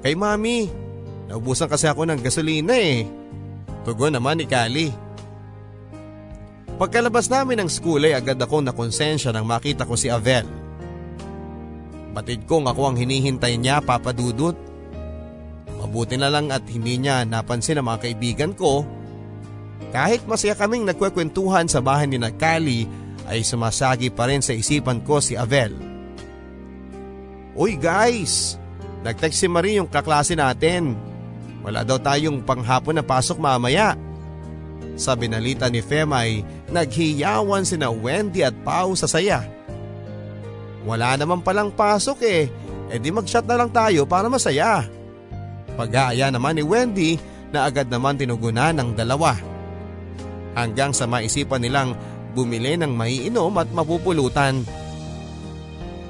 Kay 0.03 0.15
mami, 0.15 0.67
naubusan 1.31 1.71
kasi 1.71 1.87
ako 1.87 2.07
ng 2.07 2.19
gasolina 2.19 2.75
eh. 2.75 3.07
Tugon 3.83 4.15
naman 4.15 4.39
ni 4.39 4.47
Kali. 4.47 4.91
Pagkalabas 6.79 7.29
namin 7.29 7.63
ng 7.63 7.69
school 7.69 8.01
ay 8.03 8.17
agad 8.17 8.39
akong 8.39 8.65
nakonsensya 8.65 9.29
nang 9.29 9.45
makita 9.45 9.85
ko 9.85 9.93
si 9.93 10.09
Avel. 10.09 10.47
Batid 12.13 12.45
kong 12.49 12.69
ako 12.69 12.93
ang 12.93 12.95
hinihintay 12.97 13.57
niya 13.57 13.81
papadudot. 13.81 14.57
Mabuti 15.93 16.17
na 16.17 16.33
lang 16.33 16.49
at 16.49 16.65
hindi 16.73 16.97
niya 16.97 17.21
napansin 17.21 17.77
ang 17.77 17.85
mga 17.85 18.09
kaibigan 18.09 18.57
ko. 18.57 18.81
Kahit 19.93 20.25
masaya 20.25 20.57
kaming 20.57 20.89
nagkwekwentuhan 20.89 21.69
sa 21.69 21.85
bahay 21.85 22.09
ni 22.09 22.17
Nakali 22.17 22.89
ay 23.29 23.45
sumasagi 23.45 24.09
pa 24.09 24.25
rin 24.25 24.41
sa 24.41 24.57
isipan 24.57 25.05
ko 25.05 25.21
si 25.21 25.37
Avel. 25.37 25.69
Uy 27.53 27.77
guys, 27.77 28.57
nagtext 29.05 29.37
si 29.37 29.45
Marie 29.45 29.77
yung 29.77 29.85
kaklase 29.85 30.33
natin. 30.33 30.97
Wala 31.61 31.85
daw 31.85 32.01
tayong 32.01 32.41
panghapon 32.41 32.97
na 32.97 33.05
pasok 33.05 33.37
mamaya. 33.37 33.93
Sa 34.97 35.13
binalita 35.13 35.69
ni 35.69 35.85
Fem 35.85 36.09
ay 36.09 36.41
naghiyawan 36.73 37.69
sina 37.69 37.93
Wendy 37.93 38.41
at 38.41 38.57
Pau 38.65 38.97
sa 38.97 39.05
saya. 39.05 39.45
Wala 40.89 41.21
naman 41.21 41.45
palang 41.45 41.69
pasok 41.69 42.17
eh, 42.25 42.49
edi 42.89 43.13
mag-shot 43.13 43.45
na 43.45 43.61
lang 43.61 43.69
tayo 43.69 44.09
para 44.09 44.25
masaya. 44.25 44.89
Pag-aaya 45.73 46.29
naman 46.29 46.57
ni 46.57 46.63
Wendy 46.63 47.17
na 47.53 47.69
agad 47.69 47.89
naman 47.89 48.17
tinugunan 48.17 48.73
ng 48.77 48.93
dalawa. 48.97 49.37
Hanggang 50.53 50.93
sa 50.93 51.09
maisipan 51.09 51.61
nilang 51.61 51.97
bumili 52.33 52.77
ng 52.77 52.93
maiinom 52.93 53.53
at 53.57 53.69
mapupulutan. 53.73 54.65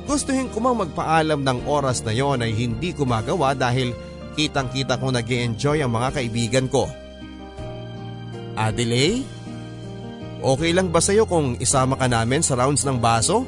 Gustuhin 0.04 0.52
ko 0.52 0.60
mang 0.60 0.80
magpaalam 0.84 1.44
ng 1.44 1.60
oras 1.68 2.04
na 2.04 2.12
yon 2.12 2.44
ay 2.44 2.52
hindi 2.52 2.92
ko 2.92 3.08
magawa 3.08 3.56
dahil 3.56 3.96
kitang 4.36 4.68
kita 4.68 5.00
ko 5.00 5.12
nag 5.12 5.28
enjoy 5.28 5.80
ang 5.80 5.92
mga 5.96 6.10
kaibigan 6.20 6.68
ko. 6.68 6.92
Adelaide? 8.60 9.24
Okay 10.44 10.76
lang 10.76 10.92
ba 10.92 11.00
sa'yo 11.00 11.24
kung 11.24 11.56
isama 11.64 11.96
ka 11.96 12.12
namin 12.12 12.44
sa 12.44 12.60
rounds 12.60 12.84
ng 12.84 13.00
baso? 13.00 13.48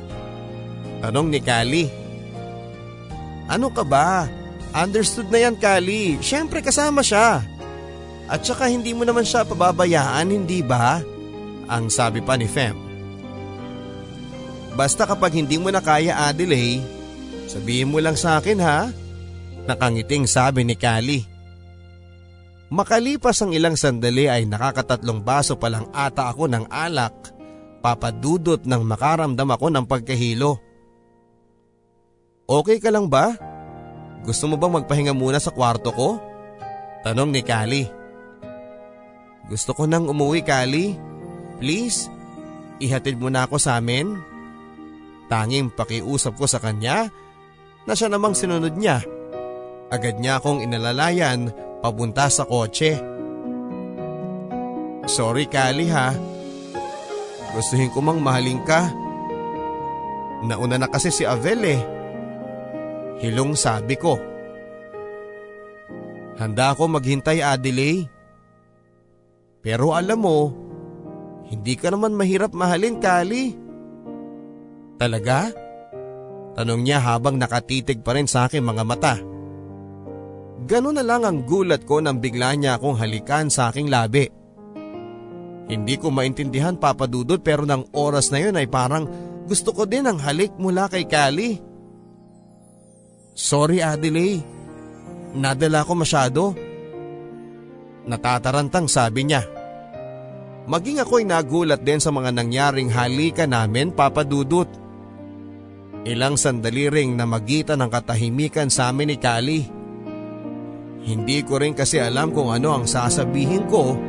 Tanong 1.04 1.28
ni 1.28 1.44
Kali. 1.44 1.84
Ano 3.52 3.68
ka 3.76 3.84
ba? 3.84 4.24
Understood 4.76 5.32
na 5.32 5.40
yan 5.40 5.56
Kali, 5.56 6.20
syempre 6.20 6.60
kasama 6.60 7.00
siya. 7.00 7.40
At 8.28 8.44
saka 8.44 8.68
hindi 8.68 8.92
mo 8.92 9.08
naman 9.08 9.24
siya 9.24 9.48
pababayaan, 9.48 10.28
hindi 10.28 10.60
ba? 10.60 11.00
Ang 11.72 11.88
sabi 11.88 12.20
pa 12.20 12.36
ni 12.36 12.44
Fem. 12.44 12.76
Basta 14.76 15.08
kapag 15.08 15.32
hindi 15.32 15.56
mo 15.56 15.72
na 15.72 15.80
kaya 15.80 16.28
Adelaide, 16.28 16.84
sabihin 17.48 17.88
mo 17.88 18.04
lang 18.04 18.20
sa 18.20 18.44
akin 18.44 18.60
ha? 18.60 18.92
Nakangiting 19.64 20.28
sabi 20.28 20.68
ni 20.68 20.76
Kali. 20.76 21.24
Makalipas 22.68 23.40
ang 23.40 23.56
ilang 23.56 23.80
sandali 23.80 24.28
ay 24.28 24.44
nakakatatlong 24.44 25.24
baso 25.24 25.56
pa 25.56 25.72
lang 25.72 25.88
ata 25.96 26.28
ako 26.28 26.52
ng 26.52 26.68
alak, 26.68 27.16
papadudot 27.80 28.60
nang 28.68 28.84
makaramdam 28.84 29.48
ako 29.48 29.72
ng 29.72 29.86
pagkahilo. 29.88 30.60
Okay 32.44 32.84
ka 32.84 32.92
lang 32.92 33.08
ba? 33.08 33.55
Gusto 34.26 34.50
mo 34.50 34.58
bang 34.58 34.74
magpahinga 34.82 35.14
muna 35.14 35.38
sa 35.38 35.54
kwarto 35.54 35.94
ko? 35.94 36.18
Tanong 37.06 37.30
ni 37.30 37.46
Kali. 37.46 37.86
Gusto 39.46 39.78
ko 39.78 39.86
nang 39.86 40.10
umuwi 40.10 40.42
Kali. 40.42 40.98
Please, 41.62 42.10
ihatid 42.82 43.22
mo 43.22 43.30
na 43.30 43.46
ako 43.46 43.62
sa 43.62 43.78
amin. 43.78 44.18
Tanging 45.30 45.70
pakiusap 45.70 46.34
ko 46.42 46.50
sa 46.50 46.58
kanya 46.58 47.06
na 47.86 47.94
siya 47.94 48.10
namang 48.10 48.34
sinunod 48.34 48.74
niya. 48.74 49.06
Agad 49.94 50.18
niya 50.18 50.42
akong 50.42 50.66
inalalayan 50.66 51.54
papunta 51.86 52.26
sa 52.26 52.50
kotse. 52.50 52.98
Sorry 55.06 55.46
Kali 55.46 55.86
ha. 55.94 56.18
Gustuhin 57.54 57.94
ko 57.94 58.02
mang 58.02 58.18
mahalin 58.26 58.66
ka. 58.66 58.90
Nauna 60.50 60.82
na 60.82 60.90
kasi 60.90 61.14
si 61.14 61.22
Avel 61.22 61.62
eh. 61.62 61.95
Hilong 63.20 63.56
sabi 63.56 63.96
ko. 63.96 64.20
Handa 66.36 66.76
ako 66.76 67.00
maghintay 67.00 67.40
Adelaide. 67.40 68.12
Pero 69.64 69.96
alam 69.96 70.20
mo, 70.22 70.40
Hindi 71.46 71.78
ka 71.78 71.94
naman 71.94 72.18
mahirap 72.18 72.58
mahalin, 72.58 72.98
Kali. 72.98 73.54
Talaga? 74.98 75.54
Tanong 76.58 76.82
niya 76.82 77.06
habang 77.06 77.38
nakatitig 77.38 78.02
pa 78.02 78.18
rin 78.18 78.26
sa 78.26 78.50
aking 78.50 78.66
mga 78.66 78.82
mata. 78.82 79.16
Ganun 80.66 80.98
na 80.98 81.06
lang 81.06 81.22
ang 81.22 81.46
gulat 81.46 81.86
ko 81.86 82.02
nang 82.02 82.18
bigla 82.18 82.58
niya 82.58 82.82
akong 82.82 82.98
halikan 82.98 83.54
sa 83.54 83.70
aking 83.70 83.94
labi. 83.94 84.26
Hindi 85.70 85.96
ko 86.02 86.10
maintindihan 86.10 86.82
papadudod 86.82 87.46
pero 87.46 87.62
ng 87.62 87.94
oras 87.94 88.34
na 88.34 88.42
yun 88.42 88.58
ay 88.58 88.66
parang 88.66 89.06
gusto 89.46 89.70
ko 89.70 89.86
din 89.86 90.10
ang 90.10 90.18
halik 90.18 90.58
mula 90.58 90.90
kay 90.90 91.06
Kali. 91.06 91.62
Sorry 93.36 93.84
Adelaide, 93.84 94.48
nadala 95.36 95.84
ko 95.84 95.92
masyado. 95.92 96.56
Natatarantang 98.08 98.88
sabi 98.88 99.28
niya. 99.28 99.44
Maging 100.72 101.04
ako'y 101.04 101.28
nagulat 101.28 101.84
din 101.84 102.00
sa 102.00 102.16
mga 102.16 102.32
nangyaring 102.32 102.88
halika 102.90 103.44
namin 103.44 103.92
papadudot. 103.92 104.72
Ilang 106.08 106.40
sandali 106.40 106.88
ring 106.88 107.20
namagitan 107.20 107.84
ng 107.84 107.92
katahimikan 107.92 108.72
sa 108.72 108.88
amin 108.90 109.14
ni 109.14 109.18
Kali. 109.20 109.62
Hindi 111.06 111.44
ko 111.44 111.60
rin 111.60 111.76
kasi 111.76 112.00
alam 112.00 112.32
kung 112.32 112.56
ano 112.56 112.72
ang 112.72 112.86
sasabihin 112.88 113.68
ko 113.68 114.00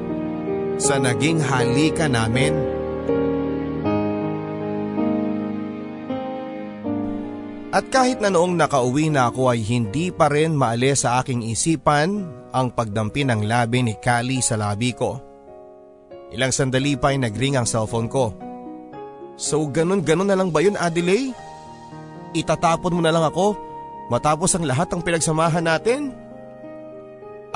sa 0.79 1.03
naging 1.03 1.43
halika 1.43 2.07
namin. 2.07 2.76
At 7.75 7.91
kahit 7.91 8.23
na 8.23 8.31
noong 8.31 8.55
nakauwi 8.55 9.11
na 9.11 9.31
ako 9.31 9.51
ay 9.51 9.61
hindi 9.67 10.15
pa 10.15 10.31
rin 10.31 10.55
maalis 10.55 11.03
sa 11.03 11.19
aking 11.21 11.43
isipan 11.43 12.31
ang 12.55 12.71
pagdampi 12.71 13.27
ng 13.27 13.43
labi 13.43 13.83
ni 13.83 13.95
Kali 13.99 14.39
sa 14.39 14.55
labi 14.55 14.95
ko. 14.95 15.19
Ilang 16.31 16.55
sandali 16.55 16.95
pa 16.95 17.11
ay 17.11 17.19
nagring 17.23 17.59
ang 17.59 17.67
cellphone 17.67 18.07
ko. 18.07 18.31
So 19.35 19.67
ganun 19.69 20.01
ganun 20.01 20.31
na 20.31 20.39
lang 20.39 20.55
ba 20.55 20.65
yun 20.65 20.79
Adelaide? 20.79 21.35
itatapon 22.37 22.93
mo 22.93 23.01
na 23.01 23.09
lang 23.09 23.25
ako 23.25 23.57
matapos 24.13 24.53
ang 24.53 24.69
lahat 24.69 24.93
ng 24.93 25.01
pinagsamahan 25.01 25.65
natin? 25.65 26.13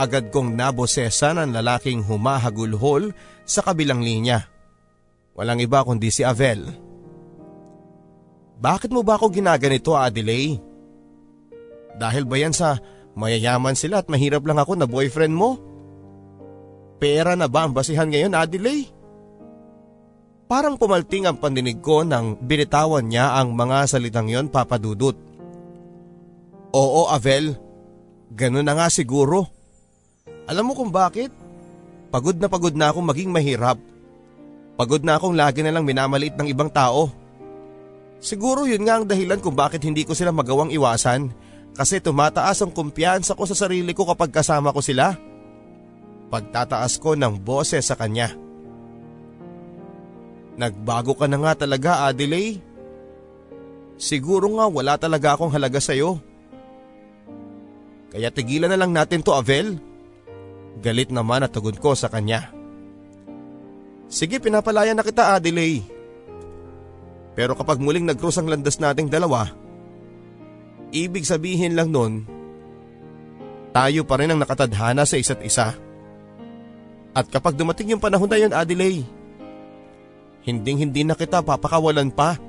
Agad 0.00 0.32
kong 0.32 0.56
nabosesan 0.56 1.36
ang 1.36 1.50
lalaking 1.52 2.00
humahagulhol 2.00 3.12
sa 3.44 3.60
kabilang 3.60 4.00
linya. 4.00 4.48
Walang 5.36 5.60
iba 5.60 5.84
kundi 5.84 6.08
si 6.08 6.24
Avel. 6.24 6.89
Bakit 8.60 8.92
mo 8.92 9.00
ba 9.00 9.16
ako 9.16 9.32
ginaganito 9.32 9.96
Adelaide? 9.96 10.60
Dahil 11.96 12.28
ba 12.28 12.36
yan 12.36 12.52
sa 12.52 12.76
mayayaman 13.16 13.72
sila 13.72 14.04
at 14.04 14.12
mahirap 14.12 14.44
lang 14.44 14.60
ako 14.60 14.76
na 14.76 14.84
boyfriend 14.84 15.32
mo? 15.32 15.56
Pera 17.00 17.32
na 17.32 17.48
ba 17.48 17.64
ang 17.64 17.72
basihan 17.72 18.06
ngayon 18.12 18.36
Adelaide? 18.36 18.92
Parang 20.44 20.76
pumalting 20.76 21.24
ang 21.24 21.40
pandinig 21.40 21.80
ko 21.80 22.04
nang 22.04 22.36
binitawan 22.36 23.08
niya 23.08 23.40
ang 23.40 23.56
mga 23.56 23.86
salitang 23.88 24.28
yon 24.28 24.52
papadudot. 24.52 25.14
Oo 26.74 27.06
Avel, 27.08 27.56
ganun 28.34 28.66
na 28.66 28.76
nga 28.76 28.92
siguro. 28.92 29.46
Alam 30.50 30.70
mo 30.70 30.72
kung 30.74 30.90
bakit? 30.92 31.30
Pagod 32.10 32.36
na 32.36 32.50
pagod 32.50 32.74
na 32.74 32.90
akong 32.90 33.06
maging 33.06 33.30
mahirap. 33.30 33.78
Pagod 34.74 35.06
na 35.06 35.16
akong 35.16 35.38
lagi 35.38 35.62
na 35.62 35.70
lang 35.70 35.86
minamaliit 35.86 36.34
ng 36.34 36.50
ibang 36.50 36.68
tao. 36.68 37.19
Siguro 38.20 38.68
yun 38.68 38.84
nga 38.84 39.00
ang 39.00 39.08
dahilan 39.08 39.40
kung 39.40 39.56
bakit 39.56 39.80
hindi 39.80 40.04
ko 40.04 40.12
sila 40.12 40.28
magawang 40.28 40.68
iwasan 40.76 41.32
kasi 41.72 42.04
tumataas 42.04 42.60
ang 42.60 42.68
kumpiyansa 42.68 43.32
ko 43.32 43.48
sa 43.48 43.56
sarili 43.56 43.96
ko 43.96 44.04
kapag 44.04 44.28
kasama 44.28 44.76
ko 44.76 44.84
sila. 44.84 45.16
Pagtataas 46.28 47.00
ko 47.00 47.16
ng 47.16 47.40
boses 47.40 47.88
sa 47.88 47.96
kanya. 47.96 48.36
Nagbago 50.60 51.16
ka 51.16 51.24
na 51.24 51.40
nga 51.40 51.64
talaga 51.64 52.04
Adelaide. 52.06 52.60
Siguro 53.96 54.52
nga 54.60 54.68
wala 54.68 55.00
talaga 55.00 55.32
akong 55.32 55.52
halaga 55.56 55.80
sa'yo. 55.80 56.20
Kaya 58.12 58.28
tigilan 58.28 58.68
na 58.68 58.76
lang 58.76 58.92
natin 58.92 59.24
to 59.24 59.32
Avel. 59.32 59.80
Galit 60.84 61.08
naman 61.08 61.40
at 61.40 61.56
tugod 61.56 61.80
ko 61.80 61.96
sa 61.96 62.12
kanya. 62.12 62.52
Sige 64.12 64.36
pinapalaya 64.36 64.92
na 64.92 65.00
kita 65.00 65.32
Adelaide. 65.32 65.99
Pero 67.34 67.54
kapag 67.54 67.78
muling 67.78 68.06
nag-cross 68.06 68.42
ang 68.42 68.50
landas 68.50 68.78
nating 68.82 69.06
dalawa, 69.06 69.50
ibig 70.90 71.24
sabihin 71.24 71.78
lang 71.78 71.94
nun, 71.94 72.26
tayo 73.70 74.02
pa 74.02 74.18
rin 74.18 74.34
ang 74.34 74.40
nakatadhana 74.42 75.06
sa 75.06 75.14
isa't 75.14 75.40
isa. 75.46 75.78
At 77.14 77.26
kapag 77.30 77.58
dumating 77.58 77.94
yung 77.94 78.02
panahon 78.02 78.30
na 78.30 78.38
yun 78.38 78.54
Adelaide, 78.54 79.06
Hinding 80.40 80.88
hindi 80.88 81.02
na 81.04 81.12
kita 81.12 81.44
papakawalan 81.44 82.08
pa. 82.08 82.40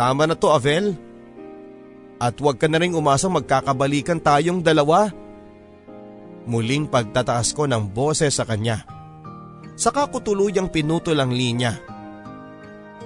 Tama 0.00 0.24
na 0.24 0.36
to 0.36 0.48
Avel. 0.48 0.96
At 2.20 2.36
huwag 2.40 2.60
ka 2.60 2.68
na 2.68 2.80
rin 2.80 2.96
umasang 2.96 3.36
magkakabalikan 3.36 4.20
tayong 4.20 4.64
dalawa. 4.64 5.12
Muling 6.48 6.88
pagtataas 6.88 7.52
ko 7.52 7.68
ng 7.68 7.92
boses 7.92 8.40
sa 8.40 8.48
kanya. 8.48 8.84
Saka 9.76 10.08
ko 10.08 10.20
tuluyang 10.24 10.72
pinutol 10.72 11.20
ang 11.20 11.32
linya. 11.32 11.76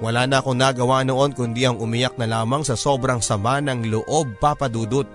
Wala 0.05 0.29
na 0.29 0.45
akong 0.45 0.61
nagawa 0.61 1.01
noon 1.01 1.33
kundi 1.33 1.65
ang 1.65 1.81
umiyak 1.81 2.21
na 2.21 2.29
lamang 2.29 2.61
sa 2.61 2.77
sobrang 2.77 3.25
sama 3.25 3.65
ng 3.65 3.89
loob 3.89 4.37
papadudot. 4.37 5.09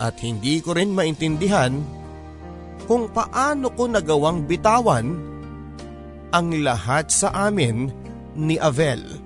At 0.00 0.16
hindi 0.24 0.64
ko 0.64 0.72
rin 0.72 0.96
maintindihan 0.96 1.76
kung 2.88 3.12
paano 3.12 3.68
ko 3.76 3.92
nagawang 3.92 4.48
bitawan 4.48 5.20
ang 6.32 6.48
lahat 6.64 7.12
sa 7.12 7.28
amin 7.52 7.92
ni 8.40 8.56
Avel. 8.56 9.20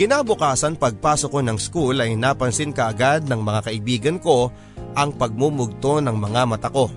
Kinabukasan 0.00 0.80
pagpasok 0.80 1.28
ko 1.28 1.40
ng 1.44 1.58
school 1.60 2.00
ay 2.00 2.16
napansin 2.16 2.72
kaagad 2.72 3.28
ng 3.28 3.44
mga 3.44 3.60
kaibigan 3.68 4.16
ko 4.16 4.48
ang 4.96 5.12
pagmumugto 5.12 6.00
ng 6.00 6.16
mga 6.16 6.48
mata 6.48 6.72
ko. 6.72 6.88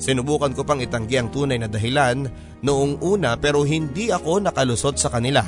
Sinubukan 0.00 0.56
ko 0.56 0.64
pang 0.64 0.80
itanggi 0.80 1.20
ang 1.20 1.28
tunay 1.28 1.60
na 1.60 1.68
dahilan 1.68 2.24
noong 2.64 3.04
una 3.04 3.36
pero 3.36 3.68
hindi 3.68 4.08
ako 4.08 4.48
nakalusot 4.48 4.96
sa 4.96 5.12
kanila. 5.12 5.44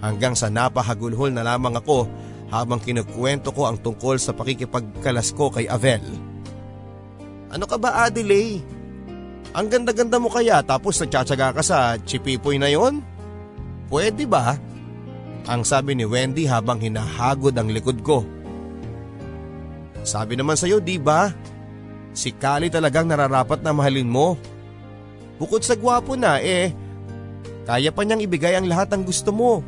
Hanggang 0.00 0.32
sa 0.32 0.48
napahagulhol 0.48 1.36
na 1.36 1.44
lamang 1.44 1.76
ako 1.76 2.08
habang 2.48 2.80
kinukwento 2.80 3.52
ko 3.52 3.68
ang 3.68 3.76
tungkol 3.84 4.16
sa 4.16 4.32
pakikipagkalas 4.32 5.36
ko 5.36 5.52
kay 5.52 5.68
Avel. 5.68 6.00
Ano 7.52 7.68
ka 7.68 7.76
ba 7.76 8.08
Adelaide? 8.08 8.64
Ang 9.52 9.68
ganda-ganda 9.68 10.16
mo 10.16 10.32
kaya 10.32 10.64
tapos 10.64 10.96
nagtsatsaga 10.96 11.52
ka 11.52 11.62
sa 11.64 11.78
chipipoy 12.00 12.56
na 12.56 12.72
yon? 12.72 13.04
Pwede 13.92 14.24
ba? 14.24 14.56
Ang 15.48 15.64
sabi 15.64 15.96
ni 15.96 16.04
Wendy 16.04 16.44
habang 16.44 16.80
hinahagod 16.80 17.56
ang 17.56 17.72
likod 17.72 18.00
ko. 18.04 18.24
Sabi 20.04 20.36
naman 20.36 20.56
sa'yo, 20.56 20.80
di 20.80 20.96
ba? 20.96 21.32
Si 22.18 22.34
Kali 22.34 22.66
talagang 22.66 23.06
nararapat 23.06 23.62
na 23.62 23.70
mahalin 23.70 24.10
mo. 24.10 24.34
Bukod 25.38 25.62
sa 25.62 25.78
gwapo 25.78 26.18
na 26.18 26.42
eh, 26.42 26.74
kaya 27.62 27.94
pa 27.94 28.02
niyang 28.02 28.26
ibigay 28.26 28.58
ang 28.58 28.66
lahat 28.66 28.90
ng 28.90 29.06
gusto 29.06 29.30
mo. 29.30 29.62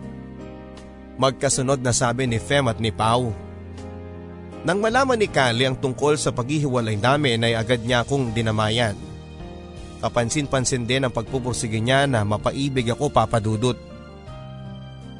Magkasunod 1.15 1.79
na 1.79 1.95
sabi 1.95 2.27
ni 2.27 2.43
Fem 2.43 2.67
at 2.67 2.83
ni 2.83 2.91
Pau. 2.91 3.31
Nang 4.67 4.83
malaman 4.83 5.15
ni 5.15 5.31
Kali 5.31 5.63
ang 5.63 5.79
tungkol 5.79 6.19
sa 6.19 6.35
paghihiwalay 6.35 6.99
namin 6.99 7.47
ay 7.47 7.55
agad 7.55 7.87
niya 7.87 8.03
akong 8.03 8.35
dinamayan. 8.35 8.99
Kapansin-pansin 10.03 10.91
din 10.91 11.07
ang 11.07 11.15
pagpupursige 11.15 11.79
niya 11.79 12.11
na 12.11 12.27
mapaibig 12.27 12.91
ako 12.91 13.15
papadudot. 13.15 13.79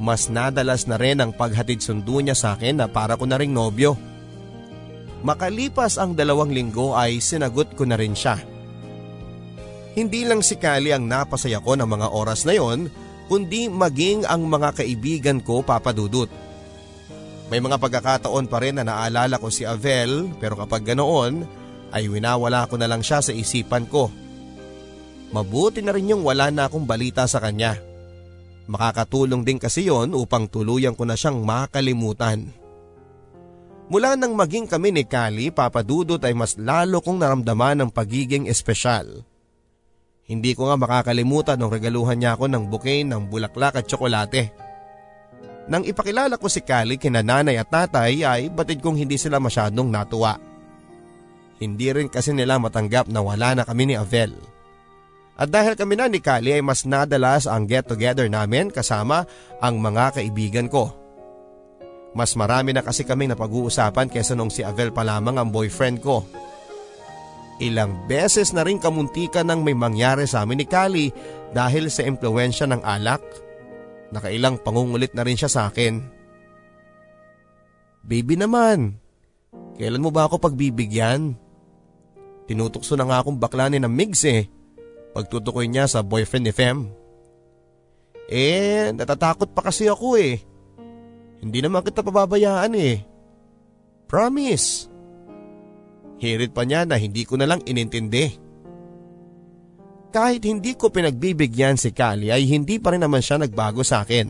Mas 0.03 0.27
nadalas 0.27 0.83
na 0.83 0.99
rin 0.99 1.23
ang 1.23 1.31
paghatid 1.31 1.79
sundo 1.79 2.19
niya 2.19 2.35
sa 2.35 2.59
akin 2.59 2.83
na 2.83 2.91
para 2.91 3.15
ko 3.15 3.23
na 3.23 3.39
ring 3.39 3.55
nobyo. 3.55 4.10
Makalipas 5.21 6.01
ang 6.01 6.17
dalawang 6.17 6.49
linggo 6.49 6.97
ay 6.97 7.21
sinagot 7.21 7.77
ko 7.77 7.85
na 7.85 7.97
rin 7.97 8.17
siya. 8.17 8.41
Hindi 9.93 10.23
lang 10.23 10.41
si 10.41 10.57
Kali 10.57 10.95
ang 10.95 11.05
napasaya 11.05 11.59
ko 11.61 11.75
ng 11.75 11.85
mga 11.85 12.07
oras 12.15 12.47
na 12.47 12.55
yon, 12.55 12.87
kundi 13.27 13.67
maging 13.67 14.25
ang 14.25 14.47
mga 14.47 14.81
kaibigan 14.81 15.43
ko 15.43 15.61
papadudot. 15.61 16.31
May 17.51 17.59
mga 17.59 17.77
pagkakataon 17.83 18.47
pa 18.47 18.63
rin 18.63 18.79
na 18.79 18.87
naalala 18.87 19.35
ko 19.35 19.51
si 19.51 19.67
Avel 19.67 20.31
pero 20.39 20.55
kapag 20.55 20.87
ganoon 20.87 21.43
ay 21.91 22.07
winawala 22.07 22.63
ko 22.71 22.79
na 22.79 22.87
lang 22.87 23.03
siya 23.03 23.19
sa 23.19 23.35
isipan 23.35 23.83
ko. 23.91 24.07
Mabuti 25.35 25.83
na 25.83 25.91
rin 25.91 26.11
yung 26.11 26.23
wala 26.23 26.47
na 26.47 26.71
akong 26.71 26.87
balita 26.87 27.27
sa 27.27 27.43
kanya. 27.43 27.75
Makakatulong 28.71 29.43
din 29.43 29.59
kasi 29.59 29.91
yon 29.91 30.15
upang 30.15 30.47
tuluyan 30.47 30.95
ko 30.95 31.03
na 31.03 31.19
siyang 31.19 31.43
makalimutan. 31.43 32.47
Mula 33.91 34.15
nang 34.15 34.39
maging 34.39 34.71
kami 34.71 34.95
ni 34.95 35.03
Kali, 35.03 35.51
papadudot 35.51 36.23
ay 36.23 36.31
mas 36.31 36.55
lalo 36.55 37.03
kong 37.03 37.19
naramdaman 37.19 37.83
ang 37.83 37.91
pagiging 37.91 38.47
espesyal. 38.47 39.27
Hindi 40.31 40.55
ko 40.55 40.71
nga 40.71 40.79
makakalimutan 40.79 41.59
nung 41.59 41.67
regaluhan 41.67 42.15
niya 42.15 42.39
ako 42.39 42.47
ng 42.47 42.63
bouquet 42.71 43.03
ng 43.03 43.27
bulaklak 43.27 43.75
at 43.75 43.83
tsokolate. 43.83 44.47
Nang 45.67 45.83
ipakilala 45.83 46.39
ko 46.39 46.47
si 46.47 46.63
Kali 46.63 46.95
kina 46.95 47.19
nanay 47.19 47.59
at 47.59 47.67
tatay 47.67 48.23
ay 48.23 48.47
batid 48.47 48.79
kong 48.79 48.95
hindi 48.95 49.19
sila 49.19 49.43
masyadong 49.43 49.91
natuwa. 49.91 50.39
Hindi 51.59 51.91
rin 51.91 52.07
kasi 52.07 52.31
nila 52.31 52.63
matanggap 52.63 53.11
na 53.11 53.19
wala 53.19 53.59
na 53.59 53.67
kami 53.67 53.91
ni 53.91 53.99
Avel. 53.99 54.31
At 55.35 55.51
dahil 55.51 55.75
kami 55.75 55.99
na 55.99 56.07
ni 56.07 56.23
Kali 56.23 56.55
ay 56.55 56.63
mas 56.63 56.87
nadalas 56.87 57.43
ang 57.43 57.67
get 57.67 57.91
together 57.91 58.31
namin 58.31 58.71
kasama 58.71 59.27
ang 59.59 59.83
mga 59.83 60.15
kaibigan 60.15 60.71
ko. 60.71 61.00
Mas 62.11 62.35
marami 62.35 62.75
na 62.75 62.83
kasi 62.83 63.07
kaming 63.07 63.31
napag-uusapan 63.31 64.11
kesa 64.11 64.35
nung 64.35 64.51
si 64.51 64.67
Avel 64.67 64.91
pa 64.91 65.07
lamang 65.07 65.39
ang 65.39 65.49
boyfriend 65.49 66.03
ko. 66.03 66.27
Ilang 67.61 68.09
beses 68.09 68.51
na 68.51 68.65
rin 68.65 68.81
kamuntikan 68.81 69.47
nang 69.47 69.61
may 69.61 69.77
mangyari 69.77 70.25
sa 70.25 70.43
amin 70.43 70.59
ni 70.59 70.67
Kali 70.67 71.13
dahil 71.55 71.87
sa 71.87 72.03
impluensya 72.03 72.67
ng 72.67 72.81
alak. 72.83 73.21
Nakailang 74.11 74.59
pangungulit 74.59 75.15
na 75.15 75.23
rin 75.23 75.39
siya 75.39 75.47
sa 75.47 75.61
akin. 75.71 76.03
Baby 78.01 78.35
naman, 78.35 78.99
kailan 79.77 80.03
mo 80.03 80.11
ba 80.11 80.27
ako 80.27 80.41
pagbibigyan? 80.41 81.37
Tinutukso 82.49 82.97
na 82.99 83.07
nga 83.07 83.23
akong 83.23 83.39
bakla 83.39 83.71
ni 83.71 83.79
ng 83.79 83.93
Migs 83.93 84.25
eh. 84.27 84.49
Pagtutukoy 85.15 85.69
niya 85.69 85.87
sa 85.87 86.03
boyfriend 86.03 86.49
ni 86.49 86.51
Fem. 86.51 86.89
Eh, 88.27 88.89
natatakot 88.91 89.53
pa 89.53 89.69
kasi 89.69 89.87
ako 89.87 90.17
eh. 90.17 90.50
Hindi 91.41 91.59
naman 91.59 91.81
kita 91.81 92.05
pababayaan 92.05 92.73
eh. 92.77 93.01
Promise. 94.05 94.85
Hirit 96.21 96.53
pa 96.53 96.61
niya 96.61 96.85
na 96.85 97.01
hindi 97.01 97.25
ko 97.25 97.33
na 97.33 97.49
lang 97.49 97.65
inintindi. 97.65 98.37
Kahit 100.13 100.45
hindi 100.45 100.77
ko 100.77 100.93
pinagbibigyan 100.93 101.81
si 101.81 101.89
Kali 101.89 102.29
ay 102.29 102.45
hindi 102.45 102.77
pa 102.77 102.93
rin 102.93 103.01
naman 103.01 103.23
siya 103.25 103.41
nagbago 103.41 103.81
sa 103.81 104.05
akin. 104.05 104.29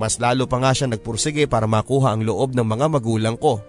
Mas 0.00 0.16
lalo 0.16 0.48
pa 0.48 0.56
nga 0.62 0.72
siya 0.72 0.88
nagpursige 0.88 1.44
para 1.44 1.68
makuha 1.68 2.16
ang 2.16 2.24
loob 2.24 2.56
ng 2.56 2.64
mga 2.64 2.86
magulang 2.88 3.36
ko. 3.36 3.60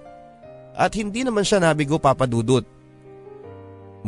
At 0.72 0.96
hindi 0.96 1.28
naman 1.28 1.44
siya 1.44 1.60
nabigo 1.60 2.00
papadudot. 2.00 2.64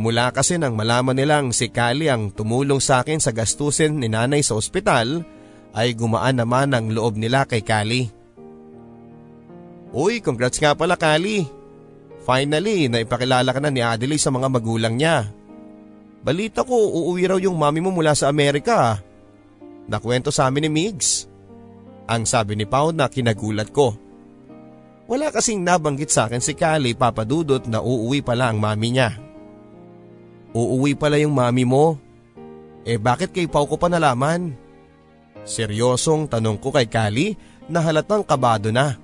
Mula 0.00 0.32
kasi 0.32 0.56
nang 0.56 0.72
malaman 0.72 1.12
nilang 1.12 1.52
si 1.52 1.68
Kali 1.68 2.08
ang 2.08 2.32
tumulong 2.32 2.80
sa 2.80 3.04
akin 3.04 3.20
sa 3.20 3.36
gastusin 3.36 4.00
ni 4.00 4.08
nanay 4.08 4.40
sa 4.40 4.56
ospital, 4.56 5.22
ay 5.74 5.92
gumaan 5.98 6.38
naman 6.38 6.70
ang 6.70 6.86
loob 6.94 7.18
nila 7.18 7.42
kay 7.44 7.60
Kali. 7.60 8.06
Uy, 9.90 10.22
congrats 10.22 10.62
nga 10.62 10.74
pala 10.74 10.94
Kali. 10.94 11.42
Finally, 12.24 12.88
naipakilala 12.88 13.50
ka 13.50 13.60
na 13.60 13.68
ni 13.68 13.82
Adelaide 13.82 14.22
sa 14.22 14.32
mga 14.32 14.48
magulang 14.48 14.94
niya. 14.94 15.28
Balita 16.24 16.64
ko, 16.64 16.72
uuwi 16.72 17.28
raw 17.28 17.36
yung 17.36 17.58
mami 17.58 17.84
mo 17.84 17.92
mula 17.92 18.16
sa 18.16 18.32
Amerika. 18.32 18.96
Nakwento 19.84 20.32
sa 20.32 20.48
amin 20.48 20.66
ni 20.66 20.70
Migs. 20.72 21.28
Ang 22.08 22.24
sabi 22.24 22.56
ni 22.56 22.64
Pao 22.64 22.94
na 22.96 23.12
kinagulat 23.12 23.68
ko. 23.68 23.92
Wala 25.04 25.28
kasing 25.28 25.60
nabanggit 25.60 26.08
sa 26.08 26.24
akin 26.24 26.40
si 26.40 26.56
Kali 26.56 26.96
papadudot 26.96 27.60
na 27.68 27.84
uuwi 27.84 28.24
pala 28.24 28.48
ang 28.48 28.56
mami 28.56 28.96
niya. 28.96 29.12
Uuwi 30.56 30.96
pala 30.96 31.20
yung 31.20 31.36
mami 31.36 31.68
mo? 31.68 32.00
Eh 32.88 32.96
bakit 32.96 33.36
kay 33.36 33.44
Pao 33.44 33.68
ko 33.68 33.76
pa 33.76 33.92
nalaman? 33.92 34.63
Seryosong 35.44 36.26
tanong 36.32 36.56
ko 36.56 36.72
kay 36.72 36.88
Kali 36.88 37.36
na 37.68 37.84
halatang 37.84 38.24
kabado 38.24 38.72
na. 38.72 38.96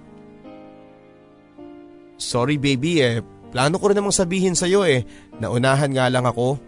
Sorry 2.21 2.61
baby 2.61 3.01
eh, 3.01 3.25
plano 3.53 3.81
ko 3.81 3.93
rin 3.93 3.97
namang 3.97 4.17
sabihin 4.17 4.57
sa'yo 4.57 4.85
eh, 4.85 5.05
naunahan 5.41 5.93
nga 5.93 6.09
lang 6.13 6.25
ako. 6.29 6.61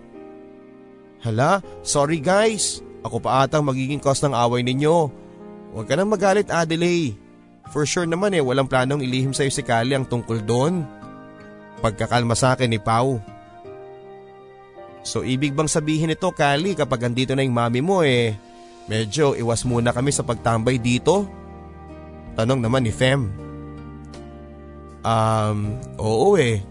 Hala, 1.24 1.60
sorry 1.84 2.20
guys, 2.20 2.80
ako 3.04 3.20
pa 3.20 3.44
atang 3.44 3.64
magiging 3.64 4.00
cause 4.00 4.24
ng 4.24 4.32
away 4.36 4.64
ninyo. 4.64 5.12
Huwag 5.72 5.86
ka 5.88 5.96
nang 5.96 6.12
magalit 6.12 6.52
Adelaide. 6.52 7.16
For 7.72 7.88
sure 7.88 8.04
naman 8.04 8.36
eh, 8.36 8.44
walang 8.44 8.68
planong 8.68 9.00
ilihim 9.00 9.32
sa'yo 9.32 9.48
si 9.48 9.64
Kali 9.64 9.96
ang 9.96 10.04
tungkol 10.04 10.44
doon. 10.44 10.84
Pagkakalma 11.80 12.36
sa 12.36 12.52
akin 12.52 12.68
ni 12.68 12.76
Pau. 12.76 13.16
So 15.02 15.24
ibig 15.26 15.56
bang 15.56 15.66
sabihin 15.66 16.12
ito 16.12 16.28
Kali 16.30 16.78
kapag 16.78 17.08
andito 17.10 17.32
na 17.32 17.42
yung 17.42 17.56
mami 17.56 17.80
mo 17.80 18.04
eh, 18.04 18.36
medyo 18.86 19.34
iwas 19.38 19.62
muna 19.66 19.94
kami 19.94 20.10
sa 20.10 20.26
pagtambay 20.26 20.78
dito? 20.78 21.26
Tanong 22.38 22.60
naman 22.64 22.86
ni 22.86 22.92
Fem. 22.94 23.28
Um, 25.02 25.58
oo 25.98 26.38
eh. 26.38 26.62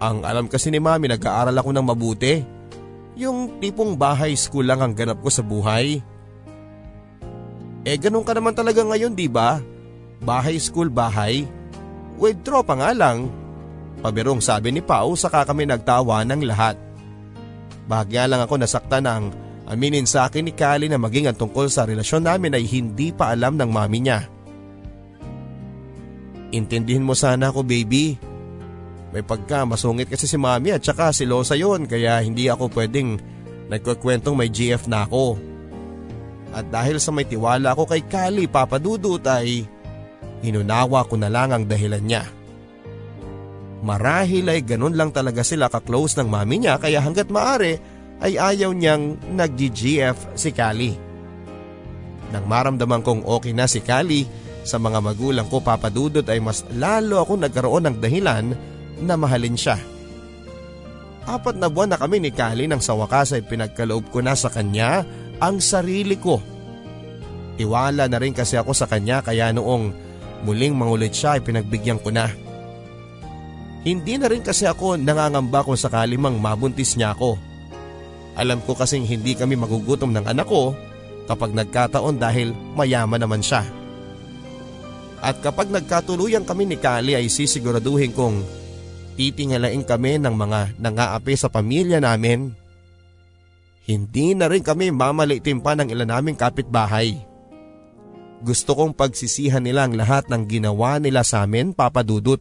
Ang 0.00 0.24
alam 0.24 0.48
kasi 0.48 0.72
ni 0.72 0.80
mami 0.80 1.12
nag-aaral 1.12 1.54
ako 1.54 1.70
ng 1.76 1.86
mabuti. 1.86 2.34
Yung 3.20 3.60
tipong 3.60 4.00
bahay 4.00 4.32
school 4.32 4.64
lang 4.64 4.80
ang 4.80 4.96
ganap 4.96 5.20
ko 5.20 5.28
sa 5.28 5.44
buhay. 5.44 6.00
Eh 7.84 7.96
ganun 8.00 8.24
ka 8.24 8.32
naman 8.32 8.56
talaga 8.56 8.80
ngayon 8.80 9.12
di 9.12 9.28
ba? 9.28 9.60
Bahay 10.24 10.56
school 10.56 10.88
bahay. 10.88 11.44
Withdraw 12.16 12.64
pa 12.64 12.76
nga 12.80 12.90
lang. 12.96 13.28
Pabirong 14.00 14.40
sabi 14.40 14.72
ni 14.72 14.80
Pao 14.80 15.12
saka 15.12 15.44
kami 15.44 15.68
nagtawa 15.68 16.24
ng 16.24 16.48
lahat. 16.48 16.76
Bahagya 17.84 18.24
lang 18.24 18.40
ako 18.40 18.56
nasaktan 18.56 19.04
ng 19.04 19.24
aminin 19.70 20.02
sa 20.02 20.26
akin 20.26 20.50
ni 20.50 20.52
Kali 20.52 20.90
na 20.90 20.98
maging 20.98 21.30
ang 21.30 21.38
tungkol 21.38 21.70
sa 21.70 21.86
relasyon 21.86 22.26
namin 22.26 22.58
ay 22.58 22.66
hindi 22.66 23.14
pa 23.14 23.30
alam 23.30 23.54
ng 23.54 23.70
mami 23.70 23.98
niya. 24.02 24.26
Intindihin 26.50 27.06
mo 27.06 27.14
sana 27.14 27.54
ako 27.54 27.62
baby. 27.62 28.18
May 29.14 29.22
pagka 29.22 29.62
masungit 29.62 30.10
kasi 30.10 30.26
si 30.26 30.34
mami 30.34 30.74
at 30.74 30.82
saka 30.82 31.14
si 31.14 31.22
Losa 31.22 31.54
yon 31.54 31.86
kaya 31.86 32.18
hindi 32.18 32.50
ako 32.50 32.70
pwedeng 32.74 33.22
nagkukwentong 33.70 34.34
may 34.34 34.50
GF 34.50 34.90
na 34.90 35.06
ako. 35.06 35.38
At 36.50 36.66
dahil 36.66 36.98
sa 36.98 37.14
may 37.14 37.30
tiwala 37.30 37.78
ko 37.78 37.86
kay 37.86 38.02
Kali 38.10 38.50
papadudot 38.50 39.22
ay 39.22 39.62
hinunawa 40.42 41.06
ko 41.06 41.14
na 41.14 41.30
lang 41.30 41.54
ang 41.54 41.62
dahilan 41.62 42.02
niya. 42.02 42.26
Marahil 43.86 44.50
ay 44.50 44.66
ganun 44.66 44.98
lang 44.98 45.14
talaga 45.14 45.46
sila 45.46 45.70
ka-close 45.70 46.18
ng 46.18 46.26
mami 46.26 46.66
niya 46.66 46.76
kaya 46.82 46.98
hanggat 46.98 47.30
maari 47.30 47.99
ay 48.20 48.36
ayaw 48.36 48.70
niyang 48.76 49.16
nag-GF 49.32 50.36
si 50.36 50.52
Kali. 50.52 50.92
Nang 52.30 52.44
maramdaman 52.46 53.02
kong 53.02 53.26
okay 53.26 53.50
na 53.56 53.66
si 53.66 53.80
Kali 53.82 54.28
sa 54.62 54.76
mga 54.76 55.00
magulang 55.00 55.48
ko 55.48 55.64
papadudot 55.64 56.24
ay 56.28 56.38
mas 56.38 56.62
lalo 56.76 57.18
ako 57.18 57.40
nagkaroon 57.40 57.90
ng 57.90 57.96
dahilan 57.98 58.46
na 59.00 59.14
mahalin 59.16 59.56
siya. 59.56 59.80
Apat 61.24 61.56
na 61.56 61.72
buwan 61.72 61.96
na 61.96 61.98
kami 62.00 62.20
ni 62.20 62.30
Kali 62.32 62.68
nang 62.68 62.84
sa 62.84 62.92
wakas 62.96 63.32
ay 63.36 63.42
pinagkaloob 63.44 64.12
ko 64.12 64.20
na 64.20 64.36
sa 64.36 64.52
kanya 64.52 65.04
ang 65.40 65.58
sarili 65.58 66.20
ko. 66.20 66.38
Tiwala 67.56 68.08
na 68.08 68.18
rin 68.20 68.36
kasi 68.36 68.56
ako 68.56 68.72
sa 68.76 68.88
kanya 68.88 69.24
kaya 69.24 69.52
noong 69.52 69.92
muling 70.44 70.76
mangulit 70.76 71.12
siya 71.12 71.36
ay 71.36 71.44
pinagbigyan 71.44 72.00
ko 72.00 72.12
na. 72.12 72.28
Hindi 73.80 74.20
na 74.20 74.28
rin 74.28 74.44
kasi 74.44 74.68
ako 74.68 75.00
nangangamba 75.00 75.64
kung 75.64 75.76
sakali 75.76 76.20
mang 76.20 76.36
mabuntis 76.36 77.00
niya 77.00 77.16
ako. 77.16 77.49
Alam 78.40 78.64
ko 78.64 78.72
kasing 78.72 79.04
hindi 79.04 79.36
kami 79.36 79.60
magugutom 79.60 80.16
ng 80.16 80.24
anak 80.24 80.48
ko 80.48 80.72
kapag 81.28 81.52
nagkataon 81.52 82.16
dahil 82.16 82.56
mayaman 82.72 83.20
naman 83.20 83.44
siya. 83.44 83.68
At 85.20 85.44
kapag 85.44 85.68
nagkatuluyan 85.68 86.48
kami 86.48 86.64
ni 86.64 86.80
Kali 86.80 87.12
ay 87.12 87.28
sisiguraduhin 87.28 88.16
kong 88.16 88.40
titingalain 89.20 89.84
kami 89.84 90.16
ng 90.16 90.32
mga 90.32 90.80
nangaapi 90.80 91.36
sa 91.36 91.52
pamilya 91.52 92.00
namin. 92.00 92.56
Hindi 93.84 94.32
na 94.32 94.48
rin 94.48 94.64
kami 94.64 94.88
mamalitin 94.88 95.60
pa 95.60 95.76
ng 95.76 95.92
ilan 95.92 96.08
naming 96.08 96.40
kapitbahay. 96.40 97.20
Gusto 98.40 98.72
kong 98.72 98.96
pagsisihan 98.96 99.60
nila 99.60 99.84
ang 99.84 99.92
lahat 99.92 100.32
ng 100.32 100.48
ginawa 100.48 100.96
nila 100.96 101.20
sa 101.20 101.44
amin, 101.44 101.76
Papa 101.76 102.00
Dudut. 102.00 102.40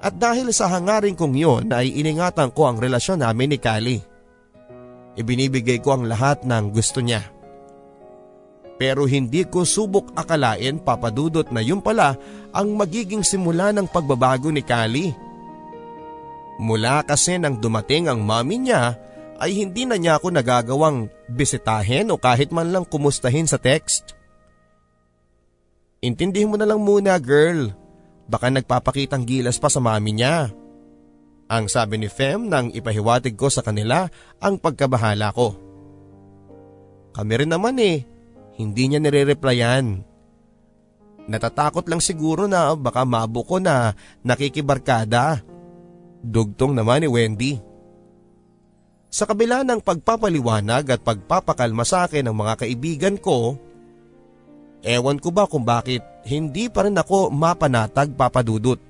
At 0.00 0.16
dahil 0.16 0.48
sa 0.56 0.72
hangarin 0.72 1.12
kong 1.12 1.36
yun 1.36 1.68
ay 1.68 1.92
iningatan 1.92 2.48
ko 2.56 2.72
ang 2.72 2.80
relasyon 2.80 3.20
namin 3.20 3.52
ni 3.52 3.58
Kali. 3.60 4.09
Ibinibigay 5.18 5.82
ko 5.82 5.98
ang 5.98 6.06
lahat 6.06 6.46
ng 6.46 6.70
gusto 6.70 7.02
niya. 7.02 7.26
Pero 8.80 9.04
hindi 9.04 9.44
ko 9.44 9.68
subok 9.68 10.16
akalain 10.16 10.80
papadudot 10.80 11.44
na 11.52 11.60
yun 11.60 11.84
pala 11.84 12.16
ang 12.54 12.72
magiging 12.72 13.20
simula 13.20 13.76
ng 13.76 13.84
pagbabago 13.84 14.48
ni 14.48 14.64
Kali. 14.64 15.12
Mula 16.60 17.04
kasi 17.04 17.36
nang 17.36 17.60
dumating 17.60 18.08
ang 18.08 18.24
mami 18.24 18.56
niya 18.56 18.96
ay 19.40 19.56
hindi 19.56 19.88
na 19.88 19.96
niya 19.96 20.20
ako 20.20 20.32
nagagawang 20.32 21.08
bisitahin 21.28 22.12
o 22.12 22.20
kahit 22.20 22.52
man 22.52 22.72
lang 22.72 22.84
kumustahin 22.84 23.48
sa 23.48 23.56
text. 23.56 24.16
Intindihin 26.00 26.48
mo 26.48 26.56
na 26.56 26.68
lang 26.68 26.80
muna 26.80 27.20
girl, 27.20 27.72
baka 28.28 28.48
nagpapakitang 28.48 29.24
gilas 29.28 29.60
pa 29.60 29.68
sa 29.68 29.80
mami 29.80 30.16
niya. 30.16 30.52
Ang 31.50 31.66
sabi 31.66 31.98
ni 31.98 32.06
Fem 32.06 32.46
nang 32.46 32.70
ipahiwatig 32.70 33.34
ko 33.34 33.50
sa 33.50 33.66
kanila 33.66 34.06
ang 34.38 34.62
pagkabahala 34.62 35.34
ko. 35.34 35.58
Kami 37.10 37.32
rin 37.42 37.50
naman 37.50 37.74
eh, 37.82 38.06
hindi 38.54 38.86
niya 38.86 39.02
nire-replyan. 39.02 40.06
Natatakot 41.26 41.90
lang 41.90 41.98
siguro 41.98 42.46
na 42.46 42.70
baka 42.78 43.02
mabuko 43.02 43.58
na 43.58 43.98
nakikibarkada. 44.22 45.42
Dugtong 46.22 46.70
naman 46.70 47.02
ni 47.02 47.08
Wendy. 47.10 47.52
Sa 49.10 49.26
kabila 49.26 49.66
ng 49.66 49.82
pagpapaliwanag 49.82 50.86
at 50.86 51.00
pagpapakalma 51.02 51.82
sa 51.82 52.06
akin 52.06 52.30
ng 52.30 52.36
mga 52.36 52.54
kaibigan 52.62 53.16
ko, 53.18 53.58
ewan 54.86 55.18
ko 55.18 55.34
ba 55.34 55.50
kung 55.50 55.66
bakit 55.66 56.06
hindi 56.30 56.70
pa 56.70 56.86
rin 56.86 56.94
ako 56.94 57.34
mapanatag 57.34 58.14
papadudot. 58.14 58.89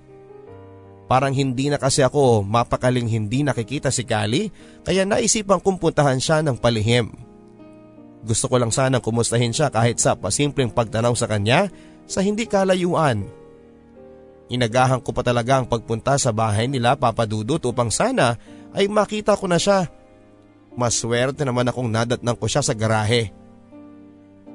Parang 1.10 1.34
hindi 1.34 1.66
na 1.66 1.74
kasi 1.74 2.06
ako 2.06 2.46
mapakaling 2.46 3.10
hindi 3.10 3.42
nakikita 3.42 3.90
si 3.90 4.06
Kali 4.06 4.46
kaya 4.86 5.02
naisipan 5.02 5.58
kong 5.58 5.82
puntahan 5.82 6.22
siya 6.22 6.38
ng 6.46 6.54
palihim. 6.54 7.10
Gusto 8.22 8.46
ko 8.46 8.62
lang 8.62 8.70
sanang 8.70 9.02
kumustahin 9.02 9.50
siya 9.50 9.74
kahit 9.74 9.98
sa 9.98 10.14
pasimpleng 10.14 10.70
pagtanaw 10.70 11.10
sa 11.18 11.26
kanya 11.26 11.66
sa 12.06 12.22
hindi 12.22 12.46
kalayuan. 12.46 13.26
Inagahan 14.54 15.02
ko 15.02 15.10
pa 15.10 15.26
talaga 15.26 15.58
ang 15.58 15.66
pagpunta 15.66 16.14
sa 16.14 16.30
bahay 16.30 16.70
nila 16.70 16.94
papadudot 16.94 17.58
upang 17.58 17.90
sana 17.90 18.38
ay 18.70 18.86
makita 18.86 19.34
ko 19.34 19.50
na 19.50 19.58
siya. 19.58 19.90
Maswerte 20.78 21.42
naman 21.42 21.66
akong 21.66 21.90
nadatnang 21.90 22.38
ko 22.38 22.46
siya 22.46 22.62
sa 22.62 22.70
garahe. 22.70 23.34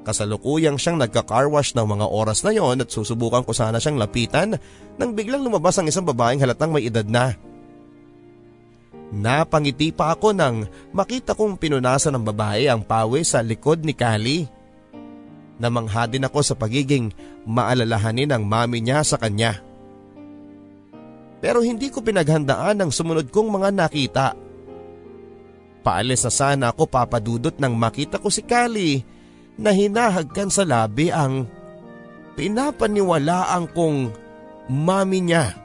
Kasalukuyang 0.06 0.78
siyang 0.78 1.02
nagka-carwash 1.02 1.74
ng 1.74 1.82
mga 1.82 2.06
oras 2.06 2.46
na 2.46 2.54
yon 2.54 2.78
at 2.78 2.94
susubukan 2.94 3.42
ko 3.42 3.50
sana 3.50 3.82
siyang 3.82 3.98
lapitan 3.98 4.54
nang 4.94 5.10
biglang 5.18 5.42
lumabas 5.42 5.82
ang 5.82 5.90
isang 5.90 6.06
babaeng 6.06 6.38
halatang 6.38 6.70
may 6.70 6.86
edad 6.86 7.02
na. 7.02 7.34
Napangiti 9.10 9.90
pa 9.90 10.14
ako 10.14 10.30
nang 10.30 10.70
makita 10.94 11.34
kong 11.34 11.58
pinunasan 11.58 12.14
ng 12.14 12.22
babae 12.22 12.70
ang 12.70 12.86
pawe 12.86 13.18
sa 13.26 13.42
likod 13.42 13.82
ni 13.82 13.98
Kali. 13.98 14.46
Namangha 15.58 16.06
din 16.06 16.22
ako 16.22 16.38
sa 16.38 16.54
pagiging 16.54 17.10
maalalahanin 17.42 18.30
ng 18.30 18.46
mami 18.46 18.86
niya 18.86 19.02
sa 19.02 19.18
kanya. 19.18 19.58
Pero 21.42 21.66
hindi 21.66 21.90
ko 21.90 21.98
pinaghandaan 21.98 22.78
ang 22.78 22.90
sumunod 22.94 23.26
kong 23.34 23.58
mga 23.58 23.74
nakita. 23.74 24.38
Paalis 25.82 26.22
na 26.22 26.30
sana 26.30 26.64
ako 26.70 26.86
papadudot 26.86 27.58
nang 27.58 27.74
makita 27.74 28.22
ko 28.22 28.30
si 28.30 28.46
Kali 28.46 29.15
na 29.56 29.72
hinahagkan 29.72 30.52
sa 30.52 30.68
labi 30.68 31.08
ang 31.08 31.48
pinapaniwalaan 32.36 33.68
kong 33.72 34.12
mami 34.68 35.20
niya. 35.24 35.56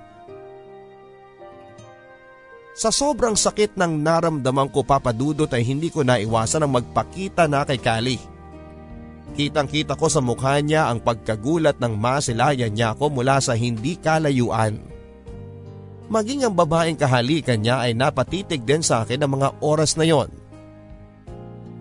Sa 2.72 2.90
sobrang 2.90 3.38
sakit 3.38 3.78
ng 3.78 4.02
naramdaman 4.02 4.72
ko 4.72 4.82
papadudot 4.82 5.52
ay 5.52 5.62
hindi 5.62 5.94
ko 5.94 6.02
naiwasan 6.02 6.66
ang 6.66 6.82
magpakita 6.82 7.46
na 7.46 7.68
kay 7.68 7.78
Kali. 7.78 8.18
Kitang 9.38 9.70
kita 9.70 9.94
ko 9.96 10.10
sa 10.10 10.20
mukha 10.20 10.58
niya 10.60 10.90
ang 10.90 10.98
pagkagulat 11.00 11.78
ng 11.78 11.94
masilayan 11.94 12.74
niya 12.74 12.98
ako 12.98 13.22
mula 13.22 13.38
sa 13.38 13.54
hindi 13.54 13.96
kalayuan. 14.00 14.82
Maging 16.12 16.44
ang 16.44 16.56
babaeng 16.58 17.00
kahalikan 17.00 17.64
niya 17.64 17.86
ay 17.86 17.96
napatitig 17.96 18.68
din 18.68 18.84
sa 18.84 19.06
akin 19.06 19.24
ng 19.24 19.32
mga 19.32 19.50
oras 19.64 19.96
na 19.96 20.04
yon. 20.04 20.41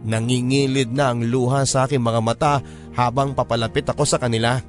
Nangingilid 0.00 0.96
na 0.96 1.12
ang 1.12 1.20
luha 1.20 1.68
sa 1.68 1.84
aking 1.84 2.00
mga 2.00 2.20
mata 2.24 2.54
habang 2.96 3.36
papalapit 3.36 3.84
ako 3.84 4.08
sa 4.08 4.16
kanila. 4.16 4.60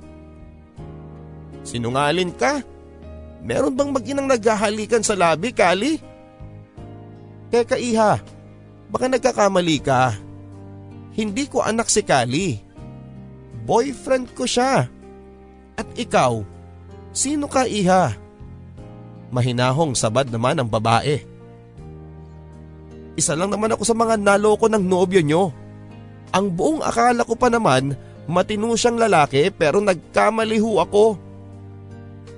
Sinungalin 1.64 2.36
ka? 2.36 2.60
Meron 3.42 3.74
bang 3.74 3.90
mag-inang 3.90 4.28
naghahalikan 4.28 5.02
sa 5.02 5.16
labi, 5.18 5.56
Kali? 5.56 5.98
Teka 7.50 7.80
iha, 7.80 8.22
baka 8.92 9.06
nagkakamali 9.08 9.78
ka. 9.82 10.14
Hindi 11.16 11.48
ko 11.48 11.64
anak 11.64 11.88
si 11.88 12.04
Kali. 12.04 12.60
Boyfriend 13.66 14.36
ko 14.36 14.44
siya. 14.46 14.88
At 15.80 15.88
ikaw, 15.96 16.44
sino 17.16 17.48
ka 17.48 17.66
iha? 17.66 18.14
Mahinahong 19.32 19.96
sabad 19.96 20.28
naman 20.28 20.60
ang 20.60 20.68
babae. 20.68 21.31
Isa 23.22 23.38
lang 23.38 23.54
naman 23.54 23.70
ako 23.78 23.86
sa 23.86 23.94
mga 23.94 24.18
naloko 24.18 24.66
ng 24.66 24.82
nobyo 24.82 25.22
nyo. 25.22 25.54
Ang 26.34 26.58
buong 26.58 26.82
akala 26.82 27.22
ko 27.22 27.38
pa 27.38 27.54
naman 27.54 27.94
matino 28.26 28.74
siyang 28.74 28.98
lalaki 28.98 29.54
pero 29.54 29.78
nagkamali 29.78 30.58
ho 30.58 30.82
ako. 30.82 31.06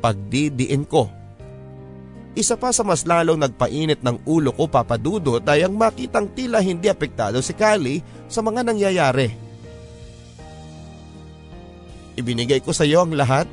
Pagdidiin 0.03 0.83
ko. 0.83 1.07
Isa 2.35 2.59
pa 2.59 2.75
sa 2.75 2.83
mas 2.83 3.07
lalong 3.07 3.39
nagpainit 3.39 4.03
ng 4.03 4.27
ulo 4.27 4.51
ko 4.51 4.67
papadudot 4.67 5.39
ay 5.47 5.63
ang 5.63 5.79
makitang 5.79 6.27
tila 6.35 6.59
hindi 6.59 6.91
apektado 6.91 7.39
si 7.39 7.55
Kali 7.55 8.03
sa 8.27 8.43
mga 8.43 8.67
nangyayari. 8.67 9.31
Ibinigay 12.19 12.59
ko 12.59 12.75
sa 12.75 12.83
iyo 12.83 13.07
ang 13.07 13.15
lahat. 13.15 13.47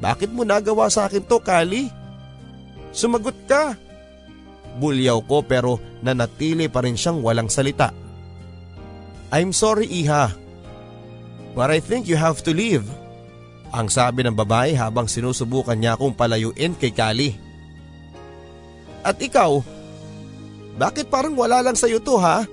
Bakit 0.00 0.32
mo 0.32 0.46
nagawa 0.46 0.88
sa 0.88 1.04
akin 1.10 1.26
to, 1.26 1.36
Kali? 1.42 1.90
Sumagot 2.96 3.36
ka. 3.44 3.87
Bulyaw 4.78 5.18
ko 5.26 5.42
pero 5.42 5.82
nanatili 6.00 6.70
pa 6.70 6.86
rin 6.86 6.94
siyang 6.94 7.18
walang 7.20 7.50
salita. 7.50 7.90
I'm 9.34 9.52
sorry 9.52 9.90
Iha, 9.90 10.32
but 11.52 11.68
I 11.68 11.82
think 11.82 12.06
you 12.06 12.16
have 12.16 12.40
to 12.46 12.54
leave. 12.54 12.86
Ang 13.68 13.92
sabi 13.92 14.24
ng 14.24 14.32
babae 14.32 14.72
habang 14.72 15.04
sinusubukan 15.04 15.76
niya 15.76 15.98
akong 15.98 16.16
palayuin 16.16 16.72
kay 16.78 16.88
Kali. 16.88 17.36
At 19.04 19.20
ikaw, 19.20 19.60
bakit 20.80 21.12
parang 21.12 21.36
wala 21.36 21.60
lang 21.60 21.76
sa'yo 21.76 22.00
to 22.00 22.16
ha? 22.16 22.48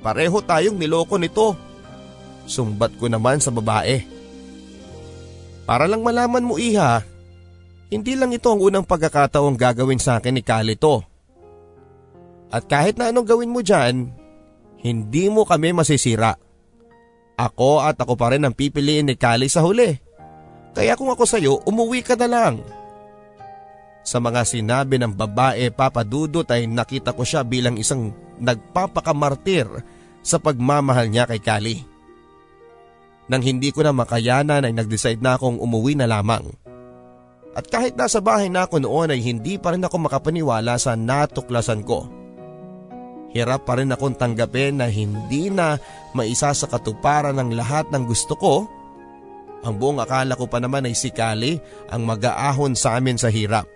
Pareho 0.00 0.38
tayong 0.40 0.80
niloko 0.80 1.20
nito. 1.20 1.52
Sumbat 2.48 2.96
ko 2.96 3.06
naman 3.06 3.38
sa 3.38 3.52
babae. 3.52 4.02
Para 5.68 5.86
lang 5.86 6.02
malaman 6.02 6.42
mo 6.42 6.58
iha, 6.58 7.04
hindi 7.92 8.16
lang 8.16 8.32
ito 8.32 8.48
ang 8.48 8.64
unang 8.64 8.88
pagkakataong 8.88 9.52
gagawin 9.52 10.00
sa 10.00 10.16
akin 10.16 10.32
ni 10.32 10.40
Kalito. 10.40 11.04
At 12.48 12.64
kahit 12.64 12.96
na 12.96 13.12
anong 13.12 13.28
gawin 13.28 13.52
mo 13.52 13.60
dyan, 13.60 14.08
hindi 14.80 15.28
mo 15.28 15.44
kami 15.44 15.76
masisira. 15.76 16.32
Ako 17.36 17.84
at 17.84 18.00
ako 18.00 18.16
pa 18.16 18.32
rin 18.32 18.48
ang 18.48 18.56
pipiliin 18.56 19.12
ni 19.12 19.16
Kali 19.20 19.44
sa 19.52 19.60
huli. 19.60 19.92
Kaya 20.72 20.96
kung 20.96 21.12
ako 21.12 21.24
sa'yo, 21.28 21.68
umuwi 21.68 22.00
ka 22.00 22.16
na 22.16 22.28
lang. 22.28 22.64
Sa 24.02 24.24
mga 24.24 24.40
sinabi 24.48 24.96
ng 24.96 25.12
babae 25.12 25.68
papadudot 25.68 26.48
ay 26.48 26.64
nakita 26.64 27.12
ko 27.12 27.28
siya 27.28 27.44
bilang 27.44 27.76
isang 27.76 28.10
nagpapakamartir 28.40 29.68
sa 30.24 30.40
pagmamahal 30.40 31.12
niya 31.12 31.28
kay 31.28 31.44
Kali. 31.44 31.76
Nang 33.28 33.44
hindi 33.44 33.68
ko 33.68 33.84
na 33.84 33.92
makayanan 33.92 34.64
ay 34.64 34.72
nag-decide 34.72 35.20
na 35.20 35.36
akong 35.36 35.60
umuwi 35.60 35.92
na 35.92 36.08
lamang. 36.08 36.61
At 37.52 37.68
kahit 37.68 38.00
nasa 38.00 38.24
bahay 38.24 38.48
na 38.48 38.64
ako 38.64 38.80
noon 38.80 39.12
ay 39.12 39.20
hindi 39.20 39.60
pa 39.60 39.76
rin 39.76 39.84
ako 39.84 40.08
makapaniwala 40.08 40.80
sa 40.80 40.96
natuklasan 40.96 41.84
ko. 41.84 42.08
Hirap 43.32 43.64
pa 43.68 43.80
rin 43.80 43.92
akong 43.92 44.16
tanggapin 44.16 44.80
na 44.80 44.88
hindi 44.88 45.48
na 45.52 45.76
maisa 46.16 46.52
sa 46.52 46.68
katuparan 46.68 47.36
ng 47.36 47.56
lahat 47.56 47.88
ng 47.92 48.04
gusto 48.08 48.36
ko. 48.36 48.54
Ang 49.64 49.74
buong 49.80 50.00
akala 50.00 50.36
ko 50.36 50.48
pa 50.48 50.60
naman 50.60 50.88
ay 50.88 50.96
si 50.96 51.12
Kali 51.12 51.56
ang 51.92 52.04
mag-aahon 52.04 52.76
sa 52.76 52.96
amin 52.96 53.16
sa 53.16 53.28
hirap. 53.32 53.68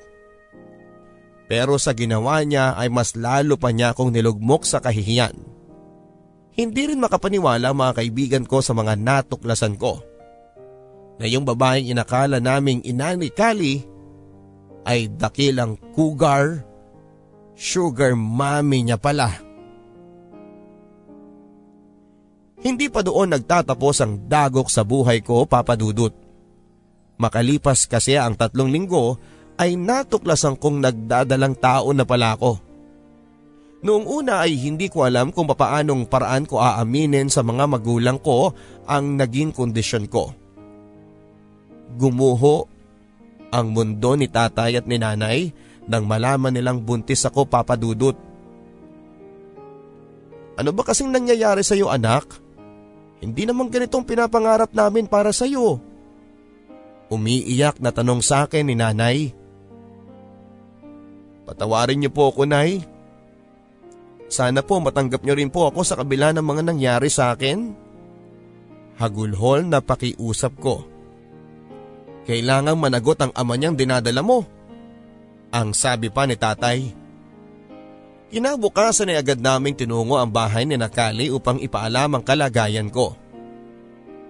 Pero 1.46 1.78
sa 1.78 1.94
ginawa 1.94 2.42
niya 2.42 2.74
ay 2.74 2.90
mas 2.90 3.14
lalo 3.14 3.54
pa 3.56 3.70
niya 3.70 3.94
akong 3.94 4.10
nilugmok 4.10 4.66
sa 4.66 4.82
kahihiyan. 4.82 5.36
Hindi 6.56 6.82
rin 6.92 7.00
makapaniwala 7.00 7.70
mga 7.76 7.92
kaibigan 8.02 8.44
ko 8.48 8.64
sa 8.64 8.72
mga 8.72 8.96
natuklasan 8.98 9.76
ko 9.76 10.15
na 11.16 11.24
yung 11.24 11.44
babaeng 11.48 11.88
inakala 11.88 12.40
naming 12.40 12.84
ina 12.84 13.16
ni 13.16 13.32
Kali 13.32 13.84
ay 14.86 15.10
dakilang 15.10 15.74
cougar, 15.96 16.62
sugar 17.58 18.14
mommy 18.14 18.86
niya 18.86 19.00
pala. 19.00 19.32
Hindi 22.62 22.86
pa 22.88 23.02
doon 23.04 23.34
nagtatapos 23.34 23.96
ang 24.02 24.12
dagok 24.26 24.70
sa 24.72 24.82
buhay 24.86 25.20
ko 25.20 25.44
papadudot. 25.44 26.14
Makalipas 27.16 27.88
kasi 27.88 28.16
ang 28.16 28.36
tatlong 28.36 28.68
linggo 28.68 29.16
ay 29.56 29.74
natuklasan 29.74 30.60
kong 30.60 30.84
nagdadalang 30.84 31.56
tao 31.56 31.90
na 31.96 32.04
pala 32.04 32.36
ako. 32.36 32.60
Noong 33.86 34.04
una 34.08 34.44
ay 34.44 34.56
hindi 34.56 34.88
ko 34.88 35.04
alam 35.04 35.32
kung 35.32 35.48
papaanong 35.48 36.08
paraan 36.08 36.48
ko 36.48 36.60
aaminin 36.60 37.28
sa 37.28 37.44
mga 37.44 37.64
magulang 37.68 38.18
ko 38.20 38.52
ang 38.88 39.16
naging 39.16 39.52
kondisyon 39.52 40.08
ko. 40.08 40.45
Gumuho 41.94 42.66
ang 43.54 43.70
mundo 43.70 44.18
ni 44.18 44.26
tatay 44.26 44.82
at 44.82 44.86
ni 44.90 44.98
nanay 44.98 45.54
nang 45.86 46.02
malaman 46.02 46.50
nilang 46.50 46.82
buntis 46.82 47.22
ako 47.22 47.46
papadudot. 47.46 48.18
Ano 50.56 50.70
ba 50.74 50.82
kasing 50.82 51.12
nangyayari 51.12 51.62
sa 51.62 51.78
iyo 51.78 51.92
anak? 51.92 52.26
Hindi 53.22 53.46
naman 53.46 53.70
ganitong 53.70 54.04
pinapangarap 54.04 54.74
namin 54.74 55.06
para 55.06 55.30
sa 55.30 55.46
iyo. 55.46 55.78
Umiiyak 57.06 57.78
na 57.78 57.94
tanong 57.94 58.18
sa 58.18 58.48
akin 58.48 58.66
ni 58.66 58.74
nanay. 58.74 59.30
Patawarin 61.46 62.02
niyo 62.02 62.10
po 62.10 62.34
ako 62.34 62.50
nay. 62.50 62.82
Sana 64.26 64.66
po 64.66 64.82
matanggap 64.82 65.22
niyo 65.22 65.38
rin 65.38 65.54
po 65.54 65.70
ako 65.70 65.86
sa 65.86 65.94
kabila 65.94 66.34
ng 66.34 66.42
mga 66.42 66.62
nangyari 66.66 67.06
sa 67.06 67.30
akin. 67.30 67.70
Hagulhol 68.98 69.70
na 69.70 69.78
pakiusap 69.78 70.58
ko. 70.58 70.95
Kailangang 72.26 72.76
managot 72.76 73.22
ang 73.22 73.32
ama 73.38 73.54
niyang 73.54 73.78
dinadala 73.78 74.20
mo. 74.20 74.42
Ang 75.54 75.70
sabi 75.72 76.10
pa 76.10 76.26
ni 76.26 76.34
tatay. 76.34 76.90
Kinabukasan 78.26 79.14
ay 79.14 79.22
agad 79.22 79.38
naming 79.38 79.78
tinungo 79.78 80.18
ang 80.18 80.34
bahay 80.34 80.66
ni 80.66 80.74
Nakali 80.74 81.30
upang 81.30 81.62
ipaalam 81.62 82.18
ang 82.18 82.22
kalagayan 82.26 82.90
ko. 82.90 83.14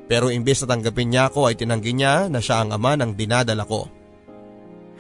Pero 0.07 0.29
imbes 0.29 0.63
na 0.63 0.77
tanggapin 0.77 1.09
niya 1.11 1.33
ako 1.33 1.49
ay 1.49 1.57
tinanggi 1.57 1.97
niya 1.97 2.29
na 2.29 2.39
siya 2.39 2.63
ang 2.63 2.77
ama 2.77 2.95
ng 3.01 3.17
dinadala 3.17 3.65
ko. 3.65 3.89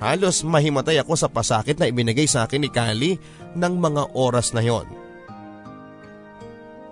Halos 0.00 0.44
mahimatay 0.44 1.00
ako 1.00 1.14
sa 1.16 1.28
pasakit 1.28 1.76
na 1.76 1.88
ibinigay 1.88 2.24
sa 2.24 2.48
akin 2.48 2.64
ni 2.64 2.70
Kali 2.72 3.20
ng 3.56 3.74
mga 3.76 4.16
oras 4.16 4.56
na 4.56 4.64
yon. 4.64 4.88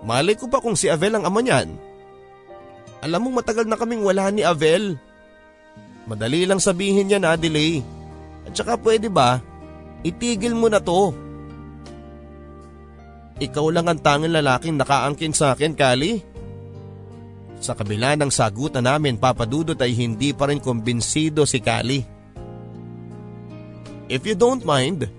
Malay 0.05 0.37
ko 0.37 0.45
pa 0.45 0.61
kung 0.61 0.77
si 0.77 0.85
Avel 0.85 1.17
ang 1.17 1.25
ama 1.25 1.41
niyan. 1.41 1.73
Alam 3.01 3.29
mo 3.29 3.41
matagal 3.41 3.65
na 3.65 3.77
kaming 3.77 4.05
wala 4.05 4.29
ni 4.29 4.45
Avel. 4.45 4.97
Madali 6.05 6.45
lang 6.45 6.61
sabihin 6.61 7.09
niya 7.09 7.19
na 7.21 7.33
delay. 7.33 7.81
At 8.45 8.53
saka 8.53 8.77
pwede 8.77 9.09
ba, 9.09 9.41
itigil 10.05 10.53
mo 10.53 10.69
na 10.69 10.77
to. 10.77 11.13
Ikaw 13.41 13.65
lang 13.73 13.89
ang 13.89 13.99
tanging 13.99 14.31
lalaking 14.31 14.77
nakaangkin 14.79 15.33
sa 15.35 15.57
akin, 15.57 15.75
Kali. 15.75 16.21
Sa 17.59 17.73
kabila 17.73 18.13
ng 18.15 18.29
sagutan 18.29 18.85
namin, 18.85 19.17
papadudot 19.17 19.75
ay 19.81 19.91
hindi 19.97 20.31
pa 20.31 20.47
rin 20.47 20.61
kumbinsido 20.61 21.43
si 21.43 21.59
Kali. 21.59 21.99
If 24.05 24.21
you 24.23 24.37
don't 24.37 24.61
mind, 24.61 25.09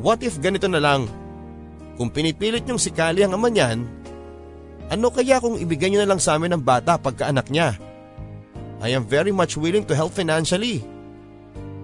what 0.00 0.24
if 0.24 0.40
ganito 0.40 0.64
na 0.64 0.80
lang? 0.80 1.04
Kung 2.00 2.08
pinipilit 2.08 2.64
niyong 2.64 2.80
si 2.80 2.90
Kali 2.90 3.22
ang 3.22 3.36
ama 3.36 3.52
niyan, 3.52 3.84
ano 4.88 5.06
kaya 5.12 5.38
kung 5.38 5.60
ibigay 5.60 5.92
niyo 5.92 6.02
na 6.02 6.10
lang 6.10 6.20
sa 6.20 6.40
amin 6.40 6.56
ang 6.56 6.62
bata 6.64 6.96
pagkaanak 6.96 7.52
niya? 7.52 7.76
I 8.82 8.94
am 8.94 9.06
very 9.06 9.30
much 9.30 9.54
willing 9.54 9.86
to 9.86 9.94
help 9.94 10.14
financially. 10.14 10.82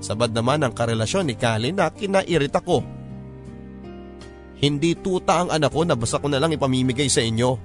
Sabad 0.01 0.33
naman 0.33 0.65
ang 0.65 0.73
karelasyon 0.73 1.29
ni 1.29 1.37
Kali 1.37 1.71
na 1.77 1.93
kinairita 1.93 2.65
ko. 2.65 2.81
Hindi 4.61 4.93
tuta 4.97 5.45
ang 5.45 5.49
anak 5.53 5.73
ko 5.73 5.85
na 5.85 5.97
basta 5.97 6.21
ko 6.21 6.29
na 6.29 6.41
lang 6.41 6.53
ipamimigay 6.53 7.09
sa 7.09 7.25
inyo. 7.25 7.57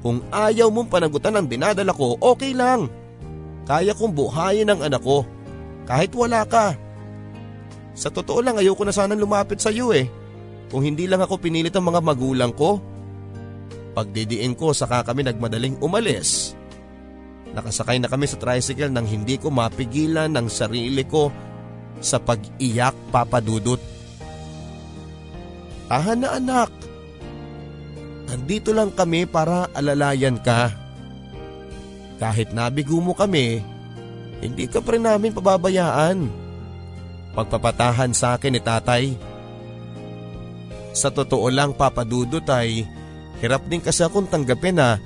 Kung 0.00 0.24
ayaw 0.32 0.72
mong 0.72 0.88
panagutan 0.88 1.36
ang 1.36 1.46
dinadala 1.46 1.92
ko, 1.92 2.16
okay 2.18 2.56
lang. 2.56 2.88
Kaya 3.68 3.94
kong 3.94 4.16
buhayin 4.16 4.70
ang 4.72 4.80
anak 4.82 5.02
ko. 5.04 5.22
Kahit 5.86 6.10
wala 6.16 6.42
ka. 6.48 6.74
Sa 7.94 8.08
totoo 8.08 8.40
lang 8.40 8.58
ayoko 8.58 8.82
na 8.82 8.94
sanang 8.94 9.20
lumapit 9.20 9.60
sa 9.60 9.70
iyo 9.70 9.92
eh. 9.94 10.08
Kung 10.70 10.86
hindi 10.86 11.06
lang 11.06 11.22
ako 11.22 11.38
pinilit 11.38 11.74
ang 11.74 11.86
mga 11.90 12.00
magulang 12.02 12.54
ko. 12.54 12.78
Pagdidiin 13.94 14.54
ko 14.54 14.70
saka 14.70 15.02
kami 15.02 15.26
nagmadaling 15.26 15.78
umalis. 15.82 16.54
Nakasakay 17.50 17.98
na 17.98 18.06
kami 18.06 18.30
sa 18.30 18.38
tricycle 18.38 18.92
nang 18.94 19.06
hindi 19.06 19.34
ko 19.36 19.50
mapigilan 19.50 20.30
ng 20.30 20.46
sarili 20.46 21.02
ko 21.02 21.34
sa 21.98 22.22
pag-iyak 22.22 22.94
papadudot. 23.10 23.80
Tahan 25.90 26.18
na 26.22 26.38
anak. 26.38 26.70
Nandito 28.30 28.70
lang 28.70 28.94
kami 28.94 29.26
para 29.26 29.66
alalayan 29.74 30.38
ka. 30.38 30.70
Kahit 32.22 32.54
nabigo 32.54 33.02
mo 33.02 33.10
kami, 33.10 33.58
hindi 34.38 34.64
ka 34.70 34.78
pa 34.78 34.94
rin 34.94 35.02
namin 35.02 35.34
pababayaan 35.34 36.18
pagpapatahan 37.34 38.10
sa 38.14 38.36
akin 38.36 38.52
ni 38.54 38.60
tatay. 38.62 39.04
Sa 40.90 41.08
totoo 41.10 41.46
lang 41.50 41.74
papadudot 41.74 42.42
ay 42.50 42.86
hirap 43.38 43.62
din 43.70 43.78
kasi 43.78 44.02
akong 44.02 44.26
tanggapin 44.26 44.76
na 44.76 44.98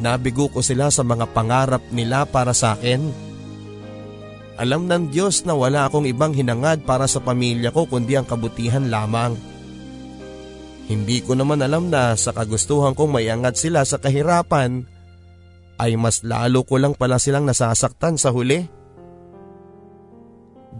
nabigo 0.00 0.48
ko 0.48 0.64
sila 0.64 0.88
sa 0.88 1.04
mga 1.04 1.30
pangarap 1.36 1.84
nila 1.92 2.24
para 2.24 2.56
sa 2.56 2.74
akin. 2.74 3.30
Alam 4.60 4.88
ng 4.88 5.08
Diyos 5.08 5.48
na 5.48 5.56
wala 5.56 5.88
akong 5.88 6.04
ibang 6.04 6.36
hinangad 6.36 6.84
para 6.84 7.08
sa 7.08 7.24
pamilya 7.24 7.72
ko 7.72 7.88
kundi 7.88 8.16
ang 8.16 8.28
kabutihan 8.28 8.92
lamang. 8.92 9.32
Hindi 10.90 11.22
ko 11.22 11.38
naman 11.38 11.64
alam 11.64 11.88
na 11.88 12.18
sa 12.18 12.34
kagustuhan 12.34 12.98
kong 12.98 13.14
mayangat 13.14 13.56
sila 13.56 13.86
sa 13.86 13.96
kahirapan 14.02 14.84
ay 15.80 15.96
mas 15.96 16.20
lalo 16.26 16.66
ko 16.66 16.76
lang 16.76 16.92
pala 16.92 17.16
silang 17.16 17.48
nasasaktan 17.48 18.20
sa 18.20 18.34
huli. 18.34 18.60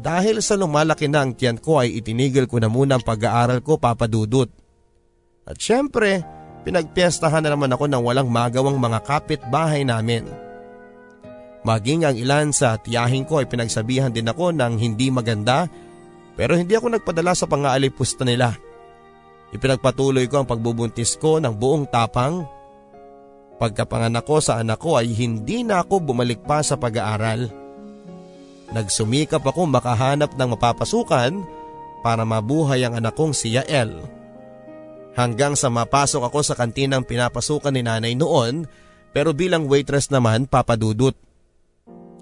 Dahil 0.01 0.45
sa 0.45 0.61
lumalaki 0.61 1.09
na 1.09 1.25
ang 1.25 1.33
tiyan 1.33 1.57
ko 1.61 1.81
ay 1.81 2.05
itinigil 2.05 2.49
ko 2.49 2.61
na 2.61 2.69
muna 2.69 3.01
ang 3.01 3.05
pag-aaral 3.05 3.65
ko 3.65 3.81
papadudot. 3.81 4.49
At 5.49 5.57
syempre, 5.57 6.21
pinagpiestahan 6.63 7.45
na 7.45 7.53
naman 7.55 7.73
ako 7.73 7.89
ng 7.89 8.03
walang 8.03 8.29
magawang 8.29 8.77
mga 8.77 8.99
kapitbahay 9.05 9.83
namin. 9.85 10.29
Maging 11.61 12.09
ang 12.09 12.17
ilan 12.17 12.49
sa 12.57 12.81
tiyahin 12.81 13.29
ko 13.29 13.41
ay 13.41 13.47
pinagsabihan 13.49 14.09
din 14.09 14.29
ako 14.29 14.57
ng 14.57 14.81
hindi 14.81 15.13
maganda 15.13 15.69
pero 16.33 16.57
hindi 16.57 16.73
ako 16.73 16.97
nagpadala 16.97 17.37
sa 17.37 17.45
pangaalipusta 17.45 18.25
nila. 18.25 18.57
Ipinagpatuloy 19.53 20.25
ko 20.31 20.41
ang 20.41 20.49
pagbubuntis 20.49 21.21
ko 21.21 21.37
ng 21.37 21.53
buong 21.53 21.85
tapang. 21.91 22.49
Pagkapanganak 23.61 24.25
ko 24.25 24.41
sa 24.41 24.57
anak 24.57 24.81
ko 24.81 24.97
ay 24.97 25.13
hindi 25.13 25.61
na 25.61 25.85
ako 25.85 26.01
bumalik 26.01 26.41
pa 26.49 26.65
sa 26.65 26.81
pag-aaral. 26.81 27.53
Nagsumikap 28.73 29.45
ako 29.45 29.69
makahanap 29.69 30.33
ng 30.33 30.49
mapapasukan 30.57 31.33
para 32.01 32.23
mabuhay 32.25 32.87
ang 32.89 32.97
anak 32.97 33.13
kong 33.13 33.37
si 33.37 33.53
Yael. 33.59 34.20
Hanggang 35.19 35.59
sa 35.59 35.69
mapasok 35.69 36.31
ako 36.31 36.41
sa 36.47 36.55
kantinang 36.55 37.03
pinapasukan 37.03 37.75
ni 37.75 37.83
nanay 37.83 38.15
noon 38.15 38.67
pero 39.11 39.35
bilang 39.35 39.67
waitress 39.67 40.09
naman 40.09 40.47
papadudot. 40.47 41.15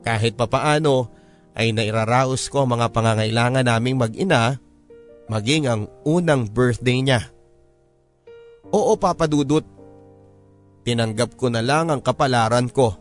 Kahit 0.01 0.40
papaano 0.40 1.12
ay 1.52 1.77
nairaraos 1.77 2.48
ko 2.48 2.65
mga 2.65 2.89
pangangailangan 2.94 3.66
naming 3.66 4.01
mag-ina 4.01 4.56
maging 5.28 5.69
ang 5.69 5.82
unang 6.09 6.48
birthday 6.48 7.05
niya. 7.05 7.20
Oo 8.73 8.97
papadudot, 8.97 9.65
tinanggap 10.85 11.36
ko 11.36 11.52
na 11.52 11.60
lang 11.60 11.93
ang 11.93 12.01
kapalaran 12.01 12.73
ko 12.73 12.97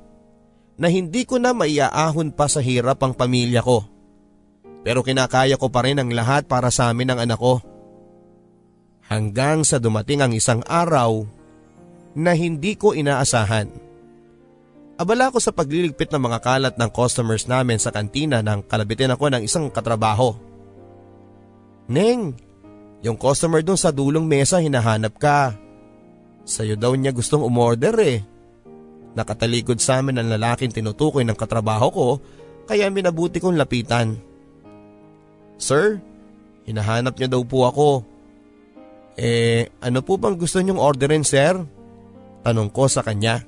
na 0.78 0.92
hindi 0.92 1.24
ko 1.26 1.42
na 1.42 1.56
maiaahon 1.56 2.36
pa 2.36 2.46
sa 2.52 2.62
hirap 2.62 3.02
ang 3.02 3.16
pamilya 3.16 3.64
ko. 3.64 3.84
Pero 4.86 5.04
kinakaya 5.04 5.58
ko 5.58 5.68
pa 5.68 5.84
rin 5.84 6.00
ang 6.00 6.12
lahat 6.14 6.46
para 6.46 6.72
sa 6.72 6.88
amin 6.92 7.12
ng 7.12 7.20
anak 7.28 7.40
ko. 7.40 7.60
Hanggang 9.08 9.64
sa 9.64 9.80
dumating 9.80 10.20
ang 10.20 10.36
isang 10.36 10.60
araw 10.68 11.24
na 12.18 12.36
hindi 12.36 12.76
ko 12.76 12.92
inaasahan. 12.92 13.72
Abala 14.98 15.30
ko 15.30 15.38
sa 15.38 15.54
pagliligpit 15.54 16.10
ng 16.10 16.20
mga 16.20 16.40
kalat 16.42 16.76
ng 16.76 16.90
customers 16.90 17.46
namin 17.46 17.78
sa 17.78 17.94
kantina 17.94 18.42
nang 18.42 18.66
kalabitin 18.66 19.14
ako 19.14 19.30
ng 19.30 19.42
isang 19.46 19.70
katrabaho. 19.70 20.34
Neng, 21.88 22.34
yung 23.06 23.16
customer 23.16 23.62
dun 23.62 23.78
sa 23.78 23.94
dulong 23.94 24.26
mesa 24.26 24.58
hinahanap 24.58 25.14
ka. 25.22 25.54
Sa'yo 26.44 26.74
daw 26.74 26.98
niya 26.98 27.14
gustong 27.14 27.46
umorder 27.46 27.94
eh. 28.02 28.26
Nakatalikod 29.14 29.78
sa 29.78 30.02
amin 30.02 30.18
ang 30.18 30.34
lalaking 30.34 30.74
tinutukoy 30.74 31.22
ng 31.22 31.38
katrabaho 31.38 31.88
ko 31.94 32.08
kaya 32.66 32.90
minabuti 32.90 33.38
kong 33.38 33.56
lapitan. 33.56 34.18
Sir, 35.62 36.02
hinahanap 36.66 37.16
niya 37.16 37.30
daw 37.32 37.46
po 37.46 37.70
ako. 37.70 38.17
Eh, 39.18 39.66
ano 39.82 40.06
po 40.06 40.22
bang 40.22 40.38
gusto 40.38 40.62
niyong 40.62 40.78
orderin 40.78 41.26
sir? 41.26 41.58
Tanong 42.46 42.70
ko 42.70 42.86
sa 42.86 43.02
kanya. 43.02 43.42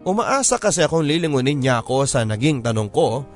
Umaasa 0.00 0.56
kasi 0.56 0.80
akong 0.80 1.04
lilingunin 1.04 1.60
niya 1.60 1.84
ako 1.84 2.08
sa 2.08 2.24
naging 2.24 2.64
tanong 2.64 2.88
ko. 2.88 3.28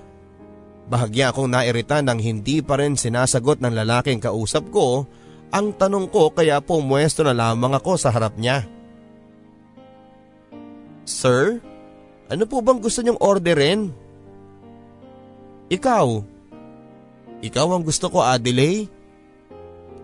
Bahagya 0.89 1.29
akong 1.29 1.53
nairita 1.53 2.01
nang 2.01 2.17
hindi 2.17 2.65
pa 2.65 2.81
rin 2.81 2.97
sinasagot 2.97 3.61
ng 3.61 3.77
lalaking 3.77 4.17
kausap 4.17 4.73
ko 4.73 5.05
ang 5.53 5.77
tanong 5.77 6.09
ko 6.09 6.33
kaya 6.33 6.59
pumuesto 6.65 7.21
na 7.21 7.37
lamang 7.37 7.77
ako 7.77 8.01
sa 8.01 8.09
harap 8.09 8.35
niya. 8.41 8.65
Sir, 11.05 11.61
ano 12.33 12.45
po 12.49 12.65
bang 12.65 12.81
gusto 12.81 13.05
niyong 13.05 13.21
orderin? 13.21 13.93
Ikaw. 15.69 16.09
Ikaw 17.45 17.67
ang 17.77 17.85
gusto 17.85 18.09
ko, 18.09 18.25
Adelaide. 18.25 18.89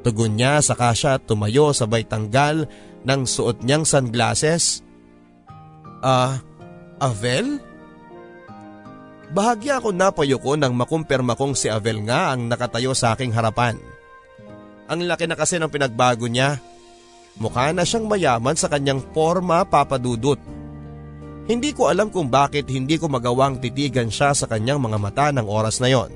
Tugon 0.00 0.36
niya 0.36 0.64
saka 0.64 0.96
siya 0.96 1.20
tumayo 1.20 1.76
sabay 1.76 2.08
tanggal 2.08 2.64
ng 3.04 3.20
suot 3.28 3.60
niyang 3.64 3.84
sunglasses. 3.84 4.80
Ah, 6.00 6.40
uh, 7.00 7.12
Avel? 7.12 7.60
Bahagya 9.30 9.78
ako 9.78 9.94
napayoko 9.94 10.58
nang 10.58 10.74
makumpirma 10.74 11.38
kong 11.38 11.54
si 11.54 11.70
Avel 11.70 12.02
nga 12.02 12.34
ang 12.34 12.50
nakatayo 12.50 12.96
sa 12.96 13.14
aking 13.14 13.30
harapan. 13.30 13.78
Ang 14.90 15.06
laki 15.06 15.30
na 15.30 15.38
kasi 15.38 15.56
ng 15.56 15.70
pinagbago 15.70 16.26
niya. 16.26 16.58
Mukha 17.38 17.70
na 17.70 17.86
siyang 17.86 18.10
mayaman 18.10 18.58
sa 18.58 18.66
kanyang 18.66 19.00
forma 19.14 19.62
papadudot. 19.62 20.36
Hindi 21.46 21.70
ko 21.70 21.88
alam 21.88 22.10
kung 22.10 22.26
bakit 22.26 22.66
hindi 22.68 22.98
ko 22.98 23.06
magawang 23.06 23.62
titigan 23.62 24.10
siya 24.10 24.34
sa 24.34 24.50
kanyang 24.50 24.82
mga 24.82 24.98
mata 24.98 25.26
ng 25.30 25.46
oras 25.46 25.78
na 25.78 25.88
yon. 25.88 26.10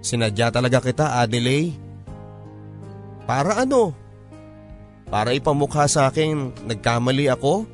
Sinadya 0.00 0.54
talaga 0.54 0.78
kita 0.78 1.20
Adelaide. 1.20 1.89
Para 3.24 3.60
ano? 3.62 3.96
Para 5.10 5.34
ipamukha 5.34 5.90
sa 5.90 6.06
akin 6.06 6.54
nagkamali 6.70 7.26
ako? 7.32 7.66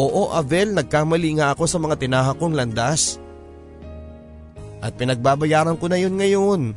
Oo 0.00 0.32
Avel, 0.32 0.72
nagkamali 0.72 1.36
nga 1.36 1.52
ako 1.52 1.64
sa 1.68 1.76
mga 1.76 2.00
tinahak 2.00 2.36
kong 2.40 2.56
landas. 2.56 3.20
At 4.80 4.96
pinagbabayaran 4.96 5.76
ko 5.76 5.92
na 5.92 6.00
yun 6.00 6.16
ngayon. 6.16 6.72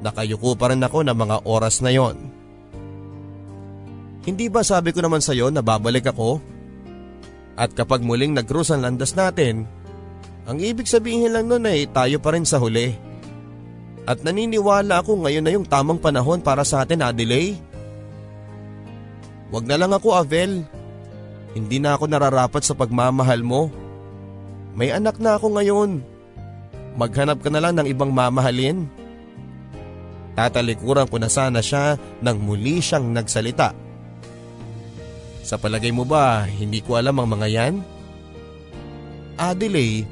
Nakayuko 0.00 0.56
pa 0.56 0.72
rin 0.72 0.80
ako 0.80 1.04
ng 1.04 1.16
mga 1.16 1.36
oras 1.44 1.84
na 1.84 1.92
yon. 1.92 2.16
Hindi 4.24 4.48
ba 4.48 4.64
sabi 4.64 4.96
ko 4.96 5.04
naman 5.04 5.20
sa 5.20 5.36
iyo 5.36 5.52
na 5.52 5.60
babalik 5.60 6.08
ako? 6.08 6.40
At 7.56 7.76
kapag 7.76 8.00
muling 8.00 8.32
nag-cruise 8.32 8.72
ang 8.72 8.84
landas 8.84 9.12
natin, 9.12 9.68
Ang 10.46 10.62
ibig 10.62 10.86
sabihin 10.86 11.34
lang 11.34 11.50
nun 11.50 11.66
ay 11.66 11.90
tayo 11.90 12.22
pa 12.22 12.30
rin 12.30 12.46
sa 12.46 12.62
huli. 12.62 12.94
At 14.06 14.22
naniniwala 14.22 15.02
ako 15.02 15.26
ngayon 15.26 15.42
na 15.42 15.50
yung 15.50 15.66
tamang 15.66 15.98
panahon 15.98 16.38
para 16.38 16.62
sa 16.62 16.86
atin, 16.86 17.02
Adelaide. 17.02 17.58
Huwag 19.50 19.66
na 19.66 19.74
lang 19.74 19.90
ako, 19.90 20.14
Avel. 20.14 20.62
Hindi 21.58 21.82
na 21.82 21.98
ako 21.98 22.06
nararapat 22.06 22.62
sa 22.62 22.78
pagmamahal 22.78 23.42
mo. 23.42 23.66
May 24.78 24.94
anak 24.94 25.18
na 25.18 25.34
ako 25.34 25.58
ngayon. 25.58 26.06
Maghanap 26.94 27.42
ka 27.42 27.50
na 27.50 27.58
lang 27.58 27.74
ng 27.74 27.90
ibang 27.90 28.14
mamahalin. 28.14 28.86
Tatalikuran 30.38 31.08
ko 31.10 31.16
na 31.18 31.26
sana 31.32 31.58
siya 31.58 31.98
nang 32.22 32.38
muli 32.38 32.78
siyang 32.78 33.10
nagsalita. 33.10 33.74
Sa 35.42 35.56
palagay 35.58 35.90
mo 35.90 36.06
ba, 36.06 36.46
hindi 36.46 36.78
ko 36.84 36.94
alam 36.94 37.16
ang 37.18 37.28
mga 37.40 37.48
yan? 37.48 37.74
Adelaide, 39.40 40.06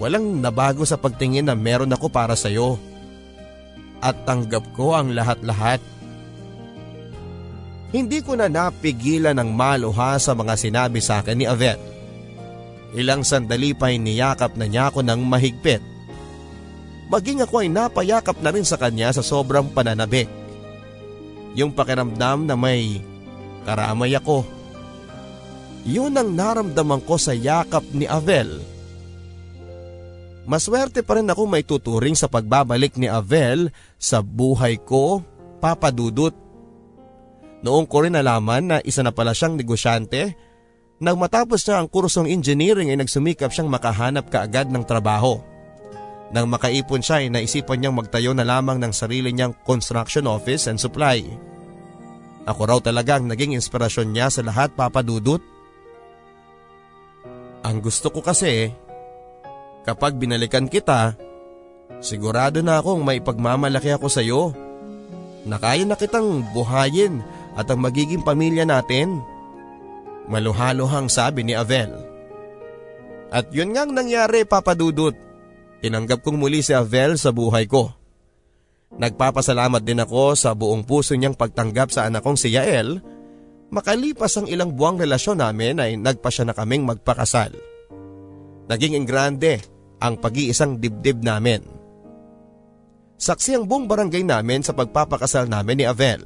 walang 0.00 0.40
nabago 0.40 0.82
sa 0.82 0.96
pagtingin 0.96 1.46
na 1.46 1.54
meron 1.54 1.92
ako 1.92 2.08
para 2.08 2.34
sa 2.34 2.48
iyo. 2.48 2.80
At 4.04 4.28
tanggap 4.28 4.64
ko 4.76 4.96
ang 4.96 5.16
lahat-lahat. 5.16 5.80
Hindi 7.90 8.20
ko 8.20 8.36
na 8.36 8.50
napigilan 8.50 9.38
ng 9.38 9.50
maluha 9.54 10.20
sa 10.20 10.36
mga 10.36 10.54
sinabi 10.58 11.00
sa 11.00 11.24
akin 11.24 11.36
ni 11.38 11.46
Avet. 11.48 11.80
Ilang 12.92 13.24
sandali 13.24 13.72
pa 13.72 13.92
niyakap 13.92 14.54
na 14.58 14.68
niya 14.68 14.92
ako 14.92 15.00
ng 15.04 15.20
mahigpit 15.24 15.96
maging 17.06 17.42
ako 17.42 17.62
ay 17.62 17.68
napayakap 17.70 18.36
na 18.42 18.50
rin 18.50 18.66
sa 18.66 18.78
kanya 18.78 19.14
sa 19.14 19.22
sobrang 19.22 19.70
pananabik. 19.70 20.26
Yung 21.56 21.72
pakiramdam 21.72 22.44
na 22.44 22.54
may 22.58 23.00
karamay 23.64 24.12
ako. 24.12 24.44
Yun 25.86 26.18
ang 26.18 26.34
naramdaman 26.34 27.00
ko 27.06 27.14
sa 27.16 27.32
yakap 27.32 27.86
ni 27.94 28.04
Avel. 28.10 28.58
Maswerte 30.46 31.02
pa 31.02 31.18
rin 31.18 31.26
ako 31.26 31.42
may 31.50 31.66
tuturing 31.66 32.14
sa 32.14 32.30
pagbabalik 32.30 32.94
ni 32.94 33.10
Avel 33.10 33.74
sa 33.98 34.22
buhay 34.22 34.78
ko, 34.78 35.18
papadudot. 35.58 36.30
Noong 37.66 37.86
ko 37.90 38.06
rin 38.06 38.14
nalaman 38.14 38.62
na 38.70 38.76
isa 38.86 39.02
na 39.02 39.10
pala 39.10 39.34
siyang 39.34 39.58
negosyante, 39.58 40.38
nang 41.02 41.18
matapos 41.18 41.66
na 41.66 41.82
ang 41.82 41.90
kursong 41.90 42.30
engineering 42.30 42.94
ay 42.94 42.98
nagsumikap 43.02 43.50
siyang 43.50 43.66
makahanap 43.66 44.30
kaagad 44.30 44.70
ng 44.70 44.86
trabaho. 44.86 45.42
Nang 46.30 46.46
makaipon 46.46 47.02
siya 47.02 47.26
ay 47.26 47.28
naisipan 47.28 47.82
niyang 47.82 47.98
magtayo 47.98 48.30
na 48.30 48.46
lamang 48.46 48.78
ng 48.78 48.94
sarili 48.94 49.34
niyang 49.34 49.50
construction 49.66 50.30
office 50.30 50.70
and 50.70 50.78
supply. 50.78 51.26
Ako 52.46 52.62
raw 52.70 52.78
talagang 52.78 53.26
naging 53.26 53.58
inspirasyon 53.58 54.14
niya 54.14 54.30
sa 54.30 54.46
lahat 54.46 54.70
papadudot. 54.78 55.42
Ang 57.66 57.82
gusto 57.82 58.14
ko 58.14 58.22
kasi, 58.22 58.70
kapag 59.86 60.18
binalikan 60.18 60.66
kita, 60.66 61.14
sigurado 62.02 62.60
na 62.60 62.82
akong 62.82 63.06
may 63.06 63.22
pagmamalaki 63.22 63.94
ako 63.94 64.10
sa 64.10 64.20
iyo. 64.20 64.50
Na 65.46 65.62
kaya 65.62 65.86
na 65.86 65.94
kitang 65.94 66.42
buhayin 66.50 67.22
at 67.54 67.70
ang 67.70 67.78
magiging 67.78 68.26
pamilya 68.26 68.66
natin. 68.66 69.22
Maluhaluhang 70.26 71.06
sabi 71.06 71.46
ni 71.46 71.54
Avel. 71.54 71.94
At 73.30 73.54
yun 73.54 73.70
ngang 73.70 73.94
nangyari 73.94 74.42
papadudot. 74.42 75.14
Tinanggap 75.78 76.26
kong 76.26 76.34
muli 76.34 76.66
si 76.66 76.74
Avel 76.74 77.14
sa 77.14 77.30
buhay 77.30 77.70
ko. 77.70 77.94
Nagpapasalamat 78.98 79.82
din 79.86 80.02
ako 80.02 80.34
sa 80.34 80.50
buong 80.54 80.82
puso 80.82 81.14
niyang 81.14 81.38
pagtanggap 81.38 81.94
sa 81.94 82.10
anak 82.10 82.26
kong 82.26 82.38
si 82.38 82.58
Yael. 82.58 82.98
Makalipas 83.70 84.34
ang 84.38 84.46
ilang 84.50 84.74
buwang 84.74 84.98
relasyon 84.98 85.42
namin 85.42 85.78
ay 85.78 85.94
nagpa 85.94 86.30
siya 86.30 86.50
na 86.50 86.54
kaming 86.54 86.86
magpakasal. 86.86 87.54
Naging 88.66 88.98
ingrande 88.98 89.62
ang 90.00 90.20
pag-iisang 90.20 90.76
dibdib 90.76 91.24
namin. 91.24 91.64
Saksi 93.16 93.56
ang 93.56 93.64
buong 93.64 93.88
barangay 93.88 94.28
namin 94.28 94.60
sa 94.60 94.76
pagpapakasal 94.76 95.48
namin 95.48 95.80
ni 95.80 95.84
Avel. 95.88 96.20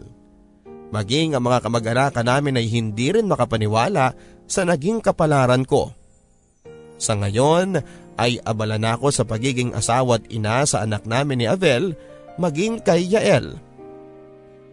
Maging 0.90 1.38
ang 1.38 1.46
mga 1.46 1.62
kamag-anakan 1.62 2.26
namin 2.26 2.58
ay 2.58 2.66
hindi 2.66 3.14
rin 3.14 3.30
makapaniwala 3.30 4.10
sa 4.50 4.66
naging 4.66 4.98
kapalaran 4.98 5.62
ko. 5.62 5.94
Sa 6.98 7.14
ngayon 7.14 7.78
ay 8.18 8.42
abala 8.42 8.74
na 8.76 8.98
ako 8.98 9.14
sa 9.14 9.22
pagiging 9.22 9.70
asawa 9.72 10.18
at 10.18 10.26
ina 10.28 10.66
sa 10.66 10.82
anak 10.82 11.06
namin 11.06 11.40
ni 11.40 11.46
Avel 11.46 11.94
maging 12.36 12.82
kay 12.82 13.06
Yael. 13.06 13.54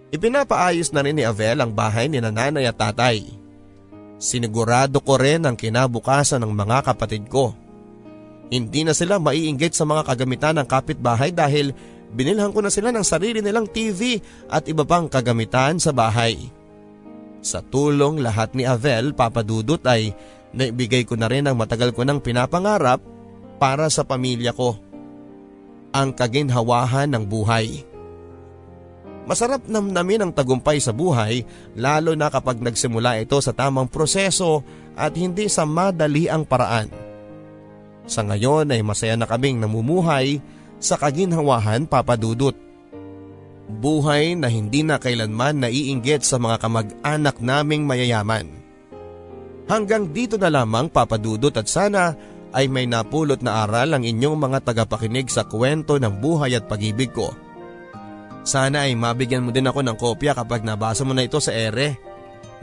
Ipinapaayos 0.09 0.89
na 0.89 1.05
rin 1.05 1.21
ni 1.21 1.23
Avel 1.23 1.61
ang 1.61 1.69
bahay 1.69 2.09
ni 2.09 2.17
nanay 2.17 2.65
at 2.65 2.81
tatay. 2.81 3.21
Sinigurado 4.17 4.97
ko 5.05 5.21
rin 5.21 5.45
ang 5.45 5.53
kinabukasan 5.53 6.41
ng 6.41 6.49
mga 6.49 6.77
kapatid 6.81 7.29
ko. 7.29 7.53
Hindi 8.47 8.87
na 8.87 8.95
sila 8.95 9.19
maiinggit 9.19 9.75
sa 9.75 9.83
mga 9.83 10.07
kagamitan 10.07 10.55
ng 10.59 10.67
kapitbahay 10.67 11.35
dahil 11.35 11.75
binilhan 12.15 12.55
ko 12.55 12.63
na 12.63 12.71
sila 12.71 12.95
ng 12.95 13.03
sarili 13.03 13.43
nilang 13.43 13.67
TV 13.67 14.23
at 14.47 14.63
iba 14.71 14.87
pang 14.87 15.11
kagamitan 15.11 15.83
sa 15.83 15.91
bahay. 15.91 16.47
Sa 17.43 17.59
tulong 17.59 18.23
lahat 18.23 18.55
ni 18.55 18.63
Avel, 18.63 19.11
papadudot 19.11 19.79
ay 19.83 20.15
naibigay 20.55 21.03
ko 21.03 21.19
na 21.19 21.27
rin 21.27 21.43
ang 21.43 21.59
matagal 21.59 21.91
ko 21.91 22.07
nang 22.07 22.23
pinapangarap 22.23 23.03
para 23.59 23.91
sa 23.91 24.07
pamilya 24.07 24.55
ko. 24.55 24.79
Ang 25.91 26.15
kaginhawahan 26.15 27.11
ng 27.11 27.23
buhay. 27.27 27.83
Masarap 29.27 29.67
namnamin 29.67 30.23
ang 30.23 30.31
tagumpay 30.31 30.79
sa 30.79 30.95
buhay 30.95 31.43
lalo 31.75 32.15
na 32.15 32.31
kapag 32.31 32.63
nagsimula 32.63 33.19
ito 33.19 33.35
sa 33.43 33.51
tamang 33.51 33.91
proseso 33.91 34.63
at 34.95 35.11
hindi 35.19 35.51
sa 35.51 35.67
madali 35.67 36.31
ang 36.31 36.47
paraan. 36.47 37.06
Sa 38.07 38.23
ngayon 38.23 38.71
ay 38.71 38.81
masaya 38.81 39.19
na 39.19 39.27
kaming 39.27 39.59
namumuhay 39.59 40.39
sa 40.79 40.95
kaginhawahan 40.95 41.83
papadudot. 41.83 42.55
Buhay 43.67 44.39
na 44.39 44.47
hindi 44.47 44.81
na 44.81 44.95
kailanman 44.95 45.59
naiinggit 45.59 46.23
sa 46.23 46.39
mga 46.39 46.63
kamag-anak 46.63 47.43
naming 47.43 47.83
mayayaman. 47.83 48.47
Hanggang 49.67 50.15
dito 50.15 50.39
na 50.39 50.47
lamang 50.47 50.87
papadudot 50.87 51.51
at 51.51 51.67
sana 51.67 52.15
ay 52.55 52.71
may 52.71 52.87
napulot 52.87 53.43
na 53.43 53.67
aral 53.67 53.91
ang 53.91 54.07
inyong 54.07 54.39
mga 54.39 54.71
tagapakinig 54.71 55.27
sa 55.27 55.43
kwento 55.43 55.99
ng 55.99 56.23
buhay 56.23 56.55
at 56.55 56.63
pag-ibig 56.71 57.11
ko. 57.11 57.35
Sana 58.47 58.87
ay 58.87 58.95
mabigyan 58.95 59.43
mo 59.43 59.51
din 59.51 59.67
ako 59.67 59.83
ng 59.83 59.99
kopya 59.99 60.31
kapag 60.31 60.63
nabasa 60.63 61.03
mo 61.03 61.11
na 61.11 61.27
ito 61.27 61.35
sa 61.43 61.51
ere. 61.51 61.99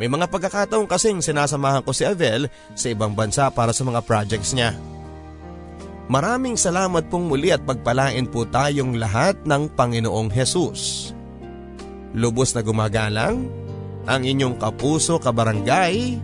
May 0.00 0.08
mga 0.08 0.32
pagkakataon 0.32 0.88
kasing 0.88 1.20
sinasamahan 1.20 1.84
ko 1.84 1.92
si 1.92 2.08
Avel 2.08 2.48
sa 2.72 2.88
ibang 2.88 3.12
bansa 3.12 3.52
para 3.52 3.76
sa 3.76 3.84
mga 3.84 4.00
projects 4.00 4.56
niya. 4.56 4.72
Maraming 6.04 6.60
salamat 6.60 7.08
pong 7.08 7.32
muli 7.32 7.48
at 7.48 7.64
pagpalain 7.64 8.28
po 8.28 8.44
tayong 8.44 9.00
lahat 9.00 9.40
ng 9.48 9.72
Panginoong 9.72 10.28
Hesus. 10.28 11.12
Lubos 12.12 12.52
na 12.52 12.60
gumagalang, 12.60 13.48
ang 14.04 14.22
inyong 14.22 14.60
kapuso 14.60 15.16
kabarangay, 15.16 16.20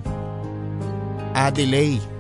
Adelaide. 1.32 2.19